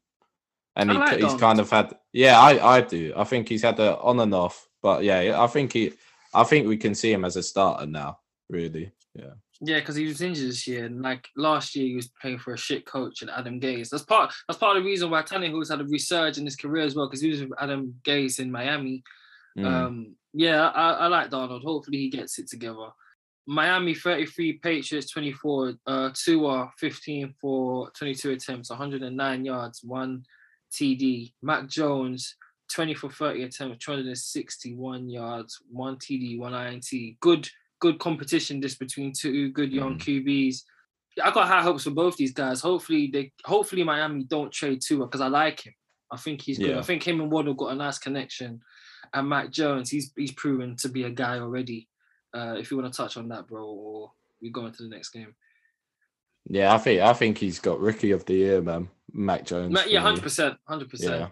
and 0.75 0.91
he, 0.91 0.97
like 0.97 1.19
he's 1.19 1.33
Darnold. 1.33 1.39
kind 1.39 1.59
of 1.59 1.69
had 1.69 1.95
yeah, 2.13 2.39
I 2.39 2.77
I 2.77 2.81
do. 2.81 3.13
I 3.15 3.23
think 3.23 3.49
he's 3.49 3.63
had 3.63 3.79
a 3.79 3.97
on 3.97 4.19
and 4.19 4.33
off, 4.33 4.67
but 4.81 5.03
yeah, 5.03 5.41
I 5.41 5.47
think 5.47 5.73
he, 5.73 5.93
I 6.33 6.43
think 6.43 6.67
we 6.67 6.77
can 6.77 6.95
see 6.95 7.11
him 7.11 7.25
as 7.25 7.35
a 7.35 7.43
starter 7.43 7.85
now. 7.85 8.19
Really, 8.49 8.91
yeah. 9.15 9.33
Yeah, 9.61 9.79
because 9.79 9.95
he 9.95 10.05
was 10.05 10.21
injured 10.21 10.49
this 10.49 10.67
year, 10.67 10.85
and 10.85 11.01
like 11.01 11.29
last 11.37 11.75
year, 11.75 11.87
he 11.87 11.95
was 11.95 12.09
playing 12.21 12.39
for 12.39 12.53
a 12.53 12.57
shit 12.57 12.85
coach 12.85 13.21
and 13.21 13.31
Adam 13.31 13.59
Gase. 13.59 13.89
That's 13.89 14.03
part. 14.03 14.33
That's 14.47 14.59
part 14.59 14.75
of 14.75 14.83
the 14.83 14.89
reason 14.89 15.09
why 15.09 15.21
Tannehill's 15.21 15.69
had 15.69 15.79
a 15.79 15.85
resurge 15.85 16.37
in 16.37 16.45
his 16.45 16.55
career 16.55 16.83
as 16.83 16.95
well, 16.95 17.07
because 17.07 17.21
he 17.21 17.29
was 17.29 17.41
with 17.41 17.51
Adam 17.59 17.95
Gase 18.05 18.39
in 18.39 18.51
Miami. 18.51 19.03
Mm. 19.57 19.65
Um, 19.65 20.15
yeah, 20.33 20.67
I, 20.69 20.91
I 20.91 21.07
like 21.07 21.29
Darnold. 21.29 21.63
Hopefully, 21.63 21.99
he 21.99 22.09
gets 22.09 22.39
it 22.39 22.49
together. 22.49 22.89
Miami 23.45 23.93
33, 23.93 24.53
Patriots 24.53 25.11
24, 25.11 25.73
uh, 25.85 26.09
Tua 26.13 26.71
15 26.77 27.33
for 27.39 27.91
22 27.91 28.31
attempts, 28.31 28.69
109 28.69 29.45
yards, 29.45 29.81
one 29.83 30.25
TD. 30.71 31.33
Mac 31.41 31.67
Jones 31.67 32.35
20 32.73 32.93
for 32.93 33.09
30 33.09 33.43
attempts, 33.43 33.85
261 33.85 35.09
yards, 35.09 35.61
one 35.69 35.97
TD, 35.97 36.39
one 36.39 36.53
INT. 36.53 37.19
Good, 37.19 37.49
good 37.83 37.99
competition 37.99 38.61
this 38.61 38.75
between 38.75 39.11
two 39.11 39.51
good 39.51 39.73
young 39.73 39.99
QBs. 39.99 40.61
I 41.21 41.31
got 41.31 41.49
high 41.49 41.61
hopes 41.61 41.83
for 41.83 41.91
both 41.91 42.15
these 42.15 42.31
guys. 42.31 42.61
Hopefully, 42.61 43.09
they 43.11 43.33
hopefully 43.43 43.83
Miami 43.83 44.23
don't 44.23 44.53
trade 44.53 44.79
Tua 44.81 45.05
because 45.05 45.19
I 45.19 45.27
like 45.27 45.65
him. 45.65 45.73
I 46.09 46.15
think 46.15 46.41
he's 46.41 46.57
good. 46.57 46.69
Yeah. 46.69 46.79
I 46.79 46.81
think 46.81 47.05
him 47.05 47.19
and 47.19 47.29
Waddle 47.29 47.55
got 47.55 47.73
a 47.73 47.75
nice 47.75 47.97
connection. 47.97 48.61
And 49.13 49.27
Mac 49.27 49.51
Jones, 49.51 49.89
he's 49.89 50.13
he's 50.15 50.31
proven 50.31 50.77
to 50.77 50.87
be 50.87 51.03
a 51.03 51.09
guy 51.09 51.39
already. 51.39 51.89
Uh, 52.33 52.55
if 52.57 52.71
you 52.71 52.77
want 52.77 52.91
to 52.91 52.95
touch 52.95 53.17
on 53.17 53.27
that, 53.27 53.47
bro, 53.47 53.65
or 53.65 54.11
we 54.41 54.49
go 54.49 54.65
into 54.65 54.83
the 54.83 54.89
next 54.89 55.09
game. 55.09 55.35
Yeah, 56.45 56.73
I 56.73 56.77
think 56.77 57.01
I 57.01 57.11
think 57.11 57.37
he's 57.37 57.59
got 57.59 57.81
rookie 57.81 58.11
of 58.11 58.23
the 58.23 58.35
year, 58.35 58.61
man. 58.61 58.87
Mac 59.11 59.45
Jones. 59.45 59.73
Ma- 59.73 59.83
yeah, 59.85 59.99
hundred 59.99 60.23
percent, 60.23 60.55
hundred 60.65 60.89
percent, 60.89 61.31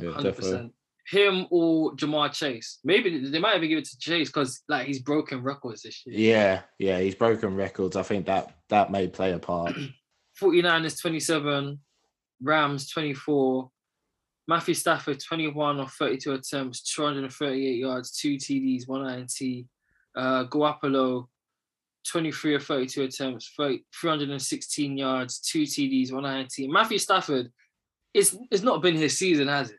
hundred 0.00 0.14
definitely. 0.14 0.32
percent. 0.34 0.72
Him 1.06 1.46
or 1.50 1.94
Ja'Marr 1.96 2.32
Chase? 2.32 2.78
Maybe 2.84 3.28
they 3.28 3.38
might 3.38 3.56
even 3.56 3.68
give 3.68 3.78
it 3.78 3.84
to 3.86 3.98
Chase 3.98 4.28
because 4.28 4.62
like 4.68 4.86
he's 4.86 5.00
broken 5.00 5.42
records 5.42 5.82
this 5.82 6.02
year. 6.06 6.18
Yeah, 6.18 6.60
yeah, 6.78 7.00
he's 7.00 7.14
broken 7.14 7.54
records. 7.56 7.96
I 7.96 8.02
think 8.02 8.26
that 8.26 8.54
that 8.68 8.90
may 8.90 9.08
play 9.08 9.32
a 9.32 9.38
part. 9.38 9.74
49 10.36 10.84
is 10.84 10.98
27, 10.98 11.78
Rams 12.42 12.90
24, 12.90 13.70
Matthew 14.48 14.74
Stafford 14.74 15.20
21 15.20 15.80
of 15.80 15.92
32 15.92 16.32
attempts, 16.32 16.82
238 16.82 17.78
yards, 17.78 18.12
two 18.12 18.36
TDs, 18.36 18.88
one 18.88 19.06
INT. 19.08 19.66
Uh, 20.14 20.44
Garoppolo 20.44 21.26
23 22.06 22.56
of 22.56 22.64
32 22.64 23.02
attempts, 23.04 23.52
30 23.56 23.84
316 23.98 24.98
yards, 24.98 25.38
two 25.38 25.62
TDs, 25.62 26.12
one 26.12 26.26
INT. 26.26 26.52
Matthew 26.68 26.98
Stafford, 26.98 27.50
it's 28.12 28.36
it's 28.50 28.62
not 28.62 28.82
been 28.82 28.96
his 28.96 29.16
season, 29.16 29.48
has 29.48 29.70
it? 29.70 29.78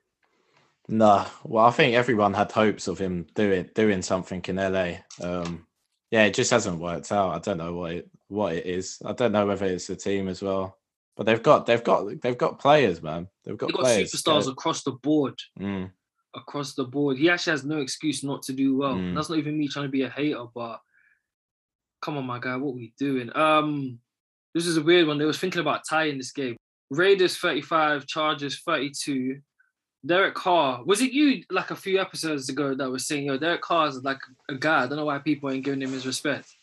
No, 0.89 1.25
well, 1.43 1.65
I 1.65 1.71
think 1.71 1.95
everyone 1.95 2.33
had 2.33 2.51
hopes 2.51 2.87
of 2.87 2.99
him 2.99 3.27
doing 3.35 3.69
doing 3.73 4.01
something 4.01 4.43
in 4.47 4.57
LA. 4.57 4.95
Um, 5.21 5.65
yeah, 6.11 6.25
it 6.25 6.33
just 6.33 6.51
hasn't 6.51 6.79
worked 6.79 7.11
out. 7.11 7.33
I 7.33 7.39
don't 7.39 7.57
know 7.57 7.73
what 7.73 7.91
it 7.93 8.09
what 8.27 8.53
it 8.53 8.65
is. 8.65 9.01
I 9.05 9.13
don't 9.13 9.31
know 9.31 9.45
whether 9.47 9.65
it's 9.65 9.87
the 9.87 9.95
team 9.95 10.27
as 10.27 10.41
well. 10.41 10.77
But 11.15 11.25
they've 11.25 11.41
got 11.41 11.65
they've 11.65 11.83
got 11.83 12.21
they've 12.21 12.37
got 12.37 12.59
players, 12.59 13.01
man. 13.01 13.27
They've 13.45 13.57
got, 13.57 13.67
They've 13.67 13.75
got 13.75 13.83
players. 13.83 14.11
superstars 14.11 14.51
across 14.51 14.83
the 14.83 14.91
board. 14.91 15.39
Mm, 15.59 15.91
across 16.35 16.73
the 16.73 16.85
board. 16.85 17.17
He 17.17 17.29
actually 17.29 17.51
has 17.51 17.63
no 17.63 17.77
excuse 17.79 18.23
not 18.23 18.43
to 18.43 18.53
do 18.53 18.77
well. 18.77 18.95
Mm. 18.95 19.15
That's 19.15 19.29
not 19.29 19.37
even 19.37 19.57
me 19.57 19.67
trying 19.67 19.85
to 19.85 19.91
be 19.91 20.01
a 20.01 20.09
hater, 20.09 20.45
but 20.53 20.79
come 22.01 22.17
on, 22.17 22.25
my 22.25 22.39
guy, 22.39 22.57
what 22.57 22.73
we 22.75 22.93
doing? 22.97 23.29
Um, 23.35 23.99
this 24.53 24.65
is 24.65 24.77
a 24.77 24.81
weird 24.81 25.07
one. 25.07 25.17
They 25.17 25.25
was 25.25 25.39
thinking 25.39 25.61
about 25.61 25.83
tying 25.87 26.17
this 26.17 26.31
game. 26.31 26.57
Raiders 26.89 27.37
35, 27.37 28.05
Chargers 28.07 28.61
32. 28.65 29.39
Derek 30.05 30.35
Carr, 30.35 30.83
was 30.83 31.01
it 31.01 31.13
you 31.13 31.43
like 31.49 31.71
a 31.71 31.75
few 31.75 31.99
episodes 31.99 32.49
ago 32.49 32.75
that 32.75 32.89
was 32.89 33.07
saying, 33.07 33.25
yo, 33.25 33.37
Derek 33.37 33.61
Carr 33.61 33.87
is 33.87 34.03
like 34.03 34.19
a 34.49 34.55
guy. 34.55 34.83
I 34.83 34.87
don't 34.87 34.97
know 34.97 35.05
why 35.05 35.19
people 35.19 35.49
ain't 35.49 35.63
giving 35.63 35.81
him 35.81 35.93
his 35.93 36.05
respect. 36.05 36.53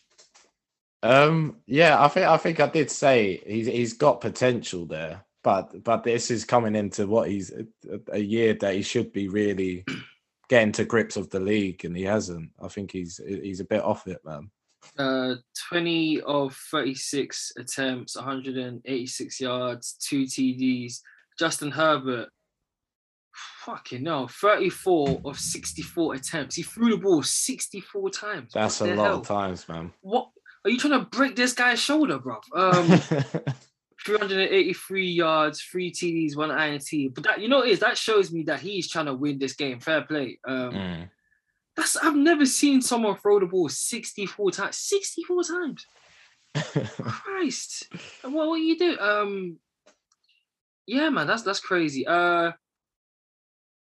Um, 1.03 1.57
yeah, 1.67 2.03
I 2.03 2.09
think 2.09 2.27
I 2.27 2.37
think 2.37 2.61
I 2.61 2.69
did 2.69 2.91
say 2.91 3.43
he's 3.47 3.67
he's 3.67 3.93
got 3.95 4.21
potential 4.21 4.85
there, 4.85 5.25
but 5.43 5.83
but 5.83 6.05
this 6.05 6.31
is 6.31 6.45
coming 6.45 6.77
into 6.77 7.07
what 7.07 7.31
he's 7.31 7.51
a, 7.51 7.67
a 8.13 8.19
year 8.19 8.55
that 8.61 8.75
he 8.75 8.83
should 8.83 9.13
be 9.13 9.29
really 9.29 9.85
getting 10.51 10.73
to 10.73 10.85
grips 10.85 11.17
of 11.17 11.31
the 11.31 11.41
league, 11.41 11.85
and 11.87 11.97
he 11.97 12.03
hasn't. 12.03 12.51
I 12.63 12.69
think 12.69 12.93
he's 12.93 13.19
he's 13.27 13.61
a 13.61 13.65
bit 13.65 13.83
off 13.83 14.07
it, 14.07 14.21
man. 14.25 14.51
Uh, 14.99 15.37
20 15.69 16.23
of 16.23 16.55
36 16.71 17.53
attempts, 17.59 18.17
186 18.17 19.41
yards, 19.41 19.93
two 19.95 20.25
TDs. 20.25 21.01
Justin 21.39 21.71
Herbert, 21.71 22.29
fucking 23.65 24.03
no, 24.03 24.27
34 24.29 25.23
of 25.25 25.39
64 25.39 26.15
attempts. 26.15 26.57
He 26.57 26.63
threw 26.63 26.91
the 26.91 26.97
ball 26.97 27.23
64 27.23 28.11
times. 28.11 28.53
That's 28.53 28.81
What 28.81 28.91
a 28.91 28.95
lot 28.95 29.05
hell? 29.07 29.21
of 29.21 29.27
times, 29.27 29.69
man. 29.69 29.93
What 30.01 30.31
are 30.65 30.71
you 30.71 30.79
trying 30.79 30.99
to 31.01 31.07
break 31.07 31.37
this 31.37 31.53
guy's 31.53 31.81
shoulder, 31.81 32.19
bro? 32.19 32.39
Um, 32.55 32.87
383 34.05 35.07
yards, 35.07 35.61
three 35.63 35.91
TDs, 35.93 36.37
one 36.37 36.51
INT. 36.51 37.15
But 37.15 37.25
that 37.25 37.41
you 37.41 37.49
know 37.49 37.63
is 37.63 37.81
that 37.81 37.99
shows 37.99 38.33
me 38.33 38.43
that 38.45 38.61
he's 38.61 38.89
trying 38.89 39.07
to 39.07 39.15
win 39.15 39.39
this 39.39 39.53
game. 39.55 39.81
Fair 39.81 40.03
play. 40.03 40.39
Um, 40.47 40.71
Mm. 40.73 41.11
that's 41.77 41.97
I've 41.97 42.17
never 42.17 42.47
seen 42.47 42.81
someone 42.83 43.17
throw 43.17 43.41
the 43.41 43.47
ball 43.47 43.69
64 43.69 44.51
times. 44.53 44.77
64 44.79 45.43
times. 45.45 45.87
Christ. 47.03 47.89
And 48.25 48.35
What 48.35 48.49
what 48.49 48.57
you 48.61 48.77
do? 48.79 48.99
Um 48.99 49.59
yeah, 50.87 51.11
man, 51.11 51.27
that's 51.27 51.43
that's 51.43 51.61
crazy. 51.61 52.07
Uh 52.07 52.53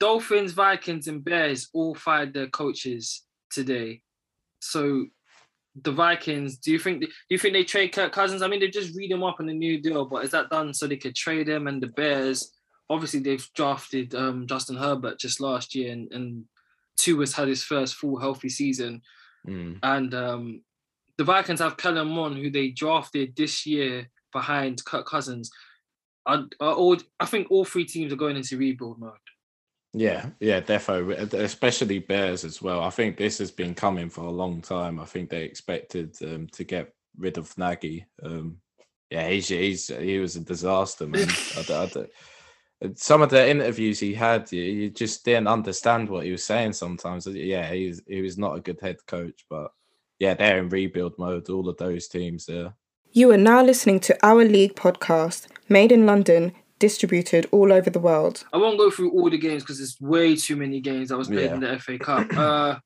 Dolphins, 0.01 0.53
Vikings, 0.53 1.07
and 1.07 1.23
Bears 1.23 1.69
all 1.73 1.93
fired 1.93 2.33
their 2.33 2.47
coaches 2.47 3.23
today. 3.51 4.01
So 4.59 5.05
the 5.79 5.91
Vikings, 5.91 6.57
do 6.57 6.71
you 6.71 6.79
think 6.79 7.01
do 7.01 7.07
you 7.29 7.37
think 7.37 7.53
they 7.53 7.63
trade 7.63 7.93
Kirk 7.93 8.11
Cousins? 8.11 8.41
I 8.41 8.47
mean, 8.47 8.61
they 8.61 8.69
just 8.69 8.95
read 8.95 9.11
him 9.11 9.23
up 9.23 9.39
on 9.39 9.47
a 9.47 9.53
new 9.53 9.79
deal, 9.79 10.05
but 10.05 10.25
is 10.25 10.31
that 10.31 10.49
done 10.49 10.73
so 10.73 10.87
they 10.87 10.97
could 10.97 11.15
trade 11.15 11.47
him? 11.47 11.67
And 11.67 11.83
the 11.83 11.87
Bears, 11.87 12.51
obviously, 12.89 13.19
they've 13.19 13.47
drafted 13.53 14.15
um, 14.15 14.47
Justin 14.47 14.75
Herbert 14.75 15.19
just 15.19 15.39
last 15.39 15.75
year, 15.75 15.93
and, 15.93 16.11
and 16.11 16.45
Tua's 16.97 17.35
had 17.35 17.47
his 17.47 17.63
first 17.63 17.93
full 17.93 18.19
healthy 18.19 18.49
season. 18.49 19.03
Mm. 19.47 19.77
And 19.83 20.15
um, 20.15 20.61
the 21.19 21.23
Vikings 21.23 21.59
have 21.59 21.77
Kellen 21.77 22.07
Mond, 22.07 22.37
who 22.37 22.49
they 22.49 22.69
drafted 22.69 23.35
this 23.35 23.67
year 23.67 24.09
behind 24.33 24.83
Kirk 24.83 25.05
Cousins. 25.05 25.51
I, 26.25 26.43
I, 26.59 26.97
I 27.19 27.25
think 27.27 27.51
all 27.51 27.65
three 27.65 27.85
teams 27.85 28.11
are 28.11 28.17
going 28.17 28.35
into 28.35 28.57
rebuild 28.57 28.99
mode. 28.99 29.13
Yeah, 29.93 30.27
yeah, 30.39 30.61
defo, 30.61 31.33
especially 31.33 31.99
Bears 31.99 32.45
as 32.45 32.61
well. 32.61 32.81
I 32.81 32.89
think 32.89 33.17
this 33.17 33.39
has 33.39 33.51
been 33.51 33.75
coming 33.75 34.09
for 34.09 34.23
a 34.23 34.31
long 34.31 34.61
time. 34.61 34.99
I 34.99 35.05
think 35.05 35.29
they 35.29 35.43
expected 35.43 36.15
um, 36.23 36.47
to 36.53 36.63
get 36.63 36.93
rid 37.17 37.37
of 37.37 37.57
Nagy. 37.57 38.05
Um, 38.23 38.57
yeah, 39.09 39.27
he's, 39.27 39.49
he's 39.49 39.87
he 39.87 40.19
was 40.19 40.37
a 40.37 40.41
disaster, 40.41 41.07
man. 41.07 41.27
I 41.57 41.73
I 41.73 41.85
d- 41.87 42.05
some 42.95 43.21
of 43.21 43.29
the 43.29 43.49
interviews 43.49 43.99
he 43.99 44.13
had, 44.13 44.51
you, 44.51 44.63
you 44.63 44.89
just 44.89 45.23
didn't 45.23 45.47
understand 45.47 46.09
what 46.09 46.25
he 46.25 46.31
was 46.31 46.43
saying. 46.43 46.73
Sometimes, 46.73 47.27
yeah, 47.27 47.71
he 47.71 47.87
was 47.87 48.01
he 48.07 48.21
was 48.21 48.37
not 48.37 48.55
a 48.57 48.61
good 48.61 48.79
head 48.79 48.97
coach, 49.07 49.45
but 49.49 49.71
yeah, 50.19 50.33
they're 50.33 50.57
in 50.57 50.69
rebuild 50.69 51.17
mode. 51.19 51.49
All 51.49 51.67
of 51.67 51.77
those 51.77 52.07
teams 52.07 52.45
there. 52.45 52.73
You 53.11 53.29
are 53.31 53.37
now 53.37 53.61
listening 53.61 53.99
to 54.01 54.17
Our 54.25 54.45
League 54.45 54.75
podcast, 54.75 55.47
made 55.67 55.91
in 55.91 56.05
London, 56.05 56.53
distributed 56.81 57.47
all 57.51 57.71
over 57.71 57.89
the 57.89 57.99
world. 57.99 58.43
I 58.51 58.57
won't 58.57 58.77
go 58.77 58.91
through 58.91 59.11
all 59.11 59.29
the 59.29 59.37
games 59.37 59.63
because 59.63 59.77
there's 59.77 59.95
way 60.01 60.35
too 60.35 60.57
many 60.57 60.81
games 60.81 61.07
that 61.09 61.17
was 61.17 61.29
played 61.29 61.45
Yeah. 61.45 61.53
in 61.53 61.59
the 61.61 61.79
FA 61.79 61.97
Cup. 61.97 62.27
Uh, 62.37 62.79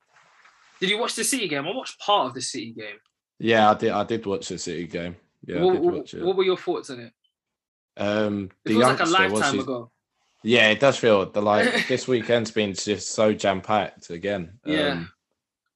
did 0.80 0.90
you 0.92 1.00
watch 1.00 1.16
the 1.16 1.24
City 1.24 1.48
game? 1.48 1.66
I 1.66 1.72
watched 1.74 1.98
part 2.00 2.28
of 2.28 2.34
the 2.36 2.42
City 2.42 2.74
game. 2.78 2.98
Yeah, 3.40 3.72
I 3.72 3.74
did. 3.76 3.92
I 3.92 4.04
did 4.04 4.26
watch 4.26 4.50
the 4.50 4.58
City 4.60 4.86
game. 4.88 5.16
Yeah, 5.48 5.60
I 5.60 5.64
what, 5.64 5.74
did 5.74 5.82
what- 5.82 5.94
watch 5.96 6.14
it. 6.14 6.24
what 6.24 6.36
were 6.36 6.44
your 6.44 6.58
thoughts 6.58 6.90
on 6.92 7.00
it? 7.00 7.14
Um, 7.98 8.52
It 8.66 8.70
the 8.70 8.74
feels 8.74 8.84
like 8.84 9.00
a 9.00 9.06
lifetime 9.06 9.56
his- 9.56 9.64
ago. 9.64 9.92
Yeah, 10.44 10.70
it 10.70 10.80
does 10.80 10.98
feel 10.98 11.26
the 11.32 11.42
like 11.42 11.88
this 11.88 12.08
weekend's 12.08 12.52
been 12.52 12.74
just 12.76 13.12
so 13.16 13.34
jam 13.34 13.62
packed 13.62 14.12
again. 14.12 14.60
Yeah. 14.66 14.90
Um, 14.90 15.12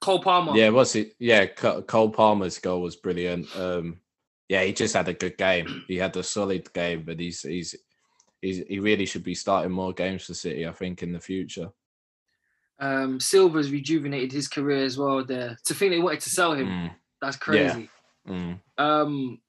Cole 0.02 0.22
Palmer. 0.22 0.56
yeah, 0.56 0.70
what's 0.70 0.96
it? 0.96 1.14
Yeah, 1.20 1.46
Cole 1.48 2.10
Palmer's 2.12 2.60
goal 2.60 2.82
was 2.82 2.96
brilliant. 2.96 3.48
Um, 3.58 4.00
yeah, 4.48 4.64
he 4.64 4.72
just 4.74 4.94
had 4.96 5.08
a 5.08 5.14
good 5.14 5.38
game. 5.38 5.84
He 5.88 5.96
had 5.98 6.16
a 6.18 6.24
solid 6.24 6.72
game, 6.74 7.04
but 7.06 7.20
he's 7.20 7.42
he's 7.42 7.76
he's 8.42 8.60
he 8.68 8.80
really 8.80 9.06
should 9.06 9.24
be 9.24 9.36
starting 9.36 9.72
more 9.72 9.94
games 9.94 10.26
for 10.26 10.34
City. 10.34 10.68
I 10.68 10.72
think 10.72 11.04
in 11.04 11.12
the 11.14 11.20
future. 11.20 11.70
Um, 12.80 13.20
Silva's 13.20 13.72
rejuvenated 13.72 14.32
his 14.32 14.48
career 14.48 14.86
as 14.86 14.98
well. 14.98 15.24
There 15.26 15.58
to 15.66 15.74
think 15.74 15.92
they 15.92 16.00
wanted 16.00 16.22
to 16.22 16.30
sell 16.30 16.54
him, 16.54 16.68
Mm, 16.68 16.96
that's 17.22 17.36
crazy. 17.38 17.90
mm. 18.28 18.60
Um, 18.78 19.40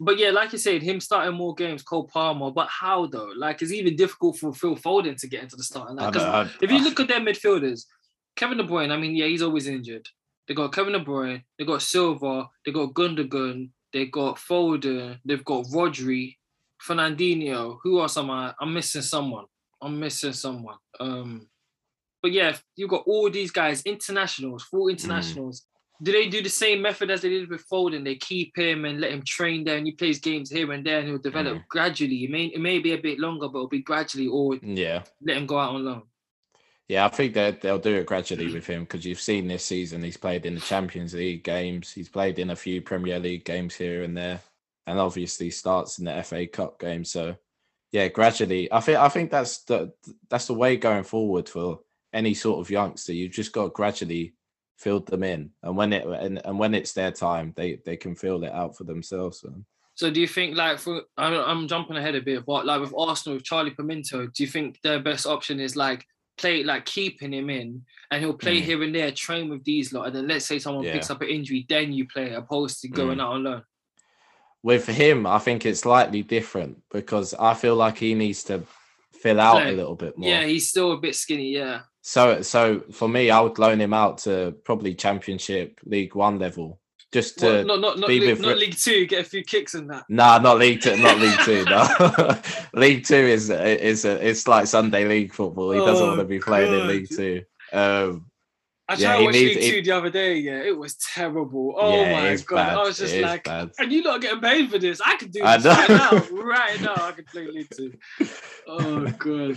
but 0.00 0.18
yeah, 0.18 0.30
like 0.30 0.52
you 0.52 0.58
said, 0.58 0.82
him 0.82 0.98
starting 1.00 1.36
more 1.36 1.54
games, 1.54 1.84
Cole 1.84 2.08
Palmer. 2.12 2.50
But 2.50 2.68
how 2.68 3.06
though? 3.06 3.30
Like, 3.36 3.62
it's 3.62 3.70
even 3.72 3.94
difficult 3.94 4.38
for 4.38 4.52
Phil 4.52 4.74
Foden 4.74 5.16
to 5.18 5.28
get 5.28 5.44
into 5.44 5.54
the 5.54 5.62
starting 5.62 5.96
line. 5.96 6.12
if 6.60 6.70
you 6.70 6.82
look 6.82 6.98
at 6.98 7.06
their 7.06 7.20
midfielders, 7.20 7.84
Kevin 8.34 8.58
De 8.58 8.64
Bruyne. 8.64 8.90
I 8.90 8.96
mean, 8.96 9.14
yeah, 9.14 9.26
he's 9.26 9.42
always 9.42 9.68
injured. 9.68 10.08
They 10.48 10.54
got 10.54 10.72
Kevin 10.74 10.94
De 10.94 11.00
Bruyne. 11.04 11.44
They 11.58 11.64
got 11.64 11.80
Silva. 11.80 12.48
They 12.66 12.72
got 12.72 12.92
Gundogan. 12.92 13.70
They 13.92 14.06
got 14.06 14.36
Foden. 14.38 15.20
They've 15.24 15.44
got 15.44 15.66
Rodri, 15.66 16.36
Fernandinho. 16.86 17.78
Who 17.82 18.00
else 18.00 18.16
am 18.16 18.30
I? 18.30 18.54
I'm 18.60 18.72
missing 18.72 19.02
someone. 19.02 19.46
I'm 19.80 19.98
missing 19.98 20.32
someone. 20.32 20.76
Um, 21.00 21.48
but 22.22 22.32
yeah, 22.32 22.56
you've 22.76 22.90
got 22.90 23.04
all 23.06 23.30
these 23.30 23.50
guys, 23.50 23.82
internationals, 23.82 24.64
full 24.64 24.88
internationals. 24.88 25.66
Do 26.02 26.10
they 26.10 26.28
do 26.28 26.42
the 26.42 26.48
same 26.48 26.82
method 26.82 27.10
as 27.10 27.20
they 27.22 27.28
did 27.28 27.48
with 27.48 27.64
Foden? 27.70 28.04
They 28.04 28.16
keep 28.16 28.56
him 28.56 28.84
and 28.84 29.00
let 29.00 29.12
him 29.12 29.22
train 29.24 29.64
there, 29.64 29.76
and 29.76 29.86
he 29.86 29.92
plays 29.92 30.18
games 30.18 30.50
here 30.50 30.72
and 30.72 30.84
there, 30.84 30.98
and 30.98 31.08
he'll 31.08 31.18
develop 31.18 31.58
Mm. 31.58 31.68
gradually. 31.68 32.24
It 32.24 32.30
may 32.30 32.44
it 32.46 32.60
may 32.60 32.78
be 32.78 32.92
a 32.92 32.98
bit 32.98 33.18
longer, 33.18 33.48
but 33.48 33.58
it'll 33.58 33.68
be 33.68 33.82
gradually, 33.82 34.26
or 34.26 34.56
yeah. 34.56 35.02
let 35.22 35.36
him 35.36 35.46
go 35.46 35.58
out 35.58 35.74
on 35.74 35.84
loan. 35.84 36.02
Yeah, 36.88 37.06
I 37.06 37.08
think 37.08 37.32
that 37.34 37.60
they'll 37.62 37.78
do 37.78 37.94
it 37.94 38.06
gradually 38.06 38.52
with 38.52 38.66
him 38.66 38.82
because 38.82 39.06
you've 39.06 39.20
seen 39.20 39.48
this 39.48 39.64
season 39.64 40.02
he's 40.02 40.18
played 40.18 40.44
in 40.44 40.54
the 40.54 40.60
Champions 40.60 41.14
League 41.14 41.42
games, 41.42 41.90
he's 41.92 42.10
played 42.10 42.38
in 42.38 42.50
a 42.50 42.56
few 42.56 42.82
Premier 42.82 43.18
League 43.18 43.44
games 43.44 43.74
here 43.74 44.02
and 44.02 44.14
there, 44.16 44.40
and 44.86 44.98
obviously 44.98 45.50
starts 45.50 45.98
in 45.98 46.04
the 46.04 46.22
FA 46.22 46.46
Cup 46.46 46.78
game. 46.78 47.04
So, 47.04 47.36
yeah, 47.92 48.08
gradually, 48.08 48.70
I 48.72 48.80
think 48.80 48.98
I 48.98 49.08
think 49.08 49.30
that's 49.30 49.58
the 49.64 49.92
that's 50.28 50.46
the 50.46 50.54
way 50.54 50.76
going 50.76 51.04
forward 51.04 51.48
for 51.48 51.80
any 52.12 52.34
sort 52.34 52.60
of 52.60 52.70
youngster. 52.70 53.12
You've 53.12 53.32
just 53.32 53.52
got 53.52 53.64
to 53.64 53.70
gradually 53.70 54.34
fill 54.78 55.00
them 55.00 55.22
in, 55.22 55.50
and 55.62 55.76
when 55.76 55.92
it 55.92 56.04
and, 56.06 56.40
and 56.44 56.58
when 56.58 56.74
it's 56.74 56.92
their 56.92 57.12
time, 57.12 57.52
they 57.56 57.80
they 57.84 57.96
can 57.96 58.14
fill 58.14 58.44
it 58.44 58.52
out 58.52 58.76
for 58.76 58.84
themselves. 58.84 59.40
So. 59.40 59.54
So 59.96 60.10
do 60.10 60.20
you 60.20 60.26
think 60.26 60.56
like 60.56 60.78
for 60.80 61.02
I'm, 61.16 61.34
I'm 61.34 61.68
jumping 61.68 61.96
ahead 61.96 62.16
a 62.16 62.20
bit, 62.20 62.44
but 62.44 62.66
like 62.66 62.80
with 62.80 62.92
Arsenal 62.98 63.36
with 63.36 63.44
Charlie 63.44 63.70
Pimento, 63.70 64.26
do 64.26 64.42
you 64.42 64.48
think 64.48 64.80
their 64.82 64.98
best 64.98 65.24
option 65.24 65.60
is 65.60 65.76
like 65.76 66.04
play 66.36 66.64
like 66.64 66.84
keeping 66.84 67.32
him 67.32 67.48
in 67.48 67.80
and 68.10 68.20
he'll 68.20 68.34
play 68.34 68.60
Mm. 68.60 68.64
here 68.64 68.82
and 68.82 68.92
there, 68.92 69.12
train 69.12 69.48
with 69.48 69.62
these 69.62 69.92
lot, 69.92 70.08
and 70.08 70.16
then 70.16 70.26
let's 70.26 70.46
say 70.46 70.58
someone 70.58 70.82
picks 70.84 71.10
up 71.10 71.22
an 71.22 71.28
injury, 71.28 71.64
then 71.68 71.92
you 71.92 72.08
play 72.08 72.32
opposed 72.32 72.80
to 72.80 72.88
going 72.88 73.18
Mm. 73.18 73.22
out 73.22 73.32
on 73.34 73.44
loan. 73.44 73.62
With 74.64 74.86
him, 74.86 75.26
I 75.26 75.38
think 75.38 75.64
it's 75.66 75.80
slightly 75.80 76.22
different 76.22 76.78
because 76.90 77.34
I 77.34 77.52
feel 77.54 77.76
like 77.76 77.98
he 77.98 78.14
needs 78.14 78.42
to 78.44 78.62
fill 79.12 79.38
out 79.38 79.60
Play. 79.62 79.68
a 79.72 79.76
little 79.76 79.94
bit 79.94 80.16
more. 80.18 80.28
Yeah, 80.28 80.44
he's 80.44 80.68
still 80.70 80.92
a 80.92 80.96
bit 80.96 81.14
skinny. 81.14 81.50
Yeah, 81.50 81.82
So, 82.00 82.40
so 82.42 82.80
for 82.90 83.06
me, 83.08 83.30
I 83.30 83.40
would 83.40 83.58
loan 83.58 83.78
him 83.80 83.92
out 83.94 84.18
to 84.24 84.54
probably 84.64 84.94
Championship, 84.94 85.78
League 85.84 86.14
One 86.14 86.38
level, 86.38 86.80
just 87.12 87.38
to. 87.40 87.46
well, 87.46 87.64
not 87.64 87.80
not 87.80 87.98
not, 88.00 88.08
league, 88.08 88.22
with 88.22 88.40
not 88.40 88.56
League 88.58 88.76
Two, 88.76 89.06
get 89.06 89.20
a 89.20 89.28
few 89.28 89.44
kicks 89.44 89.74
in 89.74 89.86
that. 89.88 90.04
Nah, 90.08 90.38
not 90.38 90.58
League 90.58 90.80
Two, 90.80 90.96
not 90.96 91.18
League 91.18 91.38
Two. 91.44 91.64
No, 91.66 92.40
League 92.74 93.04
Two 93.04 93.14
is 93.36 93.50
is 93.50 94.04
a, 94.06 94.26
it's 94.26 94.48
like 94.48 94.66
Sunday 94.66 95.06
League 95.06 95.32
football. 95.34 95.72
He 95.72 95.78
doesn't 95.78 96.06
want 96.06 96.18
Oh, 96.18 96.22
to 96.22 96.28
be 96.28 96.40
playing 96.40 96.72
in 96.72 96.88
League 96.88 97.08
Two. 97.14 97.42
Um, 97.72 98.26
I 98.86 98.96
tried 98.96 99.12
he 99.14 99.18
to 99.20 99.24
watch 99.24 99.34
needs- 99.34 99.66
Two 99.68 99.82
the 99.82 99.90
other 99.92 100.10
day. 100.10 100.36
Yeah, 100.38 100.58
it 100.58 100.76
was 100.76 100.96
terrible. 100.96 101.74
Oh 101.78 102.02
yeah, 102.02 102.12
my 102.12 102.36
god, 102.36 102.56
bad. 102.56 102.78
I 102.78 102.82
was 102.82 102.98
just 102.98 103.14
It 103.14 103.22
like, 103.22 103.48
and 103.48 103.90
you 103.92 104.02
not 104.02 104.20
getting 104.20 104.40
paid 104.40 104.70
for 104.70 104.78
this? 104.78 105.00
I 105.04 105.16
could 105.16 105.32
do 105.32 105.40
this 105.40 105.64
right 105.64 105.88
now, 105.88 106.10
right 106.42 106.80
now. 106.80 106.94
I 106.96 107.12
could 107.12 107.26
play 107.26 107.46
League 107.46 107.68
Two. 107.74 107.94
Oh 108.66 109.06
god. 109.18 109.56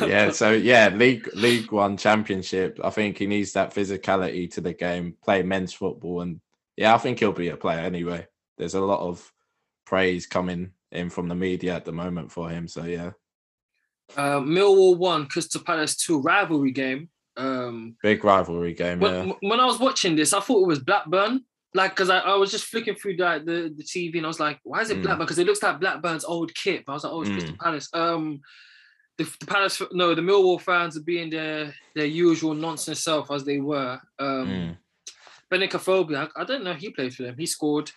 yeah, 0.00 0.30
so 0.32 0.50
yeah, 0.52 0.88
League 0.88 1.28
League 1.34 1.70
One 1.70 1.96
Championship. 1.96 2.80
I 2.82 2.90
think 2.90 3.18
he 3.18 3.26
needs 3.26 3.52
that 3.52 3.72
physicality 3.74 4.50
to 4.54 4.60
the 4.60 4.72
game, 4.74 5.16
play 5.22 5.42
men's 5.44 5.72
football, 5.72 6.22
and 6.22 6.40
yeah, 6.76 6.92
I 6.94 6.98
think 6.98 7.20
he'll 7.20 7.32
be 7.32 7.48
a 7.50 7.56
player 7.56 7.80
anyway. 7.80 8.26
There's 8.58 8.74
a 8.74 8.80
lot 8.80 9.00
of 9.00 9.32
praise 9.86 10.26
coming 10.26 10.72
in 10.90 11.08
from 11.10 11.28
the 11.28 11.34
media 11.36 11.74
at 11.76 11.84
the 11.84 11.92
moment 11.92 12.32
for 12.32 12.48
him. 12.48 12.66
So 12.66 12.84
yeah, 12.84 13.10
Uh, 14.16 14.40
Millwall 14.40 14.96
one, 14.98 15.26
Crystal 15.26 15.60
Palace 15.62 15.96
two 15.96 16.20
rivalry 16.20 16.72
game. 16.72 17.10
Um, 17.36 17.96
big 18.02 18.24
rivalry 18.24 18.74
game. 18.74 19.00
when, 19.00 19.28
Yeah, 19.28 19.32
when 19.40 19.60
I 19.60 19.64
was 19.66 19.78
watching 19.80 20.16
this, 20.16 20.32
I 20.32 20.40
thought 20.40 20.62
it 20.62 20.66
was 20.68 20.78
Blackburn. 20.80 21.44
Like, 21.76 21.90
because 21.90 22.08
I, 22.08 22.18
I 22.20 22.36
was 22.36 22.52
just 22.52 22.66
flicking 22.66 22.94
through 22.94 23.16
like 23.16 23.44
the, 23.44 23.74
the 23.76 23.82
TV 23.82 24.16
and 24.18 24.24
I 24.26 24.28
was 24.28 24.38
like, 24.38 24.60
why 24.62 24.80
is 24.80 24.90
it 24.90 24.98
Mm. 24.98 25.02
Blackburn? 25.02 25.26
Because 25.26 25.38
it 25.40 25.46
looks 25.46 25.62
like 25.62 25.80
Blackburn's 25.80 26.24
old 26.24 26.54
kit. 26.54 26.84
But 26.86 26.92
I 26.92 26.94
was 26.94 27.04
like, 27.04 27.12
oh, 27.12 27.20
it's 27.22 27.30
Mm. 27.30 27.34
Crystal 27.34 27.56
Palace. 27.60 27.88
Um, 27.92 28.40
the, 29.18 29.24
the 29.40 29.46
Palace, 29.46 29.82
no, 29.92 30.14
the 30.14 30.22
Millwall 30.22 30.60
fans 30.60 30.96
are 30.96 31.02
being 31.02 31.30
their 31.30 31.74
their 31.96 32.06
usual 32.06 32.54
nonsense 32.54 33.00
self 33.02 33.30
as 33.32 33.44
they 33.44 33.58
were. 33.58 34.00
Um, 34.20 34.48
Mm. 34.48 34.76
Benik 35.50 35.70
Afobe. 35.72 36.14
I, 36.16 36.28
I 36.40 36.44
don't 36.44 36.62
know. 36.64 36.74
He 36.74 36.90
played 36.90 37.12
for 37.14 37.24
them. 37.24 37.36
He 37.38 37.46
scored. 37.46 37.90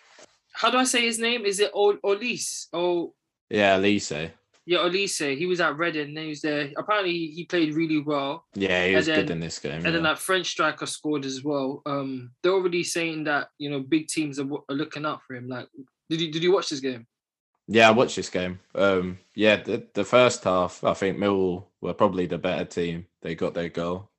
How 0.52 0.70
do 0.70 0.76
I 0.78 0.84
say 0.84 1.02
his 1.02 1.18
name? 1.20 1.44
Is 1.46 1.60
it 1.60 1.70
Ol- 1.72 1.98
Olise? 2.04 2.66
Oh, 2.72 3.14
Yeah, 3.48 3.76
Lise. 3.78 4.30
Yeah, 4.68 4.80
Olise. 4.80 5.38
He 5.38 5.46
was 5.46 5.62
at 5.62 5.78
Reading. 5.78 6.14
He 6.14 6.28
was 6.28 6.42
there. 6.42 6.70
Apparently, 6.76 7.28
he, 7.28 7.46
played 7.46 7.74
really 7.74 8.02
well. 8.02 8.44
Yeah, 8.54 8.86
he 8.86 8.94
was 8.94 9.06
good 9.06 9.28
then- 9.28 9.36
in 9.36 9.40
this 9.40 9.58
game. 9.58 9.86
And 9.86 9.94
then 9.94 10.02
that 10.02 10.18
French 10.18 10.50
striker 10.50 10.84
scored 10.84 11.24
as 11.24 11.42
well. 11.42 11.80
Um, 11.86 12.32
they're 12.42 12.52
already 12.52 12.84
saying 12.84 13.24
that 13.24 13.48
you 13.56 13.70
know 13.70 13.80
big 13.80 14.08
teams 14.08 14.38
are, 14.38 14.46
are 14.68 14.74
looking 14.74 15.06
out 15.06 15.22
for 15.22 15.36
him. 15.36 15.48
Like, 15.48 15.68
did 16.10 16.20
you 16.20 16.30
did 16.30 16.42
you 16.42 16.52
watch 16.52 16.68
this 16.68 16.80
game? 16.80 17.06
Yeah, 17.66 17.88
I 17.88 17.92
watched 17.92 18.16
this 18.16 18.28
game. 18.28 18.60
Um, 18.74 19.18
yeah, 19.34 19.56
the, 19.56 19.86
the 19.94 20.04
first 20.04 20.44
half, 20.44 20.84
I 20.84 20.92
think 20.92 21.16
Millwall 21.16 21.64
were 21.80 21.94
probably 21.94 22.26
the 22.26 22.36
better 22.36 22.66
team. 22.66 23.06
They 23.22 23.34
got 23.34 23.54
their 23.54 23.70
goal, 23.70 24.10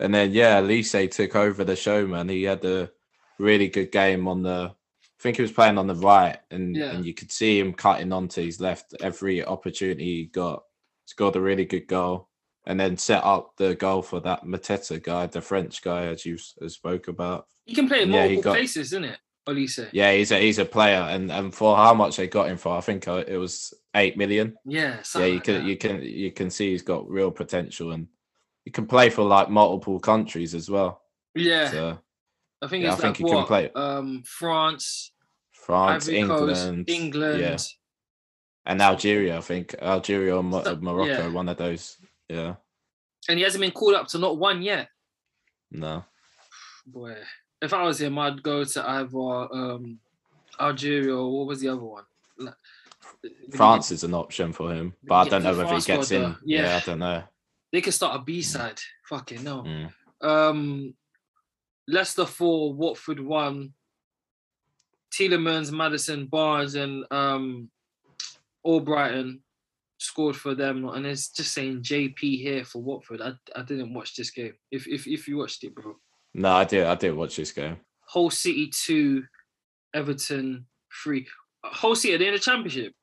and 0.00 0.14
then 0.14 0.32
yeah, 0.32 0.60
Lise 0.60 1.10
took 1.10 1.36
over 1.36 1.64
the 1.64 1.76
show. 1.76 2.06
Man, 2.06 2.30
he 2.30 2.44
had 2.44 2.64
a 2.64 2.90
really 3.38 3.68
good 3.68 3.92
game 3.92 4.26
on 4.26 4.42
the. 4.42 4.74
I 5.22 5.24
think 5.24 5.36
he 5.36 5.42
was 5.42 5.52
playing 5.52 5.78
on 5.78 5.86
the 5.86 5.94
right, 5.94 6.38
and 6.50 6.74
Yeah. 6.74 6.90
and 6.90 7.06
you 7.06 7.14
could 7.14 7.30
see 7.30 7.56
him 7.60 7.72
cutting 7.74 8.12
onto 8.12 8.42
his 8.42 8.60
left 8.60 8.92
every 9.00 9.44
opportunity 9.44 10.04
he 10.04 10.24
got. 10.24 10.64
Scored 11.06 11.36
a 11.36 11.40
really 11.40 11.64
good 11.64 11.86
goal, 11.86 12.28
and 12.66 12.78
then 12.80 12.96
set 12.96 13.22
up 13.22 13.52
the 13.56 13.76
goal 13.76 14.02
for 14.02 14.18
that 14.20 14.42
Mateta 14.44 15.00
guy, 15.00 15.26
the 15.28 15.40
French 15.40 15.80
guy, 15.80 16.06
as 16.06 16.26
you 16.26 16.34
s- 16.34 16.54
spoke 16.68 17.06
about. 17.06 17.46
He 17.66 17.74
can 17.74 17.86
play 17.86 18.02
in 18.02 18.10
Yeah, 18.10 18.20
multiple 18.22 18.42
got- 18.42 18.54
places, 18.56 18.88
isn't 18.88 19.04
it? 19.04 19.18
Olise. 19.48 19.88
Yeah, 19.92 20.12
he's 20.12 20.32
a 20.32 20.40
he's 20.40 20.58
a 20.58 20.64
player, 20.64 21.02
and 21.14 21.30
and 21.30 21.54
for 21.54 21.76
how 21.76 21.94
much 21.94 22.16
they 22.16 22.26
got 22.26 22.48
him 22.48 22.56
for, 22.56 22.76
I 22.76 22.80
think 22.80 23.06
uh, 23.06 23.22
it 23.28 23.36
was 23.36 23.72
eight 23.94 24.16
million. 24.16 24.56
Yeah. 24.64 25.02
yeah, 25.14 25.24
you 25.26 25.34
like 25.34 25.44
can 25.44 25.54
that. 25.54 25.64
you 25.64 25.76
can 25.76 26.02
you 26.02 26.32
can 26.32 26.50
see 26.50 26.72
he's 26.72 26.82
got 26.82 27.08
real 27.08 27.30
potential, 27.30 27.92
and 27.92 28.08
he 28.64 28.72
can 28.72 28.86
play 28.86 29.08
for 29.08 29.22
like 29.22 29.50
multiple 29.50 30.00
countries 30.00 30.52
as 30.52 30.68
well. 30.68 31.02
Yeah. 31.36 31.70
So 31.70 31.98
I 32.62 32.68
think 32.68 32.84
yeah, 32.84 32.92
it's 32.92 33.00
I 33.00 33.02
think 33.02 33.14
like 33.14 33.16
he 33.18 33.24
can 33.24 33.34
what? 33.34 33.46
play. 33.48 33.70
Um, 33.74 34.22
France, 34.24 35.12
France, 35.50 36.08
Ivory 36.08 36.22
Coast, 36.28 36.60
England, 36.66 36.90
England. 36.90 37.40
yeah, 37.40 37.56
and 38.66 38.80
Algeria. 38.80 39.38
I 39.38 39.40
think 39.40 39.74
Algeria 39.82 40.36
or 40.36 40.42
Mo- 40.44 40.78
Morocco, 40.80 41.10
yeah. 41.10 41.28
one 41.28 41.48
of 41.48 41.56
those. 41.56 41.98
Yeah, 42.28 42.54
And 43.28 43.36
he 43.38 43.44
hasn't 43.44 43.60
been 43.60 43.72
called 43.72 43.94
up 43.94 44.06
to 44.08 44.18
not 44.18 44.38
one 44.38 44.62
yet. 44.62 44.88
no, 45.70 46.04
Boy, 46.86 47.16
if 47.60 47.72
I 47.74 47.82
was 47.82 48.00
him, 48.00 48.18
I'd 48.18 48.42
go 48.42 48.64
to 48.64 48.90
either 48.90 49.18
um, 49.18 49.98
Algeria 50.58 51.14
or 51.16 51.38
what 51.38 51.46
was 51.48 51.60
the 51.60 51.68
other 51.68 51.82
one? 51.82 52.04
Like, 52.38 52.54
France 53.54 53.90
is 53.90 54.02
an 54.04 54.14
option 54.14 54.52
for 54.52 54.72
him, 54.72 54.94
but 55.04 55.14
I 55.14 55.28
don't 55.28 55.42
know 55.42 55.56
whether 55.56 55.74
he 55.74 55.80
gets 55.82 56.10
in. 56.10 56.34
Yeah. 56.44 56.62
Yeah. 56.62 56.76
I 56.76 56.80
don't 56.80 56.98
know. 57.00 57.22
They 57.72 57.80
could 57.80 57.94
start 57.94 58.20
a 58.20 58.22
B 58.24 58.42
side. 58.42 58.80
Fucking 59.08 59.44
no. 59.44 59.62
Mm. 59.62 59.92
Um, 60.26 60.94
Leicester 61.88 62.26
four, 62.26 62.72
Watford 62.74 63.20
one. 63.20 63.72
Tielemans, 65.12 65.70
Maddison, 65.70 66.26
Barnes, 66.26 66.74
and 66.74 67.04
um, 67.10 67.68
Albrighton 68.66 69.40
scored 69.98 70.36
for 70.36 70.54
them, 70.54 70.88
and 70.88 71.06
it's 71.06 71.28
just 71.28 71.52
saying 71.52 71.82
JP 71.82 72.18
here 72.18 72.64
for 72.64 72.82
Watford. 72.82 73.20
I, 73.20 73.32
I 73.54 73.62
didn't 73.62 73.92
watch 73.94 74.16
this 74.16 74.30
game. 74.30 74.54
If 74.70 74.86
if 74.88 75.06
if 75.06 75.28
you 75.28 75.38
watched 75.38 75.64
it, 75.64 75.74
bro. 75.74 75.96
No, 76.34 76.52
I 76.52 76.64
did. 76.64 76.86
I 76.86 76.94
did 76.94 77.14
watch 77.14 77.36
this 77.36 77.52
game. 77.52 77.76
Hull 78.06 78.30
City 78.30 78.70
two, 78.72 79.24
Everton 79.94 80.66
three. 81.02 81.26
Hull 81.64 81.94
City 81.94 82.14
are 82.14 82.18
they 82.18 82.28
in 82.28 82.34
the 82.34 82.40
championship? 82.40 82.94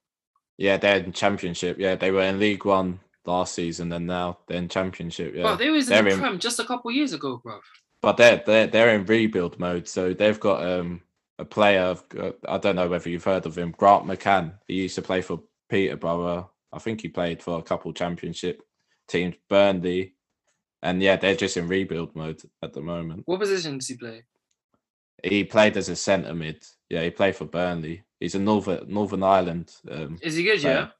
Yeah, 0.57 0.75
they're 0.77 0.97
in 0.97 1.13
Championship. 1.13 1.77
Yeah, 1.79 1.95
they 1.95 2.11
were 2.11 2.23
in 2.23 2.37
League 2.39 2.65
One 2.65 2.99
last 3.25 3.53
season, 3.55 3.93
and 3.93 4.05
now 4.07 4.39
they're 4.47 4.57
in 4.57 4.67
Championship. 4.67 5.33
Yeah, 5.35 5.43
Bro, 5.43 5.55
they 5.57 5.69
was 5.69 5.87
in 5.87 5.93
they're 5.93 6.03
the 6.03 6.09
in- 6.09 6.19
Prem 6.19 6.39
just 6.39 6.59
a 6.59 6.65
couple 6.65 6.91
years 6.91 7.13
ago, 7.13 7.37
bro. 7.41 7.59
But 8.01 8.17
they're 8.17 8.43
they're 8.45 8.67
they're 8.67 8.95
in 8.95 9.05
rebuild 9.05 9.59
mode. 9.59 9.87
So 9.89 10.13
they've 10.13 10.39
got 10.39 10.65
um 10.65 11.01
a 11.39 11.45
player. 11.45 11.95
uh, 12.19 12.31
I 12.47 12.59
don't 12.59 12.77
know 12.77 12.89
whether 12.89 13.09
you've 13.09 13.25
heard 13.25 13.47
of 13.47 13.57
him, 13.57 13.73
Grant 13.77 14.05
McCann. 14.05 14.55
He 14.67 14.75
used 14.75 14.95
to 14.95 15.03
play 15.03 15.21
for 15.21 15.41
Peterborough. 15.69 16.51
I 16.73 16.79
think 16.79 17.01
he 17.01 17.09
played 17.09 17.43
for 17.43 17.59
a 17.59 17.63
couple 17.63 17.93
Championship 17.93 18.61
teams, 19.09 19.35
Burnley, 19.49 20.15
and 20.83 21.01
yeah, 21.01 21.17
they're 21.17 21.35
just 21.35 21.57
in 21.57 21.67
rebuild 21.67 22.15
mode 22.15 22.41
at 22.63 22.73
the 22.73 22.81
moment. 22.81 23.25
What 23.25 23.39
position 23.41 23.79
does 23.79 23.87
he 23.87 23.97
play? 23.97 24.23
He 25.23 25.43
played 25.45 25.77
as 25.77 25.89
a 25.89 25.95
centre 25.97 26.35
mid. 26.35 26.63
Yeah, 26.89 27.03
he 27.03 27.11
played 27.11 27.35
for 27.37 27.45
Burnley. 27.45 28.03
He's 28.19 28.35
a 28.35 28.39
Northern 28.39 28.91
Northern 28.93 29.23
Ireland. 29.23 29.71
Um, 29.89 30.19
Is 30.21 30.35
he 30.35 30.43
good? 30.43 30.63
Yeah. 30.63 30.87
player. 30.87 30.91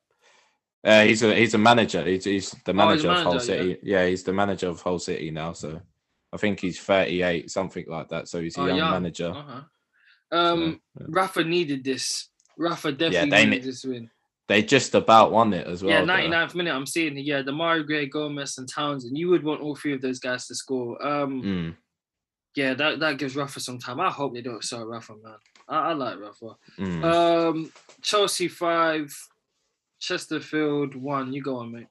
Uh, 0.86 1.04
he's 1.06 1.24
a 1.24 1.36
he's 1.36 1.54
a 1.56 1.60
manager. 1.60 2.04
He's, 2.06 2.26
he's 2.26 2.52
the 2.66 2.74
Oh, 2.76 2.76
manager 2.76 2.94
he's 2.94 3.06
a 3.06 3.10
of 3.12 3.20
Hull 3.20 3.40
manager, 3.40 3.46
yeah. 3.46 3.68
City. 3.68 3.78
Yeah. 3.84 4.08
he's 4.08 4.24
the 4.24 4.34
manager 4.34 4.70
of 4.70 4.82
Hull 4.82 5.00
City 5.00 5.32
now. 5.32 5.54
So 5.54 5.82
I 6.32 6.38
think 6.38 6.60
he's 6.60 6.80
38, 6.80 7.50
something 7.50 7.86
like 7.88 8.10
that. 8.10 8.28
So 8.28 8.42
he's 8.42 8.58
a 8.58 8.62
Oh, 8.62 8.66
young 8.68 8.92
manager. 8.92 9.32
Uh-huh. 9.36 9.62
Um, 10.32 10.80
So, 10.98 11.02
yeah. 11.02 11.08
Rafa 11.10 11.44
needed 11.44 11.84
this. 11.84 12.30
Rafa 12.58 12.92
definitely 12.92 13.30
they 13.32 13.46
needed 13.46 13.62
ne- 13.62 13.66
this 13.66 13.84
win. 13.84 14.10
They 14.48 14.64
just 14.64 14.96
about 14.96 15.32
won 15.32 15.54
it 15.54 15.66
as 15.68 15.84
well. 15.84 15.92
yeah, 15.94 16.02
though. 16.06 16.14
99th 16.14 16.56
minute. 16.56 16.74
I'm 16.74 16.86
seeing 16.86 17.18
yeah, 17.18 17.42
Demarai 17.44 17.86
Gray, 17.86 18.08
Gomes, 18.08 18.58
and 18.58 18.68
Townsend. 18.68 19.18
You 19.18 19.30
would 19.30 19.44
want 19.44 19.62
all 19.62 19.76
three 19.76 19.94
of 19.94 20.02
those 20.02 20.20
guys 20.20 20.48
to 20.48 20.56
score. 20.56 21.04
Um, 21.06 21.42
Mm, 21.44 21.76
yeah, 22.56 22.74
that, 22.74 23.00
that 23.00 23.18
gives 23.20 23.36
Rafa 23.36 23.60
some 23.60 23.78
time. 23.80 24.00
I 24.00 24.10
hope 24.10 24.34
they 24.34 24.42
don't 24.42 24.64
sell 24.64 24.86
Rafa, 24.86 25.14
man. 25.24 25.36
I, 25.68 25.90
I 25.90 25.94
like 25.94 26.20
Rafa. 26.20 26.56
mm. 26.80 27.04
Um, 27.04 27.72
Chelsea 28.02 28.48
five, 28.48 29.16
Chesterfield 30.00 30.96
one. 30.96 31.32
You 31.34 31.42
go 31.42 31.58
on, 31.58 31.72
mate. 31.72 31.88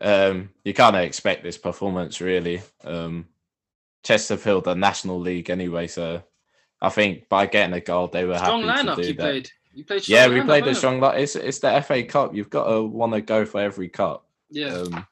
Um, 0.00 0.50
you 0.64 0.72
kind 0.74 0.96
of 0.96 1.02
expect 1.02 1.42
this 1.42 1.58
performance 1.58 2.20
really. 2.20 2.62
Um, 2.84 3.26
Chesterfield 4.02 4.66
are 4.68 4.74
National 4.74 5.20
League 5.20 5.50
anyway, 5.50 5.86
so 5.86 6.22
I 6.80 6.88
think 6.88 7.28
by 7.28 7.46
getting 7.46 7.74
a 7.74 7.80
goal 7.80 8.08
they 8.08 8.24
were 8.24 8.38
Strong 8.38 8.64
happy 8.64 8.88
lineup 8.88 8.96
to 8.96 9.02
do 9.02 9.08
you 9.08 9.14
that. 9.14 9.22
played. 9.22 9.50
You 9.74 9.84
played. 9.84 10.08
Yeah, 10.08 10.28
we 10.28 10.36
lineup, 10.36 10.46
played 10.46 10.64
the 10.64 10.74
strong. 10.74 11.00
Like 11.00 11.18
it's 11.20 11.36
it's 11.36 11.58
the 11.58 11.80
FA 11.82 12.02
Cup. 12.04 12.34
You've 12.34 12.50
got 12.50 12.72
to 12.72 12.82
want 12.82 13.12
to 13.12 13.20
go 13.20 13.44
for 13.44 13.60
every 13.60 13.88
cup. 13.88 14.26
Yeah. 14.50 14.68
Um, 14.74 15.06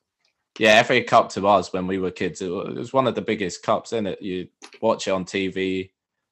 yeah, 0.59 0.82
FA 0.82 1.03
Cup 1.05 1.28
to 1.30 1.47
us 1.47 1.72
when 1.72 1.86
we 1.86 1.99
were 1.99 2.11
kids, 2.11 2.43
it 2.43 2.49
was 2.49 2.93
one 2.93 3.07
of 3.07 3.14
the 3.14 3.22
biggest 3.22 3.62
cups, 3.62 3.93
isn't 3.93 4.09
it? 4.09 4.20
You 4.20 4.49
watch 4.80 5.07
it 5.07 5.12
on 5.12 5.24
TV 5.24 5.91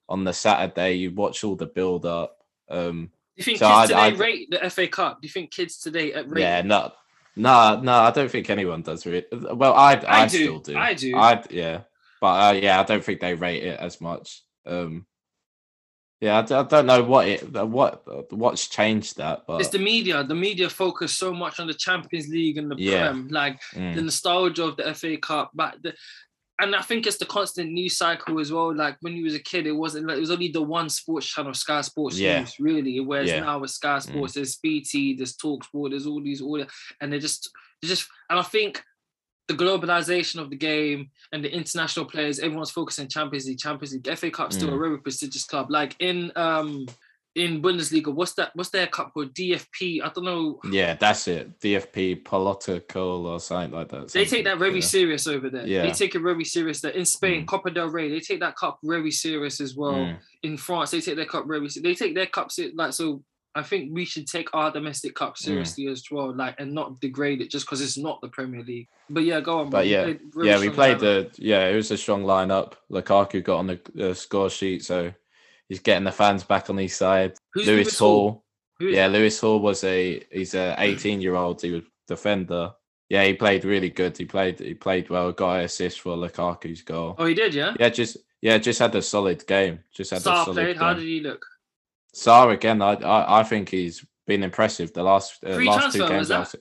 on 0.09 0.25
the 0.25 0.33
Saturday. 0.33 0.95
You 0.95 1.13
watch 1.13 1.45
all 1.45 1.55
the 1.55 1.67
build 1.67 2.05
up. 2.07 2.39
Um, 2.69 3.05
Do 3.07 3.11
you 3.37 3.45
think 3.45 3.59
so 3.59 3.69
kids 3.69 3.93
I- 3.93 4.09
today 4.11 4.17
I- 4.17 4.27
rate 4.27 4.51
the 4.51 4.71
FA 4.71 4.89
Cup? 4.89 5.21
Do 5.21 5.27
you 5.29 5.33
think 5.33 5.53
kids 5.53 5.79
today 5.79 6.13
uh, 6.13 6.25
rate? 6.25 6.41
yeah, 6.41 6.63
no, 6.63 6.91
no, 7.37 7.81
no. 7.81 7.93
I 7.93 8.11
don't 8.11 8.31
think 8.31 8.51
anyone 8.51 8.83
does. 8.83 9.07
Really. 9.07 9.27
Well, 9.33 9.75
I, 9.75 9.95
I, 9.95 10.23
I 10.23 10.27
do. 10.27 10.37
still 10.39 10.59
do. 10.61 10.77
I 10.77 10.95
do. 10.95 11.17
I 11.17 11.43
yeah, 11.51 11.81
but 12.21 12.27
uh, 12.27 12.59
yeah, 12.59 12.81
I 12.81 12.83
don't 12.83 13.05
think 13.05 13.21
they 13.21 13.35
rate 13.35 13.63
it 13.63 13.79
as 13.79 14.01
much. 14.01 14.43
Um, 14.65 15.07
yeah, 16.21 16.39
I 16.39 16.63
don't 16.63 16.87
know 16.87 17.03
what 17.03 17.29
it 17.29 17.53
what 17.53 18.33
what's 18.33 18.69
changed 18.69 19.19
that, 19.19 19.43
but 19.47 19.61
It's 19.61 19.69
the 19.69 19.79
media. 19.79 20.25
The 20.25 20.35
media 20.35 20.71
focus 20.71 21.13
so 21.13 21.35
much 21.35 21.61
on 21.61 21.67
the 21.67 21.75
Champions 21.75 22.29
League 22.29 22.57
and 22.57 22.71
the 22.71 22.77
Yeah. 22.79 23.09
Prem, 23.11 23.29
like 23.29 23.61
mm, 23.75 23.95
the 23.95 24.03
nostalgia 24.03 24.65
of 24.65 24.77
the 24.79 24.95
FA 24.95 25.19
Cup. 25.19 25.51
But 25.55 25.77
the, 25.83 25.95
and 26.59 26.75
I 26.75 26.81
think 26.83 27.07
it's 27.07 27.19
the 27.19 27.27
constant 27.27 27.71
news 27.73 27.97
cycle 27.99 28.41
as 28.41 28.51
well. 28.53 28.75
Like 28.75 28.97
when 29.03 29.15
you 29.15 29.25
was 29.25 29.35
a 29.35 29.39
kid, 29.41 29.67
it 29.67 29.73
wasn't 29.73 30.07
like 30.07 30.17
it 30.17 30.21
was 30.21 30.31
only 30.31 30.49
the 30.49 30.63
one 30.63 30.89
sports 30.89 31.27
channel, 31.27 31.53
Sky 31.55 31.81
Sports 31.83 32.19
Yeah. 32.19 32.41
News, 32.41 32.55
really. 32.59 33.01
Whereas 33.01 33.29
Yeah. 33.29 33.41
now 33.41 33.59
with 33.59 33.71
Sky 33.71 33.99
Sports, 33.99 34.35
there's 34.35 34.57
BT, 34.57 35.15
there's 35.17 35.37
Talksport, 35.37 35.91
there's 35.91 36.07
all 36.07 36.23
these 36.23 36.41
all, 36.41 36.65
and 37.01 37.13
they're 37.13 37.21
just 37.21 37.51
they 37.83 37.89
just 37.89 38.09
and 38.31 38.39
I 38.39 38.43
think 38.43 38.83
the 39.49 39.55
globalization 39.55 40.41
of 40.41 40.51
the 40.51 40.57
game 40.57 41.11
and 41.31 41.45
the 41.45 41.53
international 41.55 42.07
players, 42.07 42.41
everyone's 42.41 42.71
focusing 42.73 43.07
Champions 43.07 43.47
League, 43.47 43.59
Champions 43.59 43.93
League. 43.93 44.09
FA 44.19 44.31
Cup's 44.31 44.57
still 44.57 44.71
a 44.71 44.73
Mm. 44.73 44.81
very 44.81 44.99
prestigious 44.99 45.45
club. 45.45 45.71
Like 45.71 45.95
in 46.01 46.33
um 46.37 46.87
in 47.37 47.61
Bundesliga, 47.63 48.13
what's 48.13 48.33
that? 48.35 48.51
What's 48.55 48.71
their 48.71 48.87
cup 48.87 49.13
called? 49.15 49.35
DFB. 49.35 50.03
I 50.03 50.09
don't 50.09 50.25
know. 50.25 50.59
yeah, 50.73 50.95
that's 50.95 51.29
it. 51.29 51.61
DFB 51.61 52.23
Pokal 52.25 53.25
or 53.27 53.39
something 53.41 53.73
like 53.79 53.89
that. 53.91 54.09
They 54.11 54.25
take 54.25 54.45
that 54.45 54.59
very 54.59 54.77
yeah. 54.77 54.81
serious 54.87 55.27
over 55.27 55.51
there. 55.51 55.67
They 55.67 55.93
take 55.93 56.15
it 56.15 56.21
very 56.21 56.45
serious. 56.45 56.81
There 56.81 56.93
in 56.93 57.05
Spain, 57.05 57.43
Mm. 57.43 57.47
Copa 57.47 57.71
del 57.71 57.89
Rey, 57.89 58.09
they 58.09 58.21
take 58.21 58.41
that 58.41 58.57
cup 58.57 58.79
very 58.83 59.11
serious 59.11 59.61
as 59.61 59.77
well. 59.77 59.93
Mm. 59.95 60.17
In 60.43 60.57
France, 60.57 60.91
they 60.91 61.01
take 61.01 61.17
their 61.17 61.27
cup 61.27 61.47
very. 61.47 61.69
They 61.69 61.95
take 61.95 62.15
their 62.15 62.27
cup 62.27 62.51
se- 62.51 62.73
like 62.75 62.93
so. 62.95 63.23
I 63.55 63.63
think 63.63 63.91
we 63.95 64.05
should 64.05 64.27
take 64.27 64.49
our 64.53 64.71
domestic 64.71 65.13
Mm. 65.13 65.17
cup 65.17 65.39
seriously 65.39 65.87
as 65.89 66.03
well, 66.11 66.35
like 66.35 66.57
and 66.59 66.73
not 66.75 67.01
degrade 67.01 67.41
it 67.41 67.51
just 67.51 67.65
because 67.67 67.81
it's 67.81 67.97
not 67.99 68.21
the 68.21 68.29
Premier 68.29 68.63
League. 68.63 68.89
But 69.09 69.25
yeah, 69.25 69.41
go 69.41 69.61
on. 69.61 69.71
But 69.71 69.87
You 69.87 69.93
yeah, 69.93 70.13
yeah, 70.43 70.59
we 70.61 70.69
played 70.71 70.99
lineup. 70.99 71.01
the 71.01 71.31
yeah. 71.39 71.69
It 71.69 71.77
was 71.77 71.91
a 71.91 71.97
strong 71.97 72.25
lineup. 72.25 72.75
Lukaku 72.91 73.43
got 73.43 73.59
on 73.59 73.67
the 73.69 74.11
uh, 74.11 74.15
score 74.15 74.51
sheet, 74.51 74.85
so 74.85 75.13
he's 75.69 75.81
getting 75.81 76.05
the 76.05 76.13
fans 76.13 76.45
back 76.45 76.71
on 76.71 76.79
his 76.79 76.95
side. 76.95 77.35
Who's 77.55 77.67
Lewis 77.67 77.87
Lewis 77.87 77.99
Hall? 77.99 78.31
Hall, 78.31 78.45
yeah, 78.81 79.09
that? 79.09 79.19
Lewis 79.19 79.41
Hall 79.41 79.61
was 79.61 79.83
a 79.85 80.23
he's 80.31 80.55
a 80.55 80.75
18 80.79 81.21
year 81.21 81.35
old. 81.35 81.61
He 81.63 81.71
was 81.73 81.83
defender. 82.07 82.73
Yeah, 83.09 83.25
he 83.25 83.35
played 83.35 83.65
really 83.65 83.91
good. 83.91 84.17
He 84.19 84.25
played 84.25 84.59
he 84.59 84.75
played 84.75 85.09
well. 85.11 85.31
Got 85.33 85.59
an 85.59 85.65
assist 85.65 86.01
for 86.01 86.17
Lukaku's 86.17 86.83
goal. 86.83 87.15
Oh, 87.19 87.25
he 87.27 87.35
did, 87.35 87.55
yeah. 87.55 87.75
Yeah, 87.79 87.89
just 87.89 88.17
yeah, 88.43 88.59
just 88.59 88.79
had 88.81 88.95
a 88.95 89.03
solid 89.03 89.47
game. 89.47 89.81
Just 89.95 90.11
had 90.11 90.21
a 90.21 90.23
solid 90.23 90.55
played. 90.55 90.77
How 90.77 90.93
did 90.95 91.05
he 91.05 91.21
look? 91.21 91.45
Sarr 92.15 92.53
again. 92.53 92.83
I, 92.83 92.95
I 92.95 93.41
I 93.41 93.43
think 93.45 93.69
he's 93.69 94.05
been 94.27 94.43
impressive 94.43 94.93
the 94.93 95.03
last 95.03 95.39
uh, 95.47 95.51
last 95.57 95.93
two 95.95 96.01
games. 96.01 96.19
was 96.19 96.29
that? 96.29 96.41
I've 96.41 96.55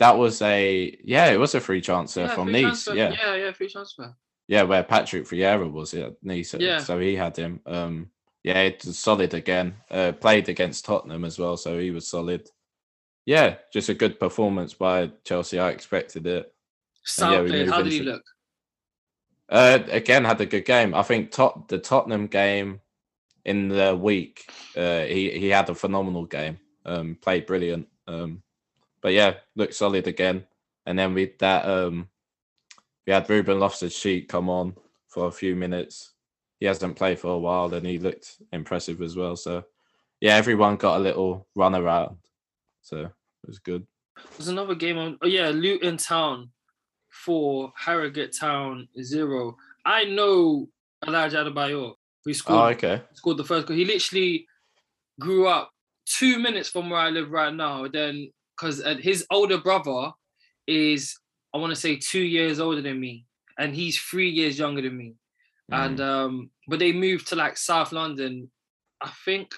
that 0.00 0.18
was 0.18 0.42
a 0.42 0.98
yeah, 1.04 1.30
it 1.30 1.38
was 1.38 1.54
a 1.54 1.60
free 1.60 1.80
transfer 1.80 2.22
Yeah, 2.22 2.34
from 2.34 2.44
free 2.48 2.62
Nice. 2.62 2.84
transfer. 2.84 2.94
Yeah. 2.94 3.10
yeah, 3.12 3.34
yeah, 3.36 3.52
free 3.52 3.68
transfer. 3.68 4.14
yeah, 4.48 4.62
where 4.64 4.82
Patrick 4.82 5.24
Vieira 5.24 5.70
was, 5.70 5.94
yeah, 5.94 6.08
Nice, 6.22 6.52
Yeah. 6.54 6.80
so 6.80 6.98
he 6.98 7.14
had 7.16 7.36
him. 7.36 7.60
Um, 7.64 8.10
yeah, 8.44 8.60
it 8.60 8.84
was 8.84 8.98
solid 8.98 9.32
again. 9.32 9.74
Uh, 9.90 10.12
played 10.12 10.50
against 10.50 10.84
Tottenham 10.84 11.24
as 11.24 11.38
well, 11.38 11.56
so 11.56 11.78
he 11.78 11.90
was 11.90 12.06
solid. 12.06 12.48
Yeah, 13.24 13.56
just 13.72 13.88
a 13.88 13.94
good 13.94 14.20
performance 14.20 14.74
by 14.74 15.10
Chelsea. 15.24 15.58
I 15.58 15.70
expected 15.70 16.26
it. 16.26 16.52
South 17.02 17.32
yeah, 17.32 17.48
played. 17.48 17.70
How 17.70 17.82
did 17.82 17.92
he 17.92 18.00
look? 18.00 18.22
Uh, 19.48 19.78
again, 19.90 20.24
had 20.24 20.40
a 20.42 20.46
good 20.46 20.66
game. 20.66 20.94
I 20.94 21.02
think 21.02 21.30
Tot- 21.30 21.68
the 21.68 21.78
Tottenham 21.78 22.26
game 22.26 22.80
in 23.46 23.68
the 23.68 23.96
week, 23.96 24.50
uh, 24.76 25.00
he 25.00 25.30
he 25.30 25.48
had 25.48 25.70
a 25.70 25.74
phenomenal 25.74 26.26
game. 26.26 26.58
Um, 26.84 27.16
played 27.20 27.46
brilliant. 27.46 27.88
Um, 28.06 28.42
but 29.00 29.14
yeah, 29.14 29.34
looked 29.56 29.74
solid 29.74 30.06
again. 30.06 30.44
And 30.86 30.98
then 30.98 31.14
with 31.14 31.38
that, 31.38 31.66
um, 31.66 32.08
we 33.06 33.12
had 33.14 33.28
Ruben 33.28 33.58
Loftus 33.58 33.98
Cheek 33.98 34.28
come 34.28 34.50
on 34.50 34.74
for 35.08 35.28
a 35.28 35.32
few 35.32 35.56
minutes. 35.56 36.13
He 36.64 36.68
hasn't 36.68 36.96
played 36.96 37.18
for 37.18 37.28
a 37.28 37.36
while, 37.38 37.74
and 37.74 37.86
he 37.86 37.98
looked 37.98 38.38
impressive 38.50 39.02
as 39.02 39.16
well. 39.16 39.36
So 39.36 39.64
yeah, 40.22 40.36
everyone 40.36 40.76
got 40.76 40.96
a 40.96 41.02
little 41.02 41.46
run 41.54 41.74
around. 41.74 42.16
So 42.80 43.00
it 43.00 43.46
was 43.46 43.58
good. 43.58 43.86
There's 44.38 44.48
another 44.48 44.74
game 44.74 44.96
on. 44.96 45.18
Oh 45.20 45.26
yeah, 45.26 45.50
Luton 45.50 45.98
Town 45.98 46.48
for 47.10 47.70
Harrogate 47.76 48.34
Town 48.34 48.88
zero. 49.02 49.58
I 49.84 50.04
know 50.04 50.70
Elijah 51.06 51.44
Adebayo. 51.44 51.96
who 52.24 52.32
Oh, 52.48 52.64
okay. 52.68 53.02
scored 53.12 53.36
the 53.36 53.44
first 53.44 53.66
goal. 53.66 53.76
He 53.76 53.84
literally 53.84 54.46
grew 55.20 55.46
up 55.46 55.70
two 56.06 56.38
minutes 56.38 56.70
from 56.70 56.88
where 56.88 57.00
I 57.00 57.10
live 57.10 57.30
right 57.30 57.52
now. 57.52 57.86
Then, 57.88 58.32
because 58.56 58.80
uh, 58.82 58.94
his 58.98 59.26
older 59.30 59.58
brother 59.58 60.12
is, 60.66 61.14
I 61.54 61.58
want 61.58 61.74
to 61.74 61.78
say, 61.78 61.96
two 61.96 62.22
years 62.22 62.58
older 62.58 62.80
than 62.80 62.98
me, 62.98 63.26
and 63.58 63.74
he's 63.74 63.98
three 64.00 64.30
years 64.30 64.58
younger 64.58 64.80
than 64.80 64.96
me. 64.96 65.12
And 65.72 65.98
Mm. 65.98 66.02
um, 66.04 66.50
but 66.68 66.78
they 66.78 66.92
moved 66.92 67.28
to 67.28 67.36
like 67.36 67.56
South 67.56 67.92
London. 67.92 68.50
I 69.00 69.10
think 69.24 69.54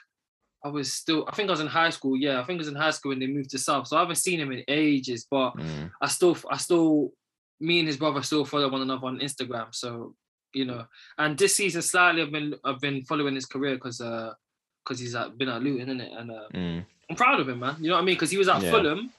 I 0.64 0.68
was 0.68 0.92
still, 0.92 1.24
I 1.28 1.34
think 1.34 1.48
I 1.48 1.52
was 1.52 1.60
in 1.60 1.66
high 1.66 1.90
school. 1.90 2.16
Yeah, 2.16 2.40
I 2.40 2.44
think 2.44 2.58
I 2.58 2.62
was 2.62 2.68
in 2.68 2.74
high 2.76 2.90
school 2.90 3.10
when 3.10 3.18
they 3.20 3.26
moved 3.26 3.50
to 3.50 3.58
South. 3.58 3.86
So 3.86 3.96
I 3.96 4.00
haven't 4.00 4.16
seen 4.16 4.40
him 4.40 4.50
in 4.52 4.64
ages, 4.68 5.26
but 5.30 5.52
Mm. 5.56 5.90
I 6.00 6.08
still, 6.08 6.36
I 6.50 6.56
still, 6.56 7.12
me 7.60 7.78
and 7.80 7.88
his 7.88 7.96
brother 7.96 8.22
still 8.22 8.44
follow 8.44 8.68
one 8.68 8.82
another 8.82 9.06
on 9.06 9.18
Instagram. 9.20 9.74
So 9.74 10.14
you 10.54 10.64
know, 10.64 10.86
and 11.18 11.36
this 11.36 11.54
season 11.56 11.82
slightly 11.82 12.22
I've 12.22 12.32
been, 12.32 12.54
I've 12.64 12.80
been 12.80 13.04
following 13.04 13.34
his 13.34 13.44
career 13.46 13.74
because, 13.74 14.00
uh, 14.00 14.32
because 14.82 14.98
he's 15.00 15.14
uh, 15.14 15.28
been 15.28 15.50
at 15.50 15.62
Luton, 15.62 15.82
isn't 15.88 16.00
it? 16.00 16.12
And 16.16 16.30
uh, 16.30 16.48
Mm. 16.54 16.86
I'm 17.10 17.16
proud 17.16 17.40
of 17.40 17.48
him, 17.48 17.58
man. 17.60 17.76
You 17.80 17.88
know 17.90 17.96
what 17.96 18.02
I 18.02 18.04
mean? 18.04 18.14
Because 18.14 18.30
he 18.30 18.38
was 18.38 18.48
at 18.48 18.62
Yeah. 18.62 18.70
Fulham, 18.70 19.12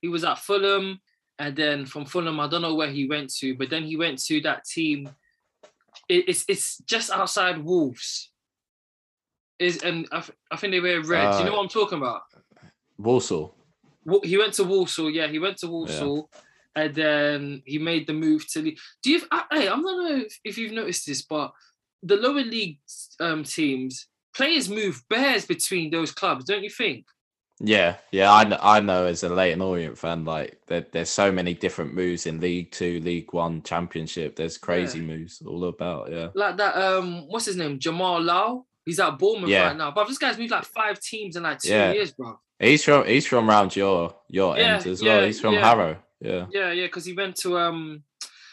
he 0.00 0.08
was 0.08 0.22
at 0.22 0.38
Fulham, 0.38 1.00
and 1.38 1.56
then 1.56 1.86
from 1.86 2.06
Fulham, 2.06 2.38
I 2.38 2.46
don't 2.48 2.62
know 2.62 2.74
where 2.76 2.90
he 2.90 3.08
went 3.08 3.30
to, 3.38 3.56
but 3.56 3.68
then 3.68 3.82
he 3.84 3.96
went 3.96 4.18
to 4.26 4.40
that 4.42 4.64
team. 4.64 5.08
It, 6.08 6.28
it's 6.28 6.44
it's 6.48 6.78
just 6.78 7.10
outside 7.10 7.62
Wolves. 7.64 8.30
Is 9.58 9.82
and 9.82 10.06
I, 10.12 10.20
th- 10.20 10.36
I 10.50 10.56
think 10.56 10.72
they 10.72 10.80
wear 10.80 11.00
red. 11.02 11.32
Do 11.32 11.38
you 11.38 11.44
know 11.44 11.52
Uh, 11.52 11.56
what 11.56 11.62
I'm 11.62 11.68
talking 11.68 11.98
about? 11.98 12.22
Walsall. 12.98 13.54
Wa- 14.04 14.20
He 14.22 14.36
went 14.36 14.52
to 14.54 14.64
Walsall. 14.64 15.10
Yeah, 15.10 15.28
he 15.28 15.38
went 15.38 15.56
to 15.58 15.68
Walsall, 15.68 16.30
and 16.74 16.94
then 16.94 17.62
he 17.64 17.78
made 17.78 18.06
the 18.06 18.12
move 18.12 18.46
to. 18.52 18.62
Le- 18.62 18.72
Do 19.02 19.10
you? 19.10 19.22
I, 19.30 19.44
hey, 19.50 19.68
I 19.68 19.76
don't 19.76 19.82
know 19.82 20.16
if, 20.26 20.38
if 20.44 20.58
you've 20.58 20.72
noticed 20.72 21.06
this, 21.06 21.22
but 21.22 21.52
the 22.02 22.16
lower 22.16 22.42
league 22.44 22.78
um, 23.20 23.44
teams 23.44 24.06
players 24.34 24.68
move 24.68 25.02
bears 25.08 25.46
between 25.46 25.90
those 25.90 26.12
clubs, 26.12 26.44
don't 26.44 26.62
you 26.62 26.68
think? 26.70 27.06
Yeah, 27.58 27.96
yeah, 28.10 28.30
I 28.32 28.44
know, 28.44 28.58
I 28.60 28.80
know 28.80 29.06
as 29.06 29.22
a 29.22 29.30
Leyton 29.30 29.62
Orient 29.62 29.96
fan, 29.96 30.24
like 30.26 30.60
there, 30.66 30.84
there's 30.92 31.08
so 31.08 31.32
many 31.32 31.54
different 31.54 31.94
moves 31.94 32.26
in 32.26 32.38
League 32.40 32.70
Two, 32.70 33.00
League 33.00 33.32
One, 33.32 33.62
Championship. 33.62 34.36
There's 34.36 34.58
crazy 34.58 35.00
moves 35.00 35.42
all 35.46 35.64
about. 35.64 36.10
Yeah, 36.12 36.28
like 36.34 36.58
that. 36.58 36.76
Um, 36.76 37.26
what's 37.28 37.46
his 37.46 37.56
name? 37.56 37.78
Jamal 37.78 38.20
Lowe. 38.20 38.66
He's 38.84 39.00
at 39.00 39.18
Bournemouth 39.18 39.48
Yeah. 39.48 39.68
right 39.68 39.76
now. 39.76 39.90
But 39.90 40.06
this 40.06 40.18
guy's 40.18 40.38
moved 40.38 40.50
like 40.52 40.64
five 40.66 41.00
teams 41.00 41.34
in 41.36 41.42
like 41.44 41.60
two 41.60 41.70
Yeah. 41.70 41.92
years, 41.92 42.12
bro. 42.12 42.38
he's 42.58 42.84
from 42.84 43.06
he's 43.06 43.26
from 43.26 43.48
around 43.48 43.74
your 43.74 44.14
your 44.28 44.56
Yeah, 44.56 44.76
end 44.76 44.86
as 44.86 45.02
well. 45.02 45.24
He's 45.24 45.40
from 45.40 45.54
yeah. 45.54 45.60
Harrow. 45.68 45.96
Yeah, 46.20 46.46
Yeah, 46.50 46.72
yeah, 46.72 46.86
because 46.86 47.04
he 47.06 47.14
went 47.14 47.36
to 47.36 47.58
um, 47.58 48.02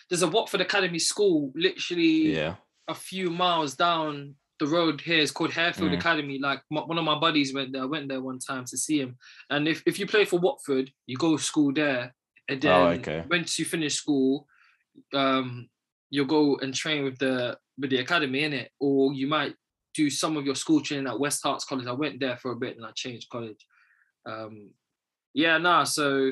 there's 0.09 0.21
a 0.21 0.27
Watford 0.27 0.61
Academy 0.61 0.99
school 0.99 1.51
literally 1.55 2.33
yeah, 2.35 2.55
a 2.87 2.93
few 2.95 3.29
miles 3.29 3.75
down 3.75 4.35
the 4.59 4.67
road 4.67 5.01
here 5.01 5.19
is 5.19 5.31
called 5.31 5.51
Harefield 5.51 5.91
Mm. 5.91 5.97
Academy. 5.99 6.39
Like 6.39 6.61
m- 6.71 6.87
one 6.87 6.97
of 6.97 7.03
my 7.03 7.17
buddies 7.19 7.53
went 7.53 7.71
there. 7.73 7.81
I 7.83 7.85
went 7.85 8.07
there 8.07 8.21
one 8.21 8.39
time 8.39 8.65
to 8.65 8.77
see 8.77 8.99
him. 8.99 9.17
And 9.49 9.67
if, 9.67 9.81
if 9.85 9.97
you 9.99 10.05
play 10.05 10.25
for 10.25 10.39
Watford, 10.39 10.91
you 11.07 11.17
go 11.17 11.37
to 11.37 11.43
school 11.43 11.73
there. 11.73 12.13
And 12.47 12.61
then 12.61 12.71
Oh, 12.71 12.87
okay. 12.89 13.23
once 13.29 13.57
you 13.57 13.65
finish 13.65 13.95
school, 13.95 14.47
um, 15.13 15.69
you'll 16.09 16.25
go 16.25 16.57
and 16.57 16.73
train 16.73 17.03
with 17.03 17.17
the 17.17 17.57
with 17.79 17.89
the 17.89 17.97
academy 17.97 18.43
in 18.43 18.53
it, 18.53 18.69
or 18.79 19.13
you 19.13 19.25
might 19.27 19.55
do 19.95 20.09
some 20.09 20.37
of 20.37 20.45
your 20.45 20.55
school 20.55 20.81
training 20.81 21.07
at 21.07 21.19
West 21.19 21.43
Herts 21.43 21.65
College. 21.65 21.87
I 21.87 21.91
went 21.93 22.19
there 22.19 22.37
for 22.37 22.51
a 22.51 22.55
bit 22.55 22.77
and 22.77 22.85
I 22.85 22.91
changed 22.91 23.29
college. 23.29 23.65
Um, 24.25 24.69
yeah, 25.33 25.57
nah. 25.57 25.83
So 25.83 26.31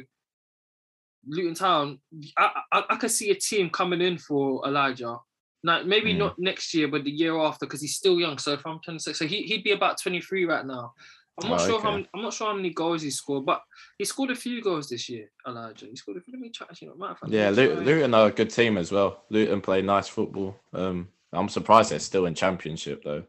Luton 1.28 1.56
Town, 1.56 2.00
I, 2.38 2.62
I 2.72 2.84
I 2.92 2.96
could 2.98 3.12
see 3.12 3.32
a 3.32 3.36
team 3.36 3.70
coming 3.70 4.02
in 4.02 4.18
for 4.18 4.66
Elijah. 4.68 5.18
Now 5.64 5.84
maybe 5.84 6.14
Mm. 6.14 6.18
not 6.18 6.40
next 6.40 6.74
year, 6.74 6.88
but 6.88 7.04
the 7.04 7.12
year 7.12 7.38
after, 7.38 7.66
because 7.66 7.82
he's 7.82 7.96
still 7.96 8.20
young. 8.20 8.38
So 8.40 8.54
if 8.54 8.66
I'm 8.66 8.80
26, 8.80 9.20
so 9.20 9.28
he 9.28 9.44
he'd 9.44 9.64
be 9.64 9.72
about 9.72 10.02
23 10.02 10.46
right 10.46 10.66
now. 10.66 10.94
I'm 11.42 11.50
not 11.50 11.62
Oh, 11.62 11.66
sure 11.68 11.82
how 11.82 11.88
okay. 11.90 11.96
many, 11.98 12.10
I'm 12.14 12.22
not 12.24 12.34
sure 12.34 12.48
how 12.48 12.54
many 12.56 12.72
goals 12.72 13.02
he 13.04 13.10
scored, 13.10 13.46
but 13.46 13.62
he 13.98 14.06
scored 14.06 14.32
a 14.32 14.36
few 14.36 14.62
goals 14.62 14.90
this 14.90 15.08
year. 15.08 15.32
Elijah, 15.48 15.86
he 15.86 15.96
scored 15.96 16.18
a 16.18 16.22
few. 16.22 16.34
Let 16.34 16.42
me 16.42 16.50
try. 16.50 16.68
You 16.82 16.90
know, 16.90 16.96
matter 16.96 17.12
of 17.14 17.20
fact, 17.20 17.32
let 17.32 17.38
yeah. 17.40 17.50
Luton. 17.52 17.86
Luton 17.86 18.14
are 18.14 18.28
a 18.28 18.32
good 18.32 18.50
team 18.50 18.78
as 18.78 18.92
well. 18.92 19.24
Luton 19.30 19.62
play 19.62 19.82
nice 19.82 20.08
football. 20.08 20.60
Um, 20.74 21.08
I'm 21.32 21.48
surprised 21.50 21.92
they're 21.92 22.00
still 22.00 22.26
in 22.26 22.36
Championship 22.36 23.04
though. 23.04 23.24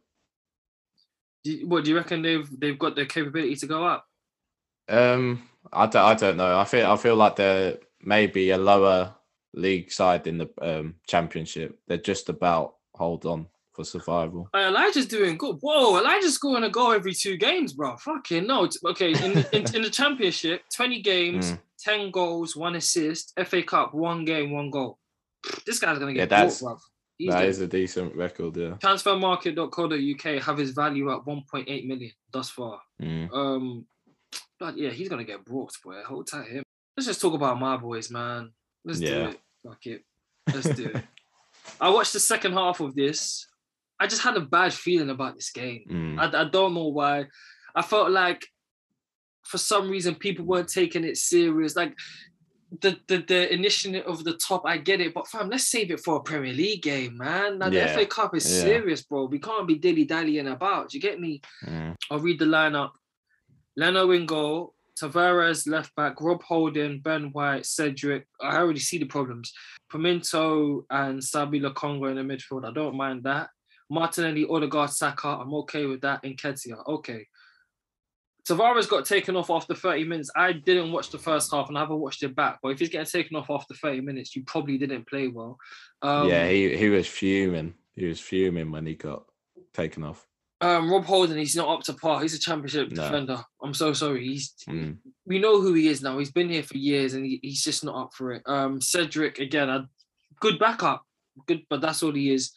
Do 1.45 1.53
you- 1.53 1.67
what 1.69 1.85
do 1.85 1.91
you 1.91 1.97
reckon 1.97 2.23
they've 2.23 2.49
they've 2.61 2.79
got 2.79 2.97
the 2.97 3.07
capability 3.07 3.57
to 3.57 3.67
go 3.67 3.87
up? 3.87 4.07
Um, 4.89 5.49
I 5.73 5.87
don't, 5.87 6.05
I 6.05 6.15
don't 6.15 6.37
know. 6.37 6.59
I 6.59 6.65
feel 6.65 6.91
I 6.91 6.97
feel 6.97 7.17
like 7.17 7.37
they're 7.37 7.79
maybe 8.03 8.51
a 8.51 8.59
lower 8.59 9.15
league 9.55 9.91
side 9.93 10.27
in 10.27 10.39
the 10.39 10.49
um 10.61 10.95
Championship. 11.07 11.79
They're 11.89 11.99
just 11.99 12.29
about 12.29 12.75
hold 12.95 13.25
on 13.27 13.47
for 13.73 13.85
survival. 13.85 14.49
Elijah's 14.55 15.07
doing 15.07 15.39
good. 15.39 15.57
Whoa, 15.63 15.99
Elijah's 15.99 16.35
scoring 16.35 16.65
a 16.65 16.69
goal 16.71 16.93
every 16.93 17.15
two 17.15 17.37
games, 17.39 17.73
bro. 17.73 17.97
Fucking 17.97 18.47
no. 18.47 18.65
It's- 18.65 18.79
Okay, 18.85 19.13
in, 19.13 19.39
in, 19.53 19.75
in 19.77 19.83
the 19.83 19.89
championship, 19.91 20.63
20 20.77 21.01
games, 21.03 21.53
Mm. 21.53 21.59
10 21.81 22.11
goals, 22.11 22.55
one 22.55 22.77
assist. 22.77 23.33
FA 23.47 23.63
Cup, 23.63 23.95
one 23.95 24.25
game, 24.27 24.53
one 24.53 24.71
goal. 24.71 24.99
This 25.67 25.79
guy's 25.79 25.99
gonna 25.99 26.13
Yeah, 26.13 26.23
get 26.27 26.29
that's- 26.31 26.61
bought. 26.61 26.79
He's 27.19 27.31
That 27.33 27.45
is 27.47 27.61
a 27.61 27.67
decent 27.69 28.15
record. 28.17 28.57
Yeah. 28.57 28.75
transfermarket.co.uk 28.83 30.43
have 30.43 30.59
his 30.59 30.71
value 30.73 31.11
at 31.13 31.25
1.8 31.25 31.87
million 31.87 32.11
thus 32.33 32.51
far. 32.51 32.81
Mm. 33.01 33.33
Um, 33.33 33.87
but 34.59 34.77
yeah, 34.77 34.91
he's 34.91 35.09
gonna 35.09 35.25
get 35.25 35.45
brought, 35.45 35.73
boy. 35.85 36.03
Hold 36.07 36.27
tight, 36.29 36.49
him. 36.49 36.63
Let's 36.97 37.07
just 37.07 37.21
talk 37.21 37.35
about 37.35 37.59
my 37.61 37.77
boys, 37.77 38.11
man. 38.11 38.51
Let's 38.85 39.01
do 39.01 39.25
it. 39.27 39.41
Fuck 39.67 39.87
it. 39.87 40.03
Let's 40.53 40.71
do 40.71 40.87
it. 40.87 41.05
I 41.81 41.91
watched 41.91 42.13
the 42.13 42.21
second 42.21 42.53
half 42.55 42.81
of 42.81 42.95
this. 42.95 43.47
I 44.01 44.07
just 44.09 44.23
had 44.23 44.37
a 44.37 44.41
bad 44.41 44.73
feeling 44.75 45.11
about 45.11 45.37
this 45.37 45.51
game. 45.51 45.85
Mm. 45.91 46.19
I, 46.19 46.43
I 46.43 46.45
don't 46.49 46.75
know 46.75 46.89
why. 46.89 47.27
I 47.75 47.83
felt 47.83 48.11
like 48.11 48.45
for 49.45 49.59
some 49.59 49.89
reason 49.89 50.15
people 50.15 50.45
weren't 50.45 50.69
taking 50.69 51.05
it 51.05 51.17
serious. 51.17 51.77
Like 51.77 51.95
the 52.81 52.99
the, 53.09 53.19
the 53.19 53.53
initiative 53.53 54.05
of 54.07 54.25
the 54.25 54.35
top, 54.35 54.63
I 54.65 54.79
get 54.79 55.01
it, 55.01 55.15
but 55.15 55.29
fam, 55.29 55.49
let's 55.51 55.69
save 55.69 55.91
it 55.91 56.01
for 56.01 56.17
a 56.17 56.21
Premier 56.23 56.53
League 56.53 56.83
game, 56.83 57.17
man. 57.19 57.59
Now 57.59 57.69
Yeah, 57.69 57.93
the 57.95 58.01
FA 58.01 58.07
Cup 58.07 58.35
is 58.35 58.51
yeah. 58.51 58.63
serious, 58.63 59.03
bro. 59.03 59.27
We 59.27 59.39
can't 59.39 59.67
be 59.69 59.77
dilly 59.77 60.05
dallying 60.05 60.49
about. 60.49 60.91
Do 60.91 60.99
you 60.99 61.03
get 61.03 61.21
me? 61.21 61.41
Mm. 61.67 61.95
I'll 62.11 62.19
read 62.19 62.39
the 62.39 62.47
lineup. 62.47 62.91
Leno 63.77 64.11
in 64.11 64.27
goal, 64.27 64.75
Tavares 65.01 65.67
left 65.67 65.95
back, 65.97 66.21
Rob 66.21 66.43
Holding, 66.43 67.01
Ben 67.01 67.31
White, 67.33 67.67
Cedric. 67.67 68.27
I 68.41 68.59
already 68.59 68.81
see 68.81 68.99
the 68.99 69.07
problems. 69.07 69.53
Pimento 69.91 70.85
and 70.91 71.21
Sambi 71.21 71.61
Lokonga 71.61 72.11
in 72.11 72.17
the 72.17 72.35
midfield. 72.35 72.69
I 72.69 72.73
don't 72.73 72.97
mind 72.97 73.25
that. 73.25 73.51
Martinelli, 73.91 74.47
Odegaard, 74.49 74.91
Saka. 74.91 75.29
I'm 75.29 75.55
okay 75.55 75.87
with 75.87 76.01
that. 76.03 76.21
And 76.25 76.37
Nketiah. 76.37 76.87
Okay. 76.89 77.27
Tavares 78.49 78.89
got 78.89 79.05
taken 79.05 79.37
off 79.37 79.51
after 79.51 79.75
30 79.75 80.05
minutes. 80.05 80.31
I 80.35 80.53
didn't 80.53 80.93
watch 80.93 81.11
the 81.11 81.19
first 81.19 81.53
half 81.53 81.69
and 81.69 81.79
I 81.79 81.83
haven't 81.83 82.01
watched 82.01 82.23
it 82.23 82.35
back. 82.35 82.59
But 82.63 82.71
if 82.71 82.81
he's 82.81 82.89
getting 82.89 83.07
taken 83.07 83.37
off 83.37 83.51
after 83.51 83.75
30 83.75 84.01
minutes, 84.01 84.35
you 84.35 84.43
probably 84.45 84.79
didn't 84.79 85.07
play 85.07 85.29
well. 85.29 85.59
Um, 86.01 86.29
yeah, 86.29 86.49
he 86.49 86.77
he 86.77 86.89
was 86.89 87.07
fuming. 87.07 87.75
He 87.95 88.07
was 88.07 88.19
fuming 88.19 88.73
when 88.73 88.85
he 88.85 88.95
got 88.95 89.25
taken 89.73 90.03
off. 90.03 90.27
Um, 90.63 90.91
Rob 90.93 91.05
Holding, 91.05 91.37
he's 91.39 91.57
not 91.57 91.69
up 91.69 91.83
to 91.85 91.93
par. 91.93 92.23
He's 92.23 92.35
a 92.35 92.39
championship 92.39 92.93
No. 92.93 93.03
defender. 93.03 93.45
I'm 93.63 93.75
so 93.75 93.93
sorry. 93.93 94.25
He's 94.29 94.55
Mm. 94.69 94.99
we 95.27 95.41
know 95.41 95.61
who 95.61 95.75
he 95.75 95.89
is 95.89 96.03
now. 96.03 96.19
He's 96.19 96.31
been 96.31 96.49
here 96.49 96.63
for 96.63 96.79
years 96.79 97.15
and 97.15 97.27
he, 97.27 97.41
he's 97.43 97.65
just 97.65 97.83
not 97.85 97.97
up 98.01 98.15
for 98.15 98.31
it. 98.33 98.43
Um, 98.47 98.81
Cedric 98.81 99.41
again, 99.41 99.69
a 99.69 99.89
good 100.41 100.61
backup, 100.61 101.05
good, 101.47 101.67
but 101.69 101.81
that's 101.81 102.03
all 102.05 102.13
he 102.13 102.33
is. 102.33 102.53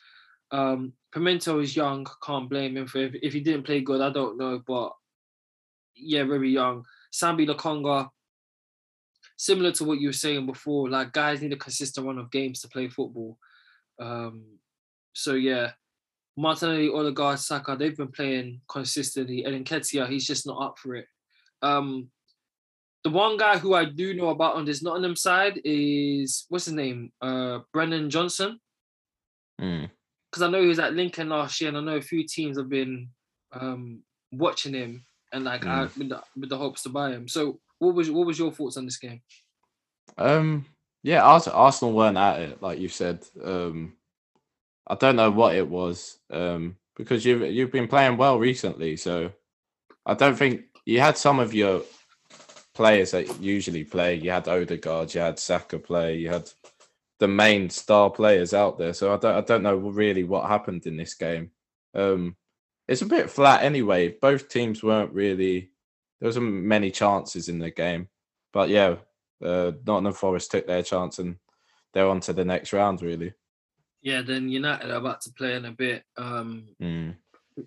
Um, 0.51 0.93
Pimento 1.11 1.59
is 1.59 1.75
young, 1.75 2.05
can't 2.23 2.47
blame 2.49 2.77
him 2.77 2.85
for 2.87 2.99
if, 2.99 3.15
if 3.23 3.33
he 3.33 3.39
didn't 3.39 3.63
play 3.63 3.81
good. 3.81 4.01
I 4.01 4.11
don't 4.11 4.37
know, 4.37 4.61
but 4.67 4.93
yeah, 5.95 6.23
very 6.25 6.51
young. 6.51 6.85
Sambi 7.11 7.47
Lokonga, 7.47 8.09
similar 9.37 9.71
to 9.71 9.83
what 9.83 9.99
you 9.99 10.09
were 10.09 10.13
saying 10.13 10.45
before, 10.45 10.89
like 10.89 11.11
guys 11.11 11.41
need 11.41 11.53
a 11.53 11.57
consistent 11.57 12.05
run 12.05 12.19
of 12.19 12.29
games 12.29 12.61
to 12.61 12.67
play 12.67 12.87
football. 12.87 13.39
Um, 13.99 14.59
so 15.13 15.33
yeah, 15.33 15.71
Martinelli, 16.37 16.89
Odegaard, 16.89 17.39
Saka, 17.39 17.75
they've 17.77 17.95
been 17.95 18.11
playing 18.11 18.61
consistently, 18.67 19.45
and 19.45 19.65
Nketiah, 19.65 20.09
he's 20.09 20.25
just 20.27 20.45
not 20.45 20.61
up 20.61 20.77
for 20.79 20.95
it. 20.95 21.07
Um, 21.61 22.09
the 23.03 23.09
one 23.09 23.37
guy 23.37 23.57
who 23.57 23.73
I 23.73 23.85
do 23.85 24.13
know 24.15 24.29
about 24.29 24.55
on 24.55 24.65
this 24.65 24.81
Nottingham 24.83 25.15
side 25.15 25.61
is 25.63 26.45
what's 26.49 26.65
his 26.65 26.73
name? 26.73 27.11
Uh, 27.21 27.59
Brennan 27.71 28.09
Johnson. 28.09 28.59
Mm. 29.61 29.89
Because 30.31 30.41
I 30.41 30.49
know 30.49 30.61
he 30.61 30.67
was 30.67 30.79
at 30.79 30.93
Lincoln 30.93 31.29
last 31.29 31.61
year, 31.61 31.69
and 31.69 31.77
I 31.77 31.81
know 31.81 31.97
a 31.97 32.01
few 32.01 32.25
teams 32.27 32.57
have 32.57 32.67
been 32.67 33.09
um, 33.53 34.01
watching 34.31 34.73
him 34.73 35.05
and 35.31 35.45
like 35.45 35.61
Mm. 35.61 35.85
uh, 35.85 35.89
with, 35.97 36.09
the, 36.09 36.23
with 36.35 36.49
the 36.49 36.57
hopes 36.57 36.83
to 36.83 36.89
buy 36.89 37.11
him. 37.11 37.27
So, 37.27 37.59
what 37.79 37.93
was 37.95 38.09
what 38.11 38.25
was 38.27 38.39
your 38.39 38.51
thoughts 38.51 38.75
on 38.77 38.85
this 38.85 38.97
game? 38.97 39.21
Um, 40.17 40.65
yeah, 41.03 41.21
Ars- 41.23 41.47
Arsenal 41.47 41.93
weren't 41.93 42.17
at 42.17 42.39
it, 42.41 42.61
like 42.61 42.79
you 42.79 42.89
said. 42.89 43.23
Um, 43.43 43.93
I 44.87 44.95
don't 44.95 45.15
know 45.15 45.31
what 45.31 45.55
it 45.55 45.67
was. 45.67 46.19
Um, 46.29 46.77
because 46.95 47.25
you've 47.25 47.41
you've 47.41 47.71
been 47.71 47.87
playing 47.87 48.17
well 48.17 48.39
recently, 48.39 48.95
so 48.95 49.31
I 50.05 50.13
don't 50.13 50.35
think 50.35 50.61
you 50.85 50.99
had 50.99 51.17
some 51.17 51.39
of 51.39 51.53
your 51.53 51.81
players 52.73 53.11
that 53.11 53.41
usually 53.41 53.83
play. 53.83 54.15
You 54.15 54.31
had 54.31 54.47
Odegaard, 54.47 55.13
you 55.13 55.21
had 55.21 55.39
Saka 55.39 55.79
play, 55.79 56.17
you 56.17 56.29
had 56.29 56.49
the 57.19 57.27
main 57.27 57.69
star 57.69 58.09
players 58.09 58.53
out 58.53 58.77
there. 58.77 58.93
So 58.93 59.13
I 59.13 59.17
don't 59.17 59.35
I 59.35 59.41
don't 59.41 59.63
know 59.63 59.75
really 59.75 60.23
what 60.23 60.47
happened 60.47 60.85
in 60.85 60.97
this 60.97 61.13
game. 61.13 61.51
Um, 61.93 62.35
it's 62.87 63.01
a 63.01 63.07
bit 63.07 63.29
flat 63.29 63.63
anyway. 63.63 64.09
Both 64.09 64.49
teams 64.49 64.83
weren't 64.83 65.13
really. 65.13 65.71
There 66.19 66.27
wasn't 66.27 66.53
many 66.53 66.91
chances 66.91 67.49
in 67.49 67.59
the 67.59 67.71
game, 67.71 68.07
but 68.53 68.69
yeah, 68.69 68.95
uh, 69.43 69.73
Nottingham 69.85 70.13
Forest 70.13 70.51
took 70.51 70.65
their 70.65 70.81
chance 70.81 71.19
and 71.19 71.35
they're 71.93 72.07
on 72.07 72.21
to 72.21 72.33
the 72.33 72.45
next 72.45 72.71
round. 72.71 73.01
Really. 73.01 73.33
Yeah, 74.05 74.21
then 74.21 74.47
United 74.49 74.91
are 74.91 74.97
about 74.97 75.21
to 75.21 75.31
play 75.33 75.55
in 75.55 75.65
a 75.65 75.71
bit. 75.71 76.03
Um, 76.15 76.67
Mm. 76.81 77.15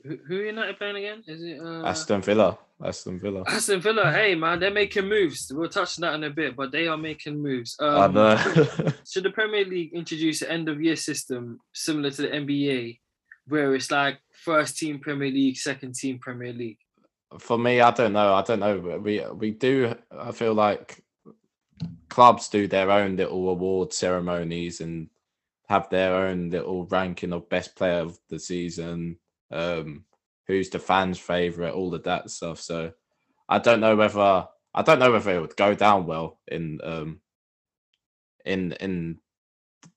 who, 0.04 0.18
who 0.28 0.36
are 0.38 0.44
United 0.46 0.78
playing 0.78 0.96
again? 0.96 1.24
Is 1.26 1.42
it 1.42 1.58
uh, 1.60 1.82
Aston 1.84 2.22
Villa. 2.22 2.56
Aston 2.80 3.18
Villa. 3.18 3.42
Aston 3.48 3.80
Villa? 3.80 4.12
Hey 4.12 4.36
man, 4.36 4.60
they're 4.60 4.70
making 4.70 5.08
moves. 5.08 5.50
We'll 5.52 5.68
touch 5.68 5.98
on 5.98 6.02
that 6.02 6.14
in 6.14 6.22
a 6.24 6.30
bit, 6.30 6.54
but 6.54 6.70
they 6.70 6.86
are 6.86 6.96
making 6.96 7.42
moves. 7.42 7.74
I 7.80 8.04
Um, 8.04 8.14
know. 8.14 8.36
Should 9.10 9.24
the 9.24 9.30
Premier 9.32 9.64
League 9.64 9.92
introduce 9.92 10.42
an 10.42 10.50
end 10.50 10.68
of 10.68 10.80
year 10.80 10.94
system 10.94 11.58
similar 11.74 12.10
to 12.12 12.22
the 12.22 12.28
NBA, 12.28 13.00
where 13.48 13.74
it's 13.74 13.90
like 13.90 14.18
first 14.30 14.78
team 14.78 15.00
Premier 15.00 15.32
League, 15.32 15.56
second 15.56 15.96
team 15.96 16.20
Premier 16.20 16.52
League? 16.52 16.78
For 17.40 17.58
me, 17.58 17.80
I 17.80 17.90
don't 17.90 18.12
know. 18.12 18.32
I 18.32 18.42
don't 18.42 18.60
know. 18.60 18.78
We 19.02 19.24
we 19.34 19.50
do. 19.50 19.92
I 20.16 20.30
feel 20.30 20.54
like 20.54 21.02
clubs 22.08 22.48
do 22.48 22.68
their 22.68 22.90
own 22.92 23.16
little 23.16 23.48
award 23.48 23.92
ceremonies 23.92 24.80
and 24.80 25.08
have 25.68 25.88
their 25.90 26.14
own 26.14 26.50
little 26.50 26.86
ranking 26.86 27.32
of 27.32 27.48
best 27.48 27.76
player 27.76 28.00
of 28.00 28.18
the 28.28 28.38
season. 28.38 29.18
Um, 29.50 30.04
who's 30.46 30.70
the 30.70 30.78
fans' 30.78 31.18
favorite? 31.18 31.74
All 31.74 31.94
of 31.94 32.04
that 32.04 32.30
stuff. 32.30 32.60
So 32.60 32.92
I 33.48 33.58
don't 33.58 33.80
know 33.80 33.96
whether 33.96 34.48
I 34.74 34.82
don't 34.82 34.98
know 34.98 35.12
whether 35.12 35.36
it 35.36 35.40
would 35.40 35.56
go 35.56 35.74
down 35.74 36.06
well 36.06 36.38
in 36.48 36.80
um 36.82 37.20
in 38.44 38.72
in 38.72 39.18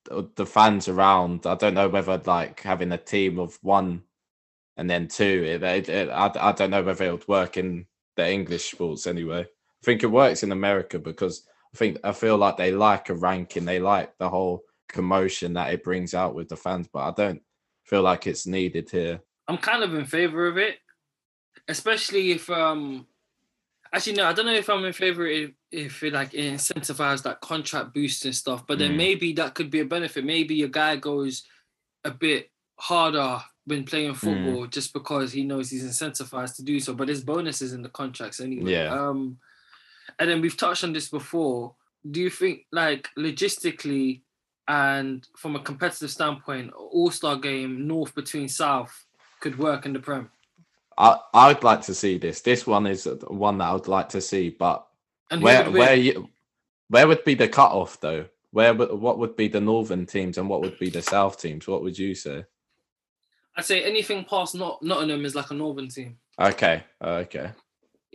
the 0.09 0.45
fans 0.45 0.87
around. 0.87 1.45
I 1.45 1.55
don't 1.55 1.73
know 1.73 1.89
whether 1.89 2.21
like 2.25 2.61
having 2.61 2.91
a 2.91 2.97
team 2.97 3.39
of 3.39 3.57
one 3.61 4.03
and 4.77 4.89
then 4.89 5.07
two. 5.07 5.43
It, 5.45 5.63
it, 5.63 5.89
it, 5.89 6.09
I, 6.09 6.31
I 6.39 6.51
don't 6.51 6.71
know 6.71 6.83
whether 6.83 7.05
it 7.05 7.11
would 7.11 7.27
work 7.27 7.57
in 7.57 7.85
the 8.15 8.29
English 8.29 8.71
sports 8.71 9.07
anyway. 9.07 9.41
I 9.41 9.85
think 9.85 10.03
it 10.03 10.07
works 10.07 10.43
in 10.43 10.51
America 10.51 10.99
because 10.99 11.43
I 11.73 11.77
think 11.77 11.99
I 12.03 12.11
feel 12.11 12.37
like 12.37 12.57
they 12.57 12.71
like 12.71 13.09
a 13.09 13.15
ranking. 13.15 13.65
They 13.65 13.79
like 13.79 14.17
the 14.17 14.29
whole 14.29 14.63
commotion 14.91 15.53
that 15.53 15.73
it 15.73 15.83
brings 15.83 16.13
out 16.13 16.35
with 16.35 16.49
the 16.49 16.55
fans, 16.55 16.87
but 16.91 16.99
I 16.99 17.11
don't 17.11 17.41
feel 17.85 18.01
like 18.01 18.27
it's 18.27 18.45
needed 18.45 18.89
here. 18.89 19.21
I'm 19.47 19.57
kind 19.57 19.83
of 19.83 19.93
in 19.95 20.05
favor 20.05 20.47
of 20.47 20.57
it, 20.57 20.77
especially 21.67 22.31
if 22.31 22.49
um 22.49 23.05
actually 23.93 24.15
no, 24.15 24.25
I 24.25 24.33
don't 24.33 24.45
know 24.45 24.53
if 24.53 24.69
I'm 24.69 24.85
in 24.85 24.93
favor 24.93 25.25
if 25.27 25.51
if 25.71 26.03
it 26.03 26.13
like 26.13 26.31
incentivizes 26.31 27.23
that 27.23 27.41
contract 27.41 27.93
boost 27.93 28.25
and 28.25 28.35
stuff, 28.35 28.65
but 28.67 28.77
then 28.79 28.91
Mm. 28.93 28.97
maybe 28.97 29.33
that 29.33 29.55
could 29.55 29.69
be 29.69 29.79
a 29.79 29.85
benefit. 29.85 30.25
Maybe 30.25 30.63
a 30.63 30.67
guy 30.67 30.95
goes 30.97 31.43
a 32.03 32.11
bit 32.11 32.49
harder 32.77 33.41
when 33.65 33.83
playing 33.85 34.15
football 34.15 34.65
just 34.67 34.91
because 34.91 35.31
he 35.31 35.43
knows 35.43 35.69
he's 35.69 35.85
incentivized 35.85 36.55
to 36.55 36.63
do 36.63 36.79
so. 36.79 36.93
But 36.93 37.07
there's 37.07 37.23
bonuses 37.23 37.73
in 37.73 37.83
the 37.83 37.89
contracts 37.89 38.39
anyway. 38.39 38.71
Yeah. 38.73 38.93
Um 38.93 39.37
and 40.19 40.29
then 40.29 40.41
we've 40.41 40.57
touched 40.57 40.83
on 40.83 40.93
this 40.93 41.09
before. 41.09 41.75
Do 42.09 42.19
you 42.19 42.29
think 42.29 42.65
like 42.71 43.09
logistically 43.17 44.21
and 44.71 45.27
from 45.35 45.57
a 45.57 45.59
competitive 45.59 46.09
standpoint, 46.09 46.71
all-star 46.71 47.35
game 47.35 47.87
north 47.87 48.15
between 48.15 48.47
south 48.47 49.05
could 49.41 49.59
work 49.59 49.85
in 49.85 49.91
the 49.91 49.99
Prem? 49.99 50.31
I 50.97 51.17
I'd 51.33 51.63
like 51.63 51.81
to 51.83 51.93
see 51.93 52.17
this. 52.17 52.39
This 52.39 52.65
one 52.65 52.87
is 52.87 53.05
one 53.27 53.57
that 53.57 53.65
I 53.65 53.73
would 53.73 53.89
like 53.89 54.07
to 54.09 54.21
see, 54.21 54.49
but 54.49 54.87
And 55.29 55.41
where 55.43 55.65
would 55.65 55.73
where 55.73 55.95
you 55.95 56.29
where 56.87 57.05
would 57.05 57.25
be 57.25 57.33
the 57.33 57.49
cutoff 57.49 57.99
though? 57.99 58.25
Where 58.51 58.73
would 58.73 58.93
what 58.93 59.19
would 59.19 59.35
be 59.35 59.49
the 59.49 59.59
northern 59.59 60.05
teams 60.05 60.37
and 60.37 60.47
what 60.47 60.61
would 60.61 60.79
be 60.79 60.89
the 60.89 61.01
south 61.01 61.41
teams? 61.41 61.67
What 61.67 61.83
would 61.83 61.99
you 61.99 62.15
say? 62.15 62.45
I'd 63.57 63.65
say 63.65 63.83
anything 63.83 64.23
past 64.23 64.55
Not- 64.55 64.81
Nottingham 64.81 65.25
is 65.25 65.35
like 65.35 65.51
a 65.51 65.53
northern 65.53 65.89
team. 65.89 66.17
Okay, 66.39 66.83
okay. 67.01 67.51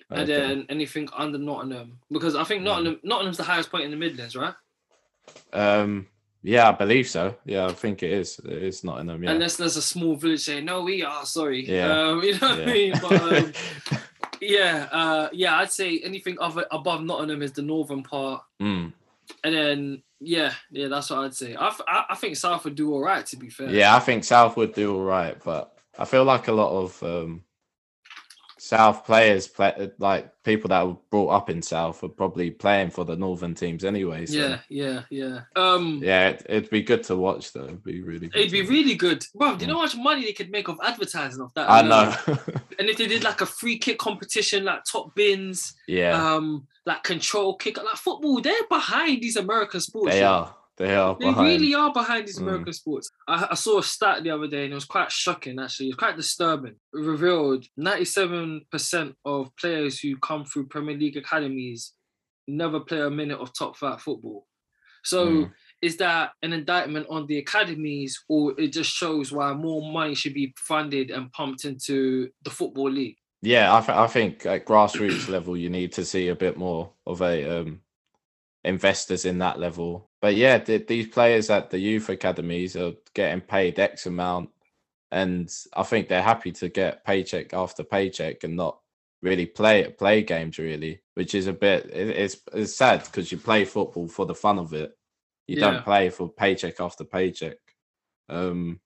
And 0.08 0.20
okay. 0.20 0.32
then 0.32 0.66
anything 0.70 1.08
under 1.12 1.36
Nottingham. 1.36 1.98
Because 2.10 2.34
I 2.34 2.44
think 2.44 2.62
Mm. 2.62 2.64
Nottingham 2.64 3.00
Nottingham's 3.02 3.36
the 3.36 3.42
highest 3.42 3.70
point 3.70 3.84
in 3.84 3.90
the 3.90 3.96
Midlands, 3.98 4.36
right? 4.36 4.54
Um, 5.52 6.06
yeah, 6.46 6.68
I 6.68 6.72
believe 6.72 7.08
so. 7.08 7.34
Yeah, 7.44 7.66
I 7.66 7.72
think 7.72 8.04
it 8.04 8.12
is. 8.12 8.38
It 8.38 8.62
is 8.62 8.84
not 8.84 9.00
in 9.00 9.06
them. 9.06 9.24
Yeah. 9.24 9.32
Unless 9.32 9.56
there's 9.56 9.76
a 9.76 9.82
small 9.82 10.14
village 10.14 10.44
saying, 10.44 10.64
no, 10.64 10.82
we 10.82 11.02
are 11.02 11.26
sorry. 11.26 11.68
Yeah. 11.68 11.90
Um, 11.90 12.22
you 12.22 12.38
know 12.38 12.38
what 12.38 12.50
I 12.52 12.58
yeah. 12.60 12.66
mean? 12.66 12.92
But 13.02 13.20
um, 13.20 13.52
yeah, 14.40 14.88
uh, 14.92 15.28
yeah, 15.32 15.58
I'd 15.58 15.72
say 15.72 15.98
anything 16.04 16.36
other, 16.40 16.64
above 16.70 17.02
Nottingham 17.02 17.42
is 17.42 17.50
the 17.50 17.62
northern 17.62 18.04
part. 18.04 18.44
Mm, 18.62 18.92
And 19.42 19.54
then 19.54 20.02
yeah, 20.20 20.52
yeah, 20.70 20.86
that's 20.86 21.10
what 21.10 21.24
I'd 21.24 21.34
say. 21.34 21.56
I, 21.58 22.04
I 22.10 22.14
think 22.14 22.36
South 22.36 22.64
would 22.64 22.76
do 22.76 22.92
all 22.92 23.02
right 23.02 23.26
to 23.26 23.36
be 23.36 23.50
fair. 23.50 23.68
yeah, 23.68 23.96
I 23.96 23.98
think 23.98 24.22
South 24.22 24.56
would 24.56 24.72
do 24.72 24.94
all 24.94 25.04
right, 25.04 25.36
but 25.44 25.76
I 25.98 26.04
feel 26.04 26.22
like 26.24 26.46
a 26.46 26.52
lot 26.52 26.70
of 26.70 27.02
um, 27.02 27.42
South 28.66 29.04
players, 29.04 29.46
play, 29.46 29.90
like 29.98 30.28
people 30.42 30.68
that 30.68 30.84
were 30.84 30.96
brought 31.10 31.28
up 31.28 31.50
in 31.50 31.62
South, 31.62 32.02
are 32.02 32.08
probably 32.08 32.50
playing 32.50 32.90
for 32.90 33.04
the 33.04 33.14
northern 33.14 33.54
teams 33.54 33.84
anyway. 33.84 34.26
So, 34.26 34.36
Yeah, 34.36 34.58
yeah, 34.68 35.02
yeah. 35.08 35.40
Um 35.54 36.00
yeah, 36.02 36.30
it, 36.30 36.46
it'd 36.48 36.70
be 36.70 36.82
good 36.82 37.04
to 37.04 37.14
watch 37.16 37.52
though. 37.52 37.64
It'd 37.64 37.84
be 37.84 38.02
really. 38.02 38.26
Good 38.26 38.40
It'd 38.40 38.50
be 38.52 38.62
really 38.62 38.96
good. 38.96 39.24
Bro, 39.36 39.56
do 39.56 39.64
you 39.64 39.68
know 39.70 39.76
how 39.76 39.82
much 39.82 39.96
money 39.96 40.24
they 40.24 40.32
could 40.32 40.50
make 40.50 40.68
off 40.68 40.78
advertising 40.82 41.40
off 41.42 41.54
that? 41.54 41.70
I 41.70 41.80
And, 41.80 41.88
know. 41.88 42.14
um, 42.26 42.38
And 42.78 42.88
if 42.90 42.96
they 42.98 43.06
did 43.06 43.22
like 43.24 43.40
a 43.40 43.46
free 43.46 43.78
kick 43.78 43.98
competition, 43.98 44.64
like 44.64 44.82
top 44.84 45.14
bins, 45.14 45.72
yeah, 45.86 46.34
um, 46.34 46.66
like 46.84 47.04
control 47.04 47.54
kick, 47.56 47.76
like 47.78 47.96
football, 47.96 48.40
they're 48.40 48.66
behind 48.68 49.22
these 49.22 49.36
American 49.36 49.80
sports. 49.80 50.12
they 50.12 50.20
know. 50.22 50.32
are. 50.32 50.54
They 50.76 50.94
are 50.94 51.16
They 51.18 51.26
behind. 51.26 51.46
really 51.48 51.74
are 51.74 51.92
behind 51.92 52.26
these 52.28 52.38
Mm. 52.38 52.42
American 52.42 52.72
sports. 52.74 53.10
I, 53.26 53.48
I 53.52 53.54
saw 53.54 53.78
a 53.78 53.82
stat 53.82 54.22
the 54.22 54.30
other 54.30 54.46
day 54.46 54.64
and 54.64 54.72
it 54.72 54.74
was 54.74 54.84
quite 54.84 55.10
shocking, 55.10 55.58
actually. 55.58 55.86
It 55.86 55.90
was 55.94 55.96
quite 55.96 56.16
disturbing. 56.16 56.72
It 56.92 56.98
revealed 56.98 57.64
97% 57.78 59.14
of 59.24 59.56
players 59.56 59.98
who 60.00 60.16
come 60.18 60.44
through 60.44 60.66
Premier 60.66 60.96
League 60.96 61.16
academies 61.16 61.92
never 62.46 62.80
play 62.80 63.00
a 63.00 63.10
minute 63.10 63.38
of 63.38 63.56
top 63.56 63.76
flight 63.76 64.00
football. 64.00 64.46
So 65.02 65.26
Mm. 65.28 65.52
is 65.82 65.96
that 65.98 66.32
an 66.42 66.52
indictment 66.52 67.06
on 67.08 67.26
the 67.26 67.38
academies 67.38 68.22
or 68.28 68.58
it 68.60 68.68
just 68.68 68.90
shows 68.90 69.32
why 69.32 69.52
more 69.54 69.90
money 69.90 70.14
should 70.14 70.34
be 70.34 70.52
funded 70.58 71.10
and 71.10 71.32
pumped 71.32 71.64
into 71.64 72.28
the 72.42 72.50
football 72.50 72.90
league? 72.90 73.16
Yeah, 73.42 73.74
I, 73.74 73.80
th- 73.80 73.96
I 73.96 74.06
think 74.08 74.44
at 74.46 74.66
grassroots 74.66 75.28
level, 75.28 75.56
you 75.56 75.70
need 75.70 75.92
to 75.92 76.04
see 76.04 76.28
a 76.28 76.34
bit 76.34 76.56
more 76.56 76.92
of 77.06 77.22
a 77.22 77.60
um, 77.60 77.80
investors 78.64 79.24
in 79.24 79.38
that 79.38 79.58
level. 79.60 80.05
But 80.20 80.34
yeah, 80.36 80.58
th- 80.58 80.86
these 80.86 81.08
players 81.08 81.50
at 81.50 81.70
the 81.70 81.78
youth 81.78 82.08
academies 82.08 82.76
are 82.76 82.92
getting 83.14 83.40
paid 83.42 83.78
X 83.78 84.06
amount, 84.06 84.50
and 85.10 85.52
I 85.74 85.82
think 85.82 86.08
they're 86.08 86.22
happy 86.22 86.52
to 86.52 86.68
get 86.68 87.04
paycheck 87.04 87.52
after 87.54 87.84
paycheck 87.84 88.44
and 88.44 88.56
not 88.56 88.78
really 89.22 89.46
play 89.46 89.88
play 89.90 90.22
games 90.22 90.58
really, 90.58 91.00
which 91.14 91.34
is 91.34 91.46
a 91.46 91.52
bit 91.52 91.86
it, 91.86 92.08
it's 92.10 92.36
it's 92.52 92.74
sad 92.74 93.04
because 93.04 93.30
you 93.30 93.38
play 93.38 93.64
football 93.64 94.08
for 94.08 94.26
the 94.26 94.34
fun 94.34 94.58
of 94.58 94.72
it. 94.72 94.96
You 95.46 95.56
Yeah. 95.56 95.72
don't 95.72 95.84
play 95.84 96.10
for 96.10 96.28
paycheck 96.28 96.80
after 96.80 97.04
paycheck. 97.04 97.58
Um, 98.28 98.80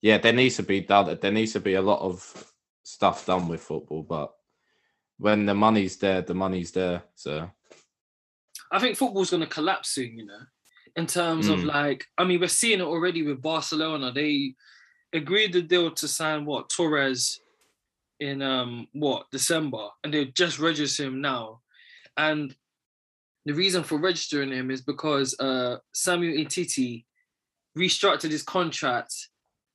yeah, 0.00 0.18
there 0.18 0.32
needs 0.32 0.56
to 0.56 0.62
be 0.62 0.80
done. 0.80 1.18
There 1.20 1.32
needs 1.32 1.52
to 1.54 1.60
be 1.60 1.74
a 1.74 1.82
lot 1.82 2.00
of 2.00 2.54
stuff 2.82 3.26
done 3.26 3.48
with 3.48 3.62
football, 3.62 4.02
but 4.02 4.32
when 5.18 5.46
the 5.46 5.54
money's 5.54 5.96
there, 5.98 6.22
the 6.22 6.34
money's 6.34 6.72
there. 6.72 7.02
So 7.14 7.50
I 8.72 8.78
think 8.80 8.96
football's 8.96 9.30
going 9.30 9.42
to 9.42 9.48
collapse 9.48 9.90
soon, 9.90 10.18
you 10.18 10.26
know, 10.26 10.40
in 10.96 11.06
terms 11.06 11.48
of 11.48 11.60
Mm. 11.60 11.66
like, 11.66 12.06
I 12.18 12.24
mean, 12.24 12.40
we're 12.40 12.48
seeing 12.48 12.80
it 12.80 12.84
already 12.84 13.22
with 13.22 13.42
Barcelona. 13.42 14.10
They 14.12 14.54
agreed 15.12 15.52
the 15.52 15.62
deal 15.62 15.90
to 15.90 16.08
sign 16.08 16.44
what 16.46 16.70
Torres 16.70 17.40
in 18.18 18.40
um 18.40 18.86
what 18.92 19.30
December, 19.30 19.88
and 20.02 20.12
they 20.14 20.24
just 20.26 20.58
register 20.58 21.04
him 21.04 21.20
now. 21.20 21.60
And 22.16 22.56
the 23.44 23.52
reason 23.52 23.82
for 23.84 23.98
registering 23.98 24.52
him 24.52 24.70
is 24.70 24.80
because 24.80 25.38
uh 25.38 25.78
Samuel 25.92 26.38
Umtiti 26.44 27.04
restructured 27.76 28.30
his 28.30 28.42
contract 28.42 29.12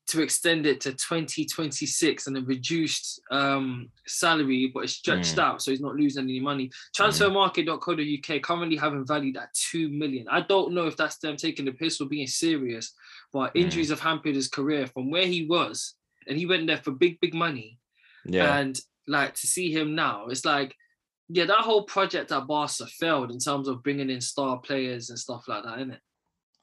to 0.08 0.22
extend 0.22 0.66
it 0.66 0.80
to 0.82 0.91
2026 0.93 2.28
and 2.28 2.38
a 2.38 2.41
reduced 2.41 3.20
um, 3.30 3.89
salary, 4.05 4.72
but 4.74 4.86
it's 4.86 4.93
stretched 4.93 5.36
Mm. 5.36 5.43
out, 5.43 5.62
so 5.62 5.72
he's 5.72 5.82
not 5.82 5.95
losing 5.95 6.24
any 6.24 6.39
money. 6.39 6.70
Transfermarket.co.uk 6.97 8.41
currently 8.41 8.78
having 8.78 9.05
valued 9.05 9.38
at 9.38 9.53
two 9.53 9.89
million. 9.89 10.28
I 10.30 10.41
don't 10.41 10.74
know 10.74 10.88
if 10.88 10.95
that's 10.97 11.18
them 11.18 11.36
taking 11.38 11.66
the 11.66 11.72
piss 11.72 11.99
or 12.01 12.05
being 12.08 12.28
serious, 12.28 12.93
but 13.34 13.53
Mm. 13.53 13.62
injuries 13.62 13.89
have 13.89 13.99
hampered 13.99 14.36
his 14.36 14.47
career 14.47 14.88
from 14.88 15.10
where 15.12 15.26
he 15.26 15.45
was, 15.45 15.95
and 16.28 16.38
he 16.38 16.45
went 16.45 16.68
there 16.68 16.78
for 16.78 16.91
big, 16.91 17.20
big 17.20 17.34
money. 17.34 17.80
Yeah. 18.26 18.58
And 18.60 18.80
like 19.08 19.36
to 19.36 19.47
see 19.47 19.72
him 19.72 19.95
now, 19.95 20.28
it's 20.28 20.45
like, 20.45 20.76
yeah, 21.30 21.45
that 21.45 21.60
whole 21.60 21.84
project 21.84 22.32
at 22.32 22.47
Barca 22.47 22.88
failed 22.88 23.32
in 23.32 23.39
terms 23.39 23.68
of 23.68 23.84
bringing 23.84 24.10
in 24.10 24.22
star 24.22 24.60
players 24.60 25.10
and 25.10 25.20
stuff 25.20 25.47
like 25.47 25.64
that, 25.64 25.80
innit? 25.80 25.99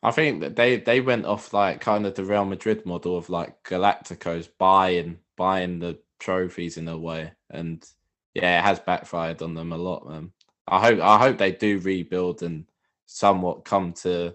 I 0.05 0.11
think 0.11 0.43
that 0.43 0.55
they 0.55 0.77
they 0.77 1.01
went 1.01 1.25
off 1.25 1.55
like 1.55 1.81
kind 1.81 2.05
of 2.05 2.15
the 2.15 2.25
Real 2.25 2.45
Madrid 2.45 2.85
model 2.85 3.17
of 3.17 3.31
like 3.31 3.65
Galacticos 3.65 4.51
buying 4.59 5.19
buying 5.35 5.79
the 5.79 5.99
trophies 6.21 6.77
in 6.77 6.87
a 6.89 6.99
way, 6.99 7.33
and 7.49 7.83
yeah, 8.35 8.59
it 8.59 8.63
has 8.63 8.79
backfired 8.79 9.41
on 9.41 9.55
them 9.55 9.73
a 9.73 9.79
lot, 9.79 10.07
man. 10.07 10.33
I 10.69 10.81
hope 10.81 11.01
I 11.01 11.19
hope 11.19 11.39
they 11.39 11.53
do 11.53 11.79
rebuild 11.79 12.43
and 12.43 12.67
somewhat 13.07 13.65
come 13.65 13.95
to 13.95 14.35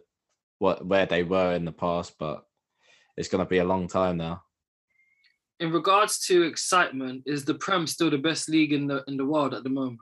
what 0.57 0.83
where 0.83 1.05
they 1.05 1.21
were 1.21 1.53
in 1.53 1.65
the 1.65 1.71
past, 1.71 2.17
but 2.17 2.47
it's 3.15 3.29
gonna 3.29 3.45
be 3.45 3.59
a 3.59 3.63
long 3.63 3.87
time 3.87 4.17
now. 4.17 4.41
In 5.59 5.71
regards 5.71 6.25
to 6.27 6.41
excitement, 6.43 7.23
is 7.27 7.45
the 7.45 7.53
Prem 7.53 7.85
still 7.85 8.09
the 8.09 8.17
best 8.17 8.49
league 8.49 8.73
in 8.73 8.87
the 8.87 9.03
in 9.07 9.17
the 9.17 9.25
world 9.25 9.53
at 9.53 9.61
the 9.61 9.69
moment? 9.69 9.99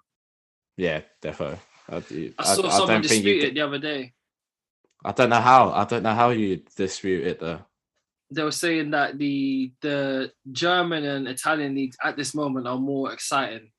Yeah, 0.77 1.01
definitely. 1.21 1.59
I, 1.89 1.99
do- 1.99 2.33
I 2.37 2.55
saw 2.55 2.67
I 2.67 2.69
someone 2.69 3.01
dispute 3.01 3.43
it 3.43 3.53
the 3.53 3.61
other 3.61 3.79
day. 3.79 4.13
I 5.05 5.11
don't 5.11 5.29
know 5.29 5.41
how. 5.41 5.71
I 5.71 5.85
don't 5.85 6.03
know 6.03 6.13
how 6.13 6.29
you 6.29 6.61
dispute 6.75 7.25
it 7.27 7.39
though. 7.39 7.61
They 8.31 8.43
were 8.43 8.51
saying 8.51 8.91
that 8.91 9.17
the 9.17 9.71
the 9.81 10.31
German 10.51 11.05
and 11.05 11.27
Italian 11.27 11.75
leagues 11.75 11.97
at 12.03 12.17
this 12.17 12.35
moment 12.35 12.67
are 12.67 12.77
more 12.77 13.13
exciting 13.13 13.71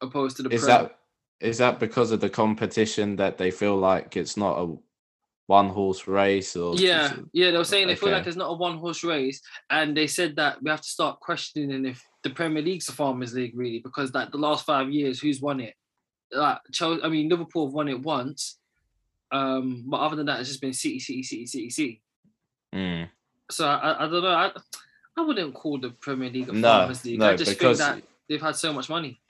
opposed 0.00 0.36
to 0.36 0.42
the 0.44 0.50
Is 0.50 0.64
Prem. 0.64 0.84
that 0.84 0.98
is 1.40 1.58
that 1.58 1.78
because 1.78 2.10
of 2.10 2.20
the 2.20 2.30
competition 2.30 3.16
that 3.16 3.38
they 3.38 3.50
feel 3.50 3.76
like 3.76 4.16
it's 4.16 4.36
not 4.36 4.58
a 4.58 4.76
one 5.46 5.68
horse 5.70 6.06
race 6.06 6.56
or 6.56 6.74
Yeah, 6.76 7.14
yeah, 7.32 7.50
they 7.50 7.56
were 7.58 7.64
saying 7.64 7.88
they 7.88 7.96
feel 7.96 8.10
like 8.10 8.26
it's 8.26 8.36
not 8.36 8.50
a 8.50 8.56
one 8.56 8.78
horse 8.78 9.02
race, 9.02 9.40
and 9.70 9.96
they 9.96 10.06
said 10.06 10.36
that 10.36 10.62
we 10.62 10.70
have 10.70 10.82
to 10.82 10.88
start 10.88 11.20
questioning 11.20 11.86
if 11.86 12.04
the 12.22 12.30
Premier 12.30 12.62
League's 12.62 12.88
a 12.88 12.92
farmers 12.92 13.34
league 13.34 13.56
really, 13.56 13.78
because 13.78 14.12
like 14.12 14.30
the 14.30 14.38
last 14.38 14.66
five 14.66 14.90
years, 14.90 15.20
who's 15.20 15.40
won 15.40 15.60
it? 15.60 15.74
Like 16.32 16.58
Chelsea, 16.72 17.02
I 17.02 17.08
mean 17.08 17.28
Liverpool 17.28 17.66
have 17.66 17.74
won 17.74 17.88
it 17.88 18.02
once, 18.02 18.58
um, 19.30 19.84
but 19.86 19.98
other 19.98 20.16
than 20.16 20.26
that, 20.26 20.40
it's 20.40 20.48
just 20.48 20.60
been 20.60 20.72
City, 20.72 20.98
City, 20.98 21.22
City, 21.22 21.46
City, 21.46 21.70
City. 21.70 22.02
Mm. 22.74 23.08
So 23.50 23.66
I, 23.66 23.76
I, 23.76 24.04
I 24.04 24.08
don't 24.08 24.22
know. 24.22 24.28
I, 24.28 24.50
I 25.16 25.20
wouldn't 25.22 25.54
call 25.54 25.78
the 25.78 25.90
Premier 25.90 26.30
League 26.30 26.48
a 26.48 26.52
No, 26.52 26.68
farmers 26.68 27.04
league. 27.04 27.20
I 27.22 27.30
no, 27.30 27.36
just 27.36 27.58
because 27.58 27.78
think 27.78 28.02
that 28.02 28.08
they've 28.28 28.40
had 28.40 28.56
so 28.56 28.72
much 28.72 28.88
money. 28.88 29.20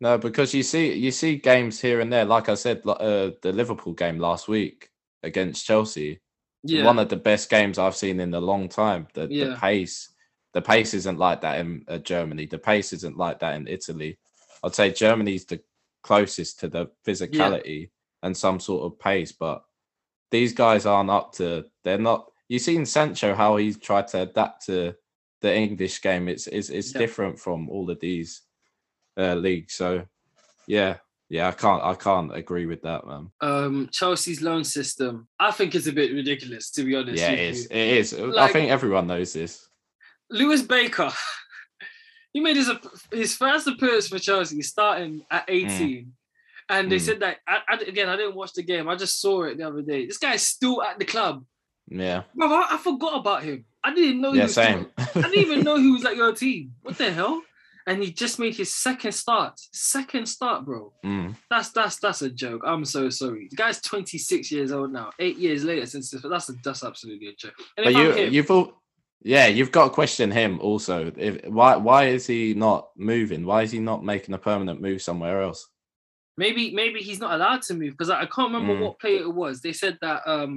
no, 0.00 0.16
because 0.18 0.54
you 0.54 0.62
see 0.62 0.94
you 0.94 1.10
see 1.10 1.36
games 1.36 1.80
here 1.80 2.00
and 2.00 2.12
there. 2.12 2.24
Like 2.24 2.48
I 2.48 2.54
said, 2.54 2.82
uh, 2.86 3.30
the 3.42 3.52
Liverpool 3.52 3.92
game 3.92 4.18
last 4.18 4.48
week 4.48 4.90
against 5.22 5.66
Chelsea, 5.66 6.20
Yeah, 6.62 6.84
one 6.84 6.98
of 6.98 7.08
the 7.08 7.16
best 7.16 7.50
games 7.50 7.78
I've 7.78 7.96
seen 7.96 8.20
in 8.20 8.32
a 8.34 8.40
long 8.40 8.68
time. 8.68 9.08
The, 9.14 9.26
the 9.26 9.56
pace, 9.60 10.08
the 10.54 10.62
pace 10.62 10.94
isn't 10.94 11.18
like 11.18 11.42
that 11.42 11.58
in 11.58 11.84
uh, 11.88 11.98
Germany. 11.98 12.46
The 12.46 12.58
pace 12.58 12.92
isn't 12.94 13.16
like 13.18 13.40
that 13.40 13.56
in 13.56 13.68
Italy. 13.68 14.18
I'd 14.64 14.74
say 14.74 14.90
Germany's 14.90 15.44
the 15.44 15.60
closest 16.02 16.60
to 16.60 16.68
the 16.68 16.86
physicality 17.06 17.90
and 18.22 18.36
some 18.36 18.60
sort 18.60 18.84
of 18.84 18.98
pace, 18.98 19.32
but 19.32 19.64
these 20.30 20.52
guys 20.52 20.86
aren't 20.86 21.10
up 21.10 21.32
to. 21.34 21.64
They're 21.84 21.98
not. 21.98 22.26
You've 22.48 22.62
seen 22.62 22.84
Sancho 22.86 23.34
how 23.34 23.56
he's 23.56 23.78
tried 23.78 24.08
to 24.08 24.22
adapt 24.22 24.66
to 24.66 24.94
the 25.40 25.54
English 25.54 26.02
game. 26.02 26.28
It's 26.28 26.46
it's, 26.46 26.68
it's 26.68 26.92
Yeah. 26.94 26.98
different 26.98 27.38
from 27.38 27.68
all 27.68 27.88
of 27.90 28.00
these 28.00 28.42
uh, 29.16 29.34
leagues. 29.34 29.74
So 29.74 30.04
yeah, 30.66 30.96
yeah, 31.28 31.48
I 31.48 31.52
can't 31.52 31.82
I 31.82 31.94
can't 31.94 32.34
agree 32.34 32.66
with 32.66 32.82
that, 32.82 33.06
man. 33.06 33.30
um, 33.40 33.88
Chelsea's 33.92 34.42
loan 34.42 34.64
system, 34.64 35.28
I 35.38 35.50
think 35.52 35.74
it's 35.74 35.86
a 35.86 35.92
bit 35.92 36.12
ridiculous 36.12 36.70
to 36.72 36.84
be 36.84 36.94
honest. 36.96 37.18
Yeah, 37.22 37.30
it 37.30 37.40
you. 37.40 37.48
is. 37.50 37.66
It 37.66 37.76
is. 37.76 38.14
I 38.36 38.52
think 38.52 38.70
everyone 38.70 39.06
knows 39.06 39.32
this. 39.32 39.68
Lewis 40.30 40.62
Baker, 40.62 41.10
he 42.32 42.40
made 42.40 42.56
his 42.56 42.70
his 43.12 43.36
first 43.36 43.66
appearance 43.66 44.08
for 44.08 44.18
Chelsea 44.18 44.62
starting 44.62 45.22
at 45.30 45.44
18. 45.48 46.12
And 46.70 46.90
they 46.90 46.96
Mm. 46.96 47.00
said 47.06 47.20
that 47.20 47.38
I, 47.46 47.58
I- 47.68 47.84
again. 47.92 48.08
I 48.08 48.16
didn't 48.16 48.36
watch 48.36 48.52
the 48.54 48.62
game. 48.62 48.88
I 48.88 48.94
just 48.96 49.20
saw 49.20 49.42
it 49.42 49.58
the 49.58 49.66
other 49.66 49.82
day. 49.82 50.06
This 50.06 50.18
guy's 50.18 50.42
still 50.42 50.82
at 50.82 50.98
the 50.98 51.04
club, 51.04 51.44
Yeah. 51.88 52.22
bro. 52.34 52.46
I, 52.52 52.74
I 52.74 52.78
forgot 52.78 53.18
about 53.20 53.42
him. 53.42 53.64
I 53.82 53.92
didn't 53.94 54.20
know. 54.20 54.32
he 54.32 54.38
Yeah, 54.38 54.44
was 54.44 54.52
still- 54.52 54.64
same. 54.64 54.86
I 54.98 55.28
didn't 55.28 55.34
even 55.46 55.60
know 55.64 55.76
he 55.76 55.90
was 55.90 56.04
at 56.04 56.16
your 56.16 56.32
team. 56.32 56.72
What 56.82 56.96
the 56.96 57.10
hell? 57.12 57.42
And 57.86 58.02
he 58.02 58.12
just 58.12 58.38
made 58.38 58.54
his 58.54 58.72
second 58.74 59.12
start. 59.12 59.54
Second 59.72 60.26
start, 60.26 60.64
bro. 60.64 60.92
Mm. 61.04 61.34
That's 61.50 61.70
that's 61.70 61.96
that's 61.98 62.22
a 62.22 62.30
joke. 62.30 62.62
I'm 62.64 62.84
so 62.84 63.08
sorry. 63.10 63.48
The 63.50 63.56
guy's 63.56 63.80
26 63.80 64.52
years 64.52 64.70
old 64.70 64.92
now. 64.92 65.10
Eight 65.18 65.38
years 65.38 65.64
later 65.64 65.86
since 65.86 66.10
this, 66.10 66.22
that's 66.22 66.50
a, 66.50 66.52
that's 66.62 66.84
absolutely 66.84 67.28
a 67.28 67.34
joke. 67.34 67.54
And 67.76 67.84
But 67.84 67.94
you 67.94 68.12
him- 68.12 68.32
you've 68.32 68.50
all 68.50 68.74
yeah, 69.22 69.46
you've 69.48 69.72
got 69.72 69.84
to 69.84 69.90
question 69.90 70.30
him 70.30 70.60
also. 70.60 71.10
If 71.16 71.44
why 71.46 71.76
why 71.76 72.08
is 72.08 72.26
he 72.26 72.54
not 72.54 72.90
moving? 72.96 73.44
Why 73.44 73.62
is 73.62 73.70
he 73.72 73.80
not 73.80 74.04
making 74.04 74.34
a 74.34 74.38
permanent 74.38 74.80
move 74.80 75.00
somewhere 75.02 75.42
else? 75.42 75.66
Maybe 76.44 76.62
maybe 76.82 77.00
he's 77.00 77.20
not 77.24 77.34
allowed 77.34 77.62
to 77.68 77.74
move 77.74 77.92
because 77.92 78.08
I, 78.10 78.22
I 78.22 78.26
can't 78.34 78.50
remember 78.52 78.74
Mm. 78.74 78.80
what 78.82 78.98
player 79.00 79.20
it 79.28 79.34
was. 79.42 79.60
They 79.60 79.74
said 79.82 79.98
that 80.00 80.20
um 80.34 80.52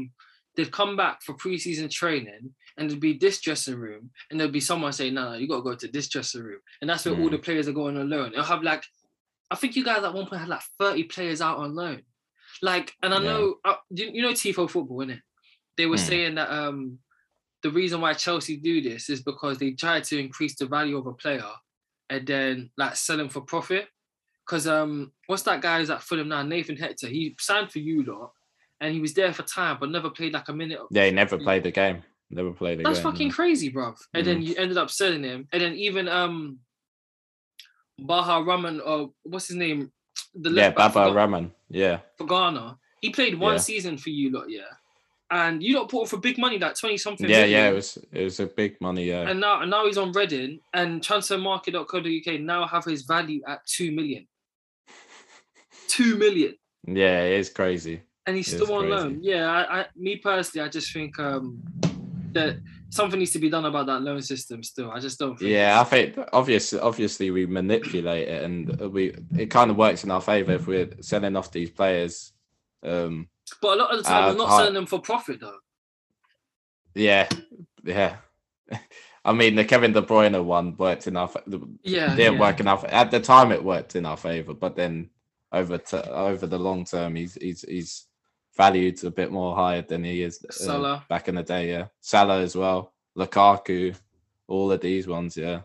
they'd 0.55 0.71
come 0.81 0.95
back 0.95 1.21
for 1.23 1.33
preseason 1.43 1.89
training 1.99 2.43
and 2.77 2.83
there'd 2.89 2.99
be 3.09 3.17
this 3.17 3.41
dressing 3.41 3.75
room 3.85 4.03
and 4.29 4.39
there'd 4.39 4.51
be 4.59 4.69
someone 4.71 4.93
saying, 4.93 5.13
no, 5.15 5.23
no, 5.31 5.37
you 5.39 5.47
gotta 5.47 5.61
go 5.69 5.75
to 5.75 5.87
this 5.95 6.07
dressing 6.13 6.43
room. 6.43 6.59
And 6.79 6.89
that's 6.89 7.03
where 7.05 7.15
all 7.19 7.27
Mm. 7.29 7.31
the 7.35 7.39
players 7.47 7.67
are 7.67 7.73
going 7.81 7.97
on 7.97 8.09
loan. 8.09 8.31
It'll 8.33 8.45
have 8.55 8.63
like 8.71 8.83
I 9.51 9.55
think 9.55 9.75
you 9.75 9.83
guys 9.83 10.03
at 10.03 10.13
one 10.13 10.25
point 10.27 10.39
had 10.43 10.49
like 10.55 10.63
30 10.79 11.03
players 11.15 11.41
out 11.41 11.57
on 11.63 11.75
loan. 11.75 12.01
Like, 12.61 12.87
and 13.03 13.13
I 13.13 13.17
Yeah. 13.19 13.29
know 13.29 13.41
uh, 13.65 13.75
you, 13.89 14.05
you 14.15 14.21
know 14.21 14.31
Tifo 14.41 14.69
football, 14.69 14.99
innit? 15.05 15.21
They 15.77 15.85
were 15.85 15.97
Mm. 15.97 16.07
saying 16.11 16.35
that 16.35 16.49
um 16.61 16.99
the 17.63 17.71
reason 17.71 17.99
why 18.01 18.13
Chelsea 18.13 18.55
do 18.69 18.75
this 18.89 19.09
is 19.09 19.21
because 19.31 19.57
they 19.57 19.71
try 19.71 19.99
to 20.09 20.15
increase 20.25 20.55
the 20.55 20.67
value 20.77 20.97
of 20.97 21.07
a 21.07 21.13
player 21.23 21.51
and 22.09 22.25
then 22.27 22.53
like 22.77 22.95
sell 22.95 23.19
him 23.19 23.29
for 23.29 23.41
profit. 23.41 23.85
Because 24.45 24.67
um, 24.67 25.11
what's 25.27 25.43
that 25.43 25.61
guy 25.61 25.79
who's 25.79 25.89
at 25.89 26.03
Fulham 26.03 26.27
now? 26.29 26.43
Nathan 26.43 26.75
Hector. 26.75 27.07
He 27.07 27.35
signed 27.39 27.71
for 27.71 27.79
you 27.79 28.03
lot, 28.03 28.31
and 28.81 28.93
he 28.93 28.99
was 28.99 29.13
there 29.13 29.31
for 29.33 29.43
time, 29.43 29.77
but 29.79 29.89
never 29.89 30.09
played 30.09 30.33
like 30.33 30.49
a 30.49 30.53
minute. 30.53 30.79
Yeah, 30.91 31.05
he 31.05 31.11
never 31.11 31.37
played 31.37 31.63
the 31.63 31.71
game. 31.71 32.03
Never 32.29 32.51
played 32.51 32.79
the 32.79 32.83
That's 32.83 32.99
game. 32.99 33.11
fucking 33.11 33.27
no. 33.29 33.33
crazy, 33.33 33.69
bro. 33.69 33.95
And 34.13 34.25
then 34.25 34.41
Mm. 34.41 34.45
you 34.47 34.55
ended 34.57 34.77
up 34.77 34.89
selling 34.91 35.23
him, 35.23 35.47
and 35.53 35.61
then 35.61 35.73
even 35.75 36.07
um, 36.09 36.59
Baha 37.99 38.43
Rahman 38.43 38.81
or 38.81 39.11
what's 39.23 39.47
his 39.47 39.55
name? 39.57 39.91
The 40.35 40.49
Yeah, 40.51 40.71
Baba 40.71 41.09
for, 41.09 41.13
Rahman. 41.15 41.51
Yeah. 41.69 41.99
for 42.17 42.25
Ghana. 42.25 42.77
He 43.01 43.09
played 43.11 43.37
one 43.39 43.53
Yeah. 43.53 43.59
season 43.59 43.97
for 43.97 44.09
you 44.09 44.31
lot, 44.31 44.49
yeah. 44.49 44.61
And 45.31 45.63
you 45.63 45.77
lot 45.77 45.89
bought 45.89 46.09
for 46.09 46.17
big 46.17 46.37
money, 46.37 46.59
like 46.59 46.77
twenty 46.77 46.97
something. 46.97 47.29
Yeah, 47.29 47.45
yeah, 47.45 47.69
it 47.69 47.73
was 47.73 47.97
it 48.11 48.23
was 48.23 48.39
a 48.39 48.45
big 48.47 48.79
money, 48.81 49.05
yeah. 49.05 49.27
And 49.29 49.39
now, 49.39 49.61
and 49.61 49.71
now 49.71 49.85
he's 49.85 49.97
on 49.97 50.11
Reading, 50.11 50.59
and 50.73 51.01
transfermarket.co.uk 51.01 52.39
now 52.41 52.67
have 52.67 52.85
his 52.85 53.03
value 53.03 53.41
at 53.47 53.65
two 53.65 53.91
million. 53.91 54.27
Two 55.87 56.17
million, 56.17 56.55
yeah, 56.87 57.21
it 57.23 57.39
is 57.39 57.49
crazy. 57.49 58.01
and 58.25 58.35
he's 58.35 58.51
It 58.53 58.57
still 58.63 58.73
on 58.75 58.89
loan. 58.89 59.19
Yeah, 59.21 59.49
I, 59.51 59.79
I, 59.81 59.85
me 59.95 60.15
personally, 60.17 60.65
I 60.65 60.69
just 60.69 60.91
think 60.93 61.17
um 61.19 61.61
that 62.33 62.57
something 62.89 63.19
needs 63.19 63.31
to 63.31 63.39
be 63.39 63.49
done 63.49 63.65
about 63.65 63.85
that 63.87 64.01
loan 64.01 64.21
system. 64.21 64.63
Still, 64.63 64.91
I 64.91 64.99
just 64.99 65.19
don't. 65.19 65.37
Think 65.37 65.51
Yeah, 65.51 65.79
I 65.79 65.83
think 65.83 66.17
obviously 66.33 66.79
obviously 66.79 67.31
we 67.31 67.45
manipulate 67.45 68.27
it 68.27 68.43
and 68.43 68.79
we 68.91 69.13
it 69.37 69.47
kind 69.51 69.69
of 69.71 69.77
works 69.77 70.03
in 70.03 70.11
our 70.11 70.21
favor 70.21 70.53
if 70.53 70.67
we're 70.67 70.89
selling 71.01 71.35
off 71.35 71.51
these 71.51 71.69
players. 71.69 72.31
Um 72.83 73.27
but 73.61 73.77
a 73.77 73.81
lot 73.81 73.91
of 73.91 73.97
the 73.97 74.03
time, 74.03 74.23
Uh, 74.23 74.31
we're 74.31 74.37
not 74.37 74.49
high- 74.49 74.57
selling 74.59 74.73
them 74.73 74.85
for 74.87 74.99
profit 74.99 75.39
though. 75.41 75.59
yeah, 76.95 77.27
yeah. 77.83 78.17
I 79.25 79.31
mean 79.33 79.55
the 79.55 79.63
Kevin 79.65 79.93
De 79.93 80.01
Bruyne 80.01 80.43
one 80.43 80.75
worked 80.77 81.07
in 81.07 81.15
our 81.17 81.29
Yeah, 81.83 82.15
didn't 82.15 82.33
yeah. 82.35 82.39
work 82.39 82.59
enough 82.59 82.83
at 82.87 83.11
the 83.11 83.19
time 83.19 83.51
it 83.51 83.63
worked 83.63 83.95
in 83.95 84.05
our 84.05 84.17
favor, 84.17 84.53
but 84.53 84.75
then 84.75 85.09
over 85.53 85.77
to 85.77 86.11
over 86.11 86.45
the 86.47 86.59
long 86.59 86.83
term 86.83 87.15
he's 87.15 87.35
he's 87.35 87.63
he's 87.67 88.07
valued 88.55 89.03
a 89.03 89.11
bit 89.11 89.31
more 89.31 89.55
higher 89.55 89.81
than 89.81 90.03
he 90.03 90.21
is 90.21 90.43
uh, 90.67 90.99
back 91.09 91.27
in 91.27 91.35
the 91.35 91.43
day, 91.43 91.69
yeah. 91.69 91.87
Salah 92.01 92.41
as 92.41 92.55
well, 92.55 92.93
Lukaku, 93.17 93.95
all 94.47 94.71
of 94.71 94.81
these 94.81 95.07
ones, 95.07 95.37
yeah. 95.37 95.61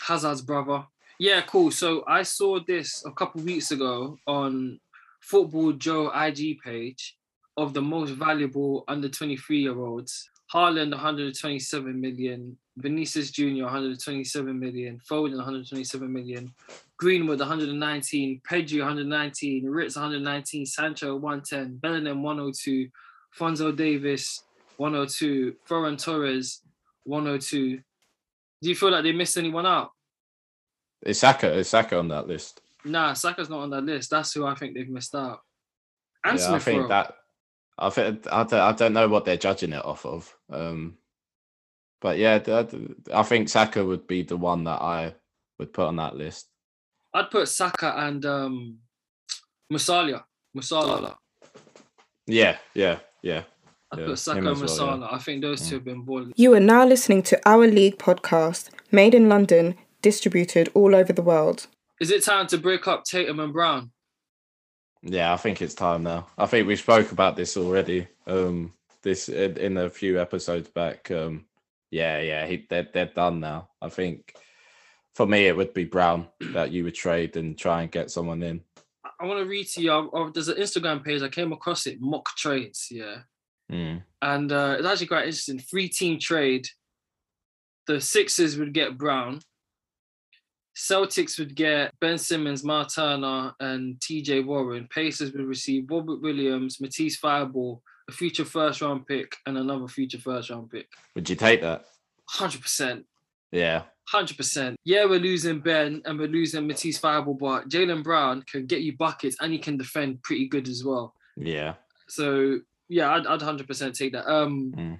Hazard's 0.00 0.42
brother. 0.42 0.84
Yeah, 1.18 1.42
cool. 1.42 1.70
So 1.70 2.04
I 2.06 2.22
saw 2.22 2.58
this 2.60 3.04
a 3.06 3.12
couple 3.12 3.42
weeks 3.42 3.70
ago 3.70 4.18
on 4.26 4.80
Football 5.20 5.72
Joe 5.72 6.10
IG 6.10 6.60
page 6.60 7.16
of 7.56 7.74
the 7.74 7.82
most 7.82 8.10
valuable 8.10 8.84
under 8.88 9.08
23 9.08 9.60
year 9.60 9.78
olds. 9.78 10.28
Haaland 10.52 10.90
127 10.90 11.98
million, 11.98 12.58
Vinicius 12.76 13.30
Jr. 13.30 13.64
127 13.64 14.58
million, 14.58 15.00
Foden 15.08 15.36
127 15.36 16.12
million, 16.12 16.52
Greenwood 17.02 17.40
119, 17.40 18.42
Pedri 18.48 18.78
119, 18.78 19.68
Wirtz 19.68 19.96
119, 19.96 20.64
Sancho 20.64 21.16
110, 21.16 21.78
Bellingham 21.78 22.22
102, 22.22 22.88
Fonzo 23.36 23.76
Davis 23.76 24.44
102. 24.76 25.56
Ferran 25.68 26.00
Torres, 26.00 26.60
102. 27.02 27.78
Do 27.78 27.82
you 28.68 28.76
feel 28.76 28.92
like 28.92 29.02
they 29.02 29.10
missed 29.10 29.36
anyone 29.36 29.66
out? 29.66 29.90
Is 31.04 31.18
Saka 31.18 31.52
is 31.52 31.68
Saka 31.68 31.98
on 31.98 32.06
that 32.06 32.28
list? 32.28 32.60
Nah, 32.84 33.14
Saka's 33.14 33.50
not 33.50 33.62
on 33.62 33.70
that 33.70 33.82
list. 33.82 34.08
That's 34.08 34.32
who 34.32 34.46
I 34.46 34.54
think 34.54 34.74
they've 34.74 34.88
missed 34.88 35.16
out. 35.16 35.40
Yeah, 36.24 36.52
I 36.52 36.58
think 36.60 36.82
Rowe. 36.82 36.88
that. 36.88 37.16
I 37.76 37.90
think 37.90 38.28
I 38.30 38.44
don't, 38.44 38.60
I 38.60 38.70
don't 38.70 38.92
know 38.92 39.08
what 39.08 39.24
they're 39.24 39.36
judging 39.36 39.72
it 39.72 39.84
off 39.84 40.06
of. 40.06 40.32
Um, 40.52 40.98
but 42.00 42.18
yeah, 42.18 42.38
I 43.12 43.22
think 43.24 43.48
Saka 43.48 43.84
would 43.84 44.06
be 44.06 44.22
the 44.22 44.36
one 44.36 44.62
that 44.64 44.80
I 44.80 45.16
would 45.58 45.72
put 45.72 45.88
on 45.88 45.96
that 45.96 46.14
list. 46.14 46.46
I'd 47.14 47.30
put 47.30 47.48
Saka 47.48 47.94
and 47.96 48.24
um, 48.24 48.78
Musiala. 49.72 50.24
Musiala. 50.56 51.16
Yeah, 52.26 52.56
yeah, 52.74 52.98
yeah. 53.22 53.42
I'd 53.90 54.00
Yeah, 54.00 54.06
put 54.06 54.18
Saka 54.18 54.38
him 54.38 54.46
and 54.46 54.62
as 54.62 54.78
well, 54.78 54.98
Musiala. 54.98 55.12
I 55.12 55.18
think 55.18 55.42
those 55.42 55.68
two 55.68 55.76
have 55.76 55.84
been 55.84 56.02
balling. 56.02 56.32
You 56.36 56.54
are 56.54 56.60
now 56.60 56.86
listening 56.86 57.22
to 57.24 57.40
Our 57.48 57.66
League 57.66 57.98
podcast, 57.98 58.70
made 58.90 59.14
in 59.14 59.28
London, 59.28 59.74
distributed 60.00 60.70
all 60.74 60.94
over 60.94 61.12
the 61.12 61.22
world. 61.22 61.66
Is 62.00 62.10
it 62.10 62.22
time 62.24 62.46
to 62.48 62.58
break 62.58 62.88
up 62.88 63.04
Tatum 63.04 63.40
and 63.40 63.52
Brown? 63.52 63.92
Yeah, 65.02 65.32
I 65.32 65.36
think 65.36 65.60
it's 65.60 65.74
time 65.74 66.04
now. 66.04 66.28
I 66.38 66.46
think 66.46 66.66
we 66.66 66.76
spoke 66.76 67.12
about 67.12 67.36
this 67.36 67.56
already. 67.56 68.06
Um, 68.26 68.72
this 69.02 69.28
in, 69.28 69.56
in 69.56 69.76
a 69.76 69.90
few 69.90 70.20
episodes 70.20 70.68
back. 70.68 71.10
Um, 71.10 71.44
yeah, 71.90 72.20
yeah, 72.20 72.46
he, 72.46 72.66
they're 72.70 72.88
they're 72.92 73.06
done 73.06 73.40
now. 73.40 73.68
I 73.82 73.88
think 73.88 74.34
for 75.14 75.26
me 75.26 75.46
it 75.46 75.56
would 75.56 75.74
be 75.74 75.84
Brown 75.84 76.28
that 76.52 76.70
you 76.72 76.84
would 76.84 76.94
trade 76.94 77.36
and 77.36 77.56
try 77.58 77.82
and 77.82 77.90
get 77.90 78.10
someone 78.10 78.42
in. 78.42 78.60
I- 79.04 79.10
I 79.20 79.26
want 79.26 79.40
to 79.40 79.48
read 79.48 79.66
to 79.68 79.82
you. 79.82 79.92
uh, 79.92 80.30
there's 80.32 80.48
an 80.48 80.56
Instagram 80.58 81.04
page. 81.04 81.22
I 81.22 81.28
came 81.28 81.52
across 81.52 81.86
it. 81.86 82.00
Mock 82.00 82.28
trades. 82.36 82.88
Yeah. 82.90 83.18
Mm. 83.70 84.02
and 84.20 84.52
uh, 84.52 84.76
it's 84.78 84.86
actually 84.86 85.06
quite 85.06 85.24
interesting. 85.24 85.58
Three 85.58 85.88
team 85.88 86.18
trade. 86.18 86.66
The 87.86 88.00
Sixers 88.00 88.58
would 88.58 88.74
get 88.74 88.98
Brown. 88.98 89.40
Celtics 90.76 91.38
would 91.38 91.54
get 91.54 91.92
Ben 92.00 92.18
Simmons, 92.18 92.64
Mark 92.64 92.92
Turner, 92.94 93.54
and 93.60 93.96
TJ 94.00 94.44
Warren. 94.44 94.88
Pacers 94.90 95.32
would 95.32 95.44
receive 95.46 95.86
Robert 95.90 96.20
Williams, 96.22 96.80
Matisse 96.80 97.20
Thybulle, 97.20 97.80
a 98.08 98.12
future 98.12 98.44
first 98.44 98.80
round 98.80 99.06
pick, 99.06 99.36
and 99.46 99.58
another 99.58 99.86
future 99.88 100.18
first 100.18 100.50
round 100.50 100.70
pick. 100.70 100.88
Would 101.14 101.28
you 101.28 101.36
take 101.36 101.60
that? 101.62 101.84
100%. 102.30 103.04
Yeah, 103.52 103.82
100%. 104.12 104.74
Yeah, 104.84 105.04
we're 105.04 105.20
losing 105.20 105.60
Ben 105.60 106.02
and 106.04 106.18
we're 106.18 106.28
losing 106.28 106.66
Matisse 106.66 106.98
Thybulle, 107.00 107.38
but 107.38 107.68
Jaylen 107.68 108.02
Brown 108.02 108.42
can 108.42 108.66
get 108.66 108.80
you 108.82 108.96
buckets 108.96 109.36
and 109.40 109.52
he 109.52 109.58
can 109.58 109.76
defend 109.76 110.22
pretty 110.22 110.48
good 110.48 110.68
as 110.68 110.82
well. 110.84 111.14
yeah, 111.36 111.74
So 112.08 112.60
yeah, 112.88 113.14
I'd, 113.14 113.26
I'd 113.26 113.40
100% 113.40 113.94
take 113.94 114.12
that. 114.12 114.26
Um, 114.26 114.72
Mm. 114.76 114.98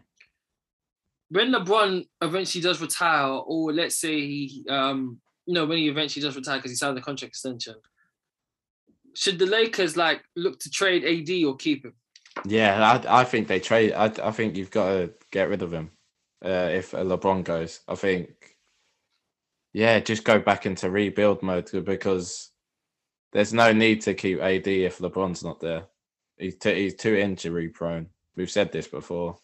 When 1.30 1.50
LeBron 1.50 2.06
eventually 2.20 2.60
does 2.62 2.82
retire, 2.82 3.26
or 3.46 3.72
let's 3.72 3.96
say 3.96 4.20
he, 4.20 4.66
um, 4.68 5.18
you 5.46 5.54
know, 5.54 5.64
when 5.64 5.78
he 5.78 5.88
eventually 5.88 6.22
does 6.22 6.36
retire 6.36 6.58
because 6.58 6.70
he 6.72 6.76
signed 6.76 6.94
the 6.94 7.00
contract 7.00 7.30
extension, 7.30 7.74
should 9.14 9.38
the 9.38 9.46
Lakers 9.46 9.96
like 9.96 10.22
look 10.36 10.58
to 10.60 10.70
trade 10.70 11.04
AD 11.04 11.44
or 11.46 11.56
keep 11.56 11.86
him? 11.86 11.94
yeah. 12.44 13.00
I 13.06 13.20
I 13.20 13.24
think 13.24 13.48
they 13.48 13.60
trade. 13.60 13.94
I 13.94 14.12
I 14.22 14.30
think 14.30 14.56
you've 14.56 14.70
got 14.70 14.88
to 14.90 15.10
get 15.30 15.48
rid 15.48 15.62
of 15.62 15.72
him 15.72 15.90
uh, 16.44 16.68
if 16.70 16.90
LeBron 16.92 17.44
goes. 17.44 17.80
I 17.88 17.94
think. 17.94 18.51
Yeah, 19.72 20.00
just 20.00 20.24
go 20.24 20.38
back 20.38 20.66
into 20.66 20.90
rebuild 20.90 21.42
mode 21.42 21.70
because 21.84 22.50
there's 23.32 23.54
no 23.54 23.72
need 23.72 24.02
to 24.02 24.14
keep 24.14 24.40
AD 24.40 24.66
if 24.66 24.98
LeBron's 24.98 25.42
not 25.42 25.60
there. 25.60 25.84
He's 26.38 26.56
too, 26.56 26.74
he's 26.74 26.94
too 26.94 27.14
injury 27.16 27.68
prone. 27.68 28.08
We've 28.36 28.50
said 28.50 28.72
this 28.72 28.86
before. 28.86 29.38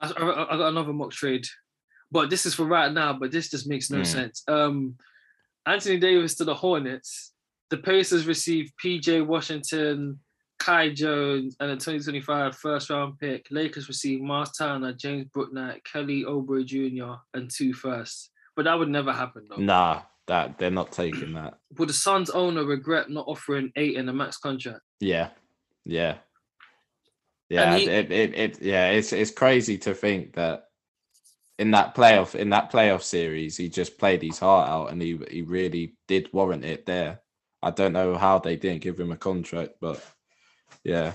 I, 0.00 0.10
I, 0.10 0.54
I 0.54 0.56
got 0.56 0.68
another 0.68 0.92
mock 0.92 1.12
trade, 1.12 1.46
but 2.10 2.30
this 2.30 2.46
is 2.46 2.54
for 2.54 2.64
right 2.64 2.92
now. 2.92 3.12
But 3.12 3.30
this 3.30 3.50
just 3.50 3.68
makes 3.68 3.90
no 3.90 3.98
Hmm. 3.98 4.04
sense. 4.04 4.42
Um, 4.48 4.96
Anthony 5.66 5.98
Davis 5.98 6.34
to 6.36 6.44
the 6.44 6.54
Hornets. 6.54 7.32
The 7.70 7.78
Pacers 7.78 8.26
receive 8.26 8.72
PJ 8.84 9.24
Washington, 9.26 10.18
Kai 10.58 10.90
Jones, 10.90 11.56
and 11.60 11.70
a 11.70 11.74
2025 11.74 12.56
first 12.56 12.90
round 12.90 13.18
pick. 13.18 13.46
Lakers 13.50 13.88
receive 13.88 14.20
Mars 14.20 14.50
Turner, 14.52 14.92
James 14.92 15.26
Bouknight, 15.34 15.82
Kelly 15.84 16.24
Oubre 16.24 16.64
Jr., 16.64 17.14
and 17.32 17.50
two 17.50 17.72
firsts. 17.72 18.30
But 18.56 18.64
that 18.66 18.78
would 18.78 18.88
never 18.88 19.12
happen 19.12 19.46
though. 19.48 19.56
Nah, 19.56 20.02
that 20.26 20.58
they're 20.58 20.70
not 20.70 20.92
taking 20.92 21.34
that. 21.34 21.58
Would 21.78 21.88
the 21.88 21.92
Suns 21.92 22.30
owner 22.30 22.64
regret 22.64 23.10
not 23.10 23.26
offering 23.26 23.72
Ayton 23.76 24.08
a 24.08 24.12
max 24.12 24.36
contract? 24.36 24.80
Yeah, 25.00 25.30
yeah, 25.84 26.16
yeah. 27.48 27.76
he- 27.76 27.88
it, 27.88 28.12
it, 28.12 28.34
it, 28.34 28.62
yeah. 28.62 28.90
It's 28.90 29.12
it's 29.12 29.30
crazy 29.30 29.76
to 29.78 29.94
think 29.94 30.34
that 30.34 30.66
in 31.58 31.70
that 31.72 31.94
playoff 31.94 32.34
in 32.34 32.50
that 32.50 32.70
playoff 32.72 33.02
series, 33.02 33.56
he 33.56 33.68
just 33.68 33.98
played 33.98 34.22
his 34.22 34.38
heart 34.38 34.68
out, 34.68 34.92
and 34.92 35.02
he 35.02 35.18
he 35.30 35.42
really 35.42 35.96
did 36.08 36.32
warrant 36.32 36.64
it 36.64 36.86
there. 36.86 37.20
I 37.62 37.70
don't 37.70 37.92
know 37.92 38.16
how 38.16 38.38
they 38.38 38.56
didn't 38.56 38.82
give 38.82 38.98
him 39.00 39.10
a 39.12 39.16
contract, 39.16 39.74
but 39.80 40.04
yeah, 40.84 41.12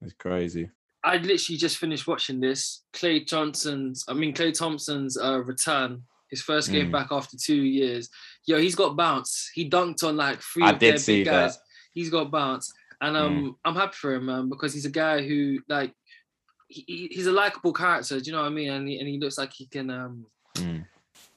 it's 0.00 0.14
crazy. 0.14 0.70
I 1.04 1.16
literally 1.16 1.58
just 1.58 1.78
finished 1.78 2.06
watching 2.06 2.40
this. 2.40 2.82
Clay 2.92 3.24
Johnson's, 3.24 4.04
I 4.08 4.14
mean 4.14 4.34
Klay 4.34 4.56
Thompson's 4.56 5.16
uh, 5.18 5.38
return, 5.42 6.02
his 6.30 6.42
first 6.42 6.70
game 6.70 6.88
Mm. 6.88 6.92
back 6.92 7.08
after 7.10 7.36
two 7.36 7.62
years. 7.62 8.08
Yo, 8.46 8.58
he's 8.58 8.74
got 8.74 8.96
bounce. 8.96 9.50
He 9.54 9.68
dunked 9.68 10.02
on 10.04 10.16
like 10.16 10.40
three 10.40 10.62
I 10.64 10.70
of 10.72 10.78
their 10.80 10.92
did 10.92 11.00
see 11.00 11.18
big 11.20 11.26
that. 11.26 11.32
Mm. 11.32 11.46
guys. 11.46 11.58
He's 11.94 12.10
got 12.10 12.30
bounce, 12.30 12.72
and 13.00 13.16
um, 13.16 13.56
I'm 13.64 13.74
happy 13.74 13.94
for 13.94 14.14
him, 14.14 14.26
man, 14.26 14.48
because 14.48 14.72
he's 14.74 14.84
a 14.86 14.90
guy 14.90 15.22
who 15.26 15.58
like 15.68 15.92
he, 16.68 16.84
he- 16.86 17.08
he's 17.12 17.26
a 17.26 17.32
likable 17.32 17.72
character. 17.72 18.20
Do 18.20 18.24
you 18.26 18.32
know 18.36 18.42
what 18.42 18.48
I 18.52 18.54
mean? 18.54 18.70
And 18.70 18.88
he, 18.88 18.98
and 18.98 19.08
he 19.08 19.18
looks 19.18 19.38
like 19.38 19.52
he 19.52 19.66
can 19.66 19.90
um 19.90 20.26
Mm. 20.56 20.86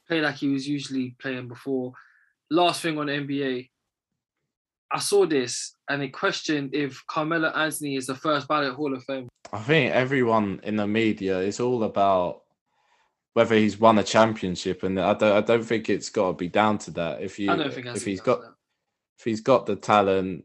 play 0.08 0.20
like 0.20 0.36
he 0.36 0.48
was 0.48 0.68
usually 0.68 1.14
playing 1.20 1.48
before. 1.48 1.92
Last 2.50 2.82
thing 2.82 2.98
on 2.98 3.06
NBA. 3.08 3.70
I 4.94 4.98
saw 4.98 5.24
this 5.24 5.74
and 5.88 6.02
it 6.02 6.10
questioned 6.12 6.74
if 6.74 7.02
Carmelo 7.06 7.48
Anthony 7.48 7.96
is 7.96 8.06
the 8.06 8.14
first 8.14 8.46
ballot 8.46 8.74
Hall 8.74 8.94
of 8.94 9.02
Fame. 9.04 9.28
I 9.52 9.58
think 9.60 9.92
everyone 9.94 10.60
in 10.64 10.76
the 10.76 10.86
media 10.86 11.38
is 11.40 11.60
all 11.60 11.82
about 11.84 12.41
whether 13.34 13.54
he's 13.54 13.78
won 13.78 13.98
a 13.98 14.02
championship, 14.02 14.82
and 14.82 15.00
I 15.00 15.14
don't 15.14 15.32
I 15.36 15.40
don't 15.40 15.64
think 15.64 15.88
it's 15.88 16.10
got 16.10 16.28
to 16.28 16.32
be 16.34 16.48
down 16.48 16.78
to 16.78 16.90
that. 16.92 17.22
If 17.22 17.38
you 17.38 17.50
I 17.50 17.56
don't 17.56 17.72
think 17.72 17.86
if 17.86 18.04
he's 18.04 18.20
got 18.20 18.40
if 19.18 19.24
he's 19.24 19.40
got 19.40 19.66
the 19.66 19.76
talent 19.76 20.44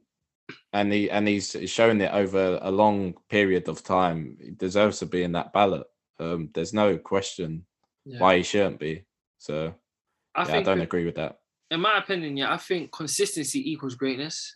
and 0.73 0.91
he 0.93 1.09
and 1.09 1.27
he's 1.27 1.55
shown 1.65 1.99
it 2.01 2.11
over 2.13 2.59
a 2.61 2.71
long 2.71 3.15
period 3.29 3.67
of 3.67 3.83
time, 3.83 4.37
he 4.41 4.51
deserves 4.51 4.99
to 4.99 5.05
be 5.05 5.23
in 5.23 5.33
that 5.33 5.51
ballot. 5.53 5.85
Um, 6.19 6.49
there's 6.53 6.73
no 6.73 6.97
question 6.97 7.65
Yeah. 8.05 8.19
why 8.19 8.37
he 8.37 8.43
shouldn't 8.43 8.79
be. 8.79 9.05
So 9.37 9.73
I 10.35 10.47
yeah, 10.47 10.55
I 10.57 10.63
don't 10.63 10.77
that- 10.77 10.83
agree 10.83 11.05
with 11.05 11.15
that. 11.15 11.39
in 11.69 11.81
my 11.81 11.97
opinion, 11.97 12.37
yeah, 12.37 12.53
I 12.53 12.57
think 12.57 12.91
consistency 12.93 13.59
equals 13.71 13.95
greatness. 13.95 14.55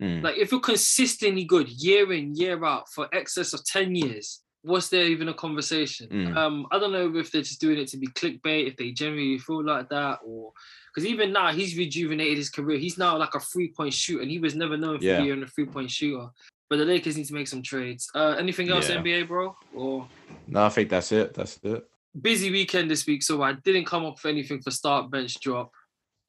Mm. 0.00 0.22
Like 0.22 0.36
if 0.38 0.52
you're 0.52 0.60
consistently 0.60 1.44
good 1.44 1.68
year 1.68 2.12
in 2.12 2.34
year 2.36 2.62
out 2.64 2.88
for 2.90 3.08
excess 3.12 3.52
of 3.54 3.64
ten 3.64 3.94
years, 3.96 4.42
was 4.66 4.90
there 4.90 5.04
even 5.06 5.28
a 5.28 5.34
conversation? 5.34 6.08
Mm. 6.08 6.36
Um, 6.36 6.66
I 6.72 6.78
don't 6.78 6.92
know 6.92 7.14
if 7.16 7.30
they're 7.30 7.40
just 7.42 7.60
doing 7.60 7.78
it 7.78 7.88
to 7.88 7.96
be 7.96 8.08
clickbait, 8.08 8.66
if 8.66 8.76
they 8.76 8.90
genuinely 8.90 9.38
feel 9.38 9.64
like 9.64 9.88
that, 9.90 10.18
or 10.24 10.52
because 10.92 11.06
even 11.08 11.32
now 11.32 11.52
he's 11.52 11.76
rejuvenated 11.78 12.36
his 12.36 12.50
career. 12.50 12.78
He's 12.78 12.98
now 12.98 13.16
like 13.16 13.34
a 13.34 13.40
three 13.40 13.68
point 13.68 13.94
shooter, 13.94 14.22
and 14.22 14.30
he 14.30 14.38
was 14.38 14.54
never 14.54 14.76
known 14.76 14.98
for 14.98 15.04
Yeah. 15.04 15.22
being 15.22 15.42
a 15.42 15.46
three 15.46 15.66
point 15.66 15.90
shooter. 15.90 16.28
But 16.68 16.78
the 16.78 16.84
Lakers 16.84 17.16
need 17.16 17.26
to 17.26 17.34
make 17.34 17.46
some 17.46 17.62
trades. 17.62 18.10
Uh, 18.12 18.34
anything 18.38 18.68
else, 18.70 18.88
Yeah. 18.90 18.96
NBA, 18.96 19.28
bro? 19.28 19.56
Or 19.72 20.08
No, 20.48 20.64
I 20.64 20.68
think 20.68 20.90
that's 20.90 21.12
it. 21.12 21.32
That's 21.32 21.58
it. 21.62 21.88
busy 22.20 22.50
weekend 22.50 22.90
this 22.90 23.06
week, 23.06 23.22
so 23.22 23.42
I 23.42 23.52
didn't 23.52 23.84
come 23.84 24.04
up 24.04 24.14
with 24.14 24.26
anything 24.26 24.60
for 24.62 24.70
start 24.72 25.10
bench 25.10 25.38
drop. 25.40 25.70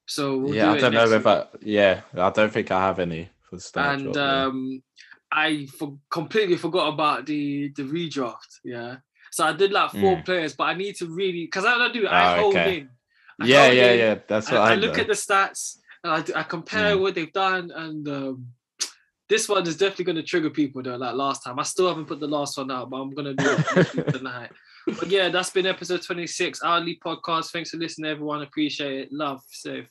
So 0.05 0.38
we'll 0.38 0.53
yeah, 0.53 0.65
do 0.65 0.77
I 0.77 0.79
don't 0.79 0.93
know 0.93 0.99
next 1.09 1.11
if. 1.13 1.27
I. 1.27 1.45
Yeah, 1.61 2.01
I 2.15 2.29
don't 2.29 2.53
think 2.53 2.69
I 2.71 2.79
have 2.81 2.99
any 2.99 3.29
for 3.49 3.57
start. 3.59 3.95
and 4.01 4.13
drop, 4.13 4.53
yeah. 4.53 4.77
I 5.32 5.67
for, 5.78 5.97
completely 6.09 6.57
forgot 6.57 6.93
about 6.93 7.25
the 7.25 7.69
the 7.75 7.84
redraft. 7.84 8.59
Yeah, 8.63 8.97
so 9.32 9.45
I 9.45 9.53
did 9.53 9.71
like 9.71 9.91
four 9.91 10.17
Mm. 10.17 10.25
players, 10.25 10.55
but 10.55 10.65
I 10.65 10.73
need 10.73 10.95
to 10.97 11.07
really 11.07 11.45
because 11.45 11.65
I 11.65 11.78
don't 11.78 11.93
do. 11.93 12.07
I 12.07 12.23
Ah, 12.23 12.38
hold 12.38 12.55
okay. 12.55 12.78
in. 12.80 12.89
I 13.41 13.45
yeah, 13.45 13.65
hold 13.65 13.78
yeah, 13.78 13.91
in, 13.91 13.99
yeah. 13.99 14.15
That's 14.28 14.49
I, 14.49 14.53
what 14.53 14.61
I, 14.61 14.71
I 14.71 14.75
look 14.75 14.95
know. 14.95 15.01
at 15.01 15.07
the 15.07 15.13
stats 15.13 15.78
and 16.03 16.13
I, 16.13 16.39
I 16.39 16.43
compare 16.43 16.95
Mm. 16.95 17.01
what 17.01 17.15
they've 17.15 17.34
done, 17.34 17.71
and 17.71 18.07
um, 18.07 18.47
this 19.30 19.49
one 19.49 19.67
is 19.67 19.75
definitely 19.75 20.05
going 20.05 20.15
to 20.15 20.23
trigger 20.23 20.49
people 20.49 20.82
though. 20.82 20.95
Like 20.95 21.15
last 21.15 21.43
time, 21.43 21.59
I 21.59 21.63
still 21.63 21.88
haven't 21.89 22.05
put 22.07 22.19
the 22.21 22.28
last 22.28 22.57
one 22.57 22.71
out, 22.71 22.89
but 22.89 22.97
I'm 22.97 23.11
going 23.13 23.36
to 23.36 23.43
do 23.43 23.57
it 23.97 24.07
tonight. 24.17 24.51
But 24.88 25.09
yeah, 25.09 25.28
that's 25.28 25.49
been 25.49 25.65
episode 25.65 26.01
26, 26.01 26.61
Our 26.61 26.80
League 26.80 27.01
Podcast. 27.01 27.51
Thanks 27.51 27.71
for 27.71 27.78
listening, 27.78 28.09
everyone. 28.09 28.41
Appreciate 28.41 28.99
it. 29.01 29.11
Love, 29.11 29.41
safe. 29.49 29.89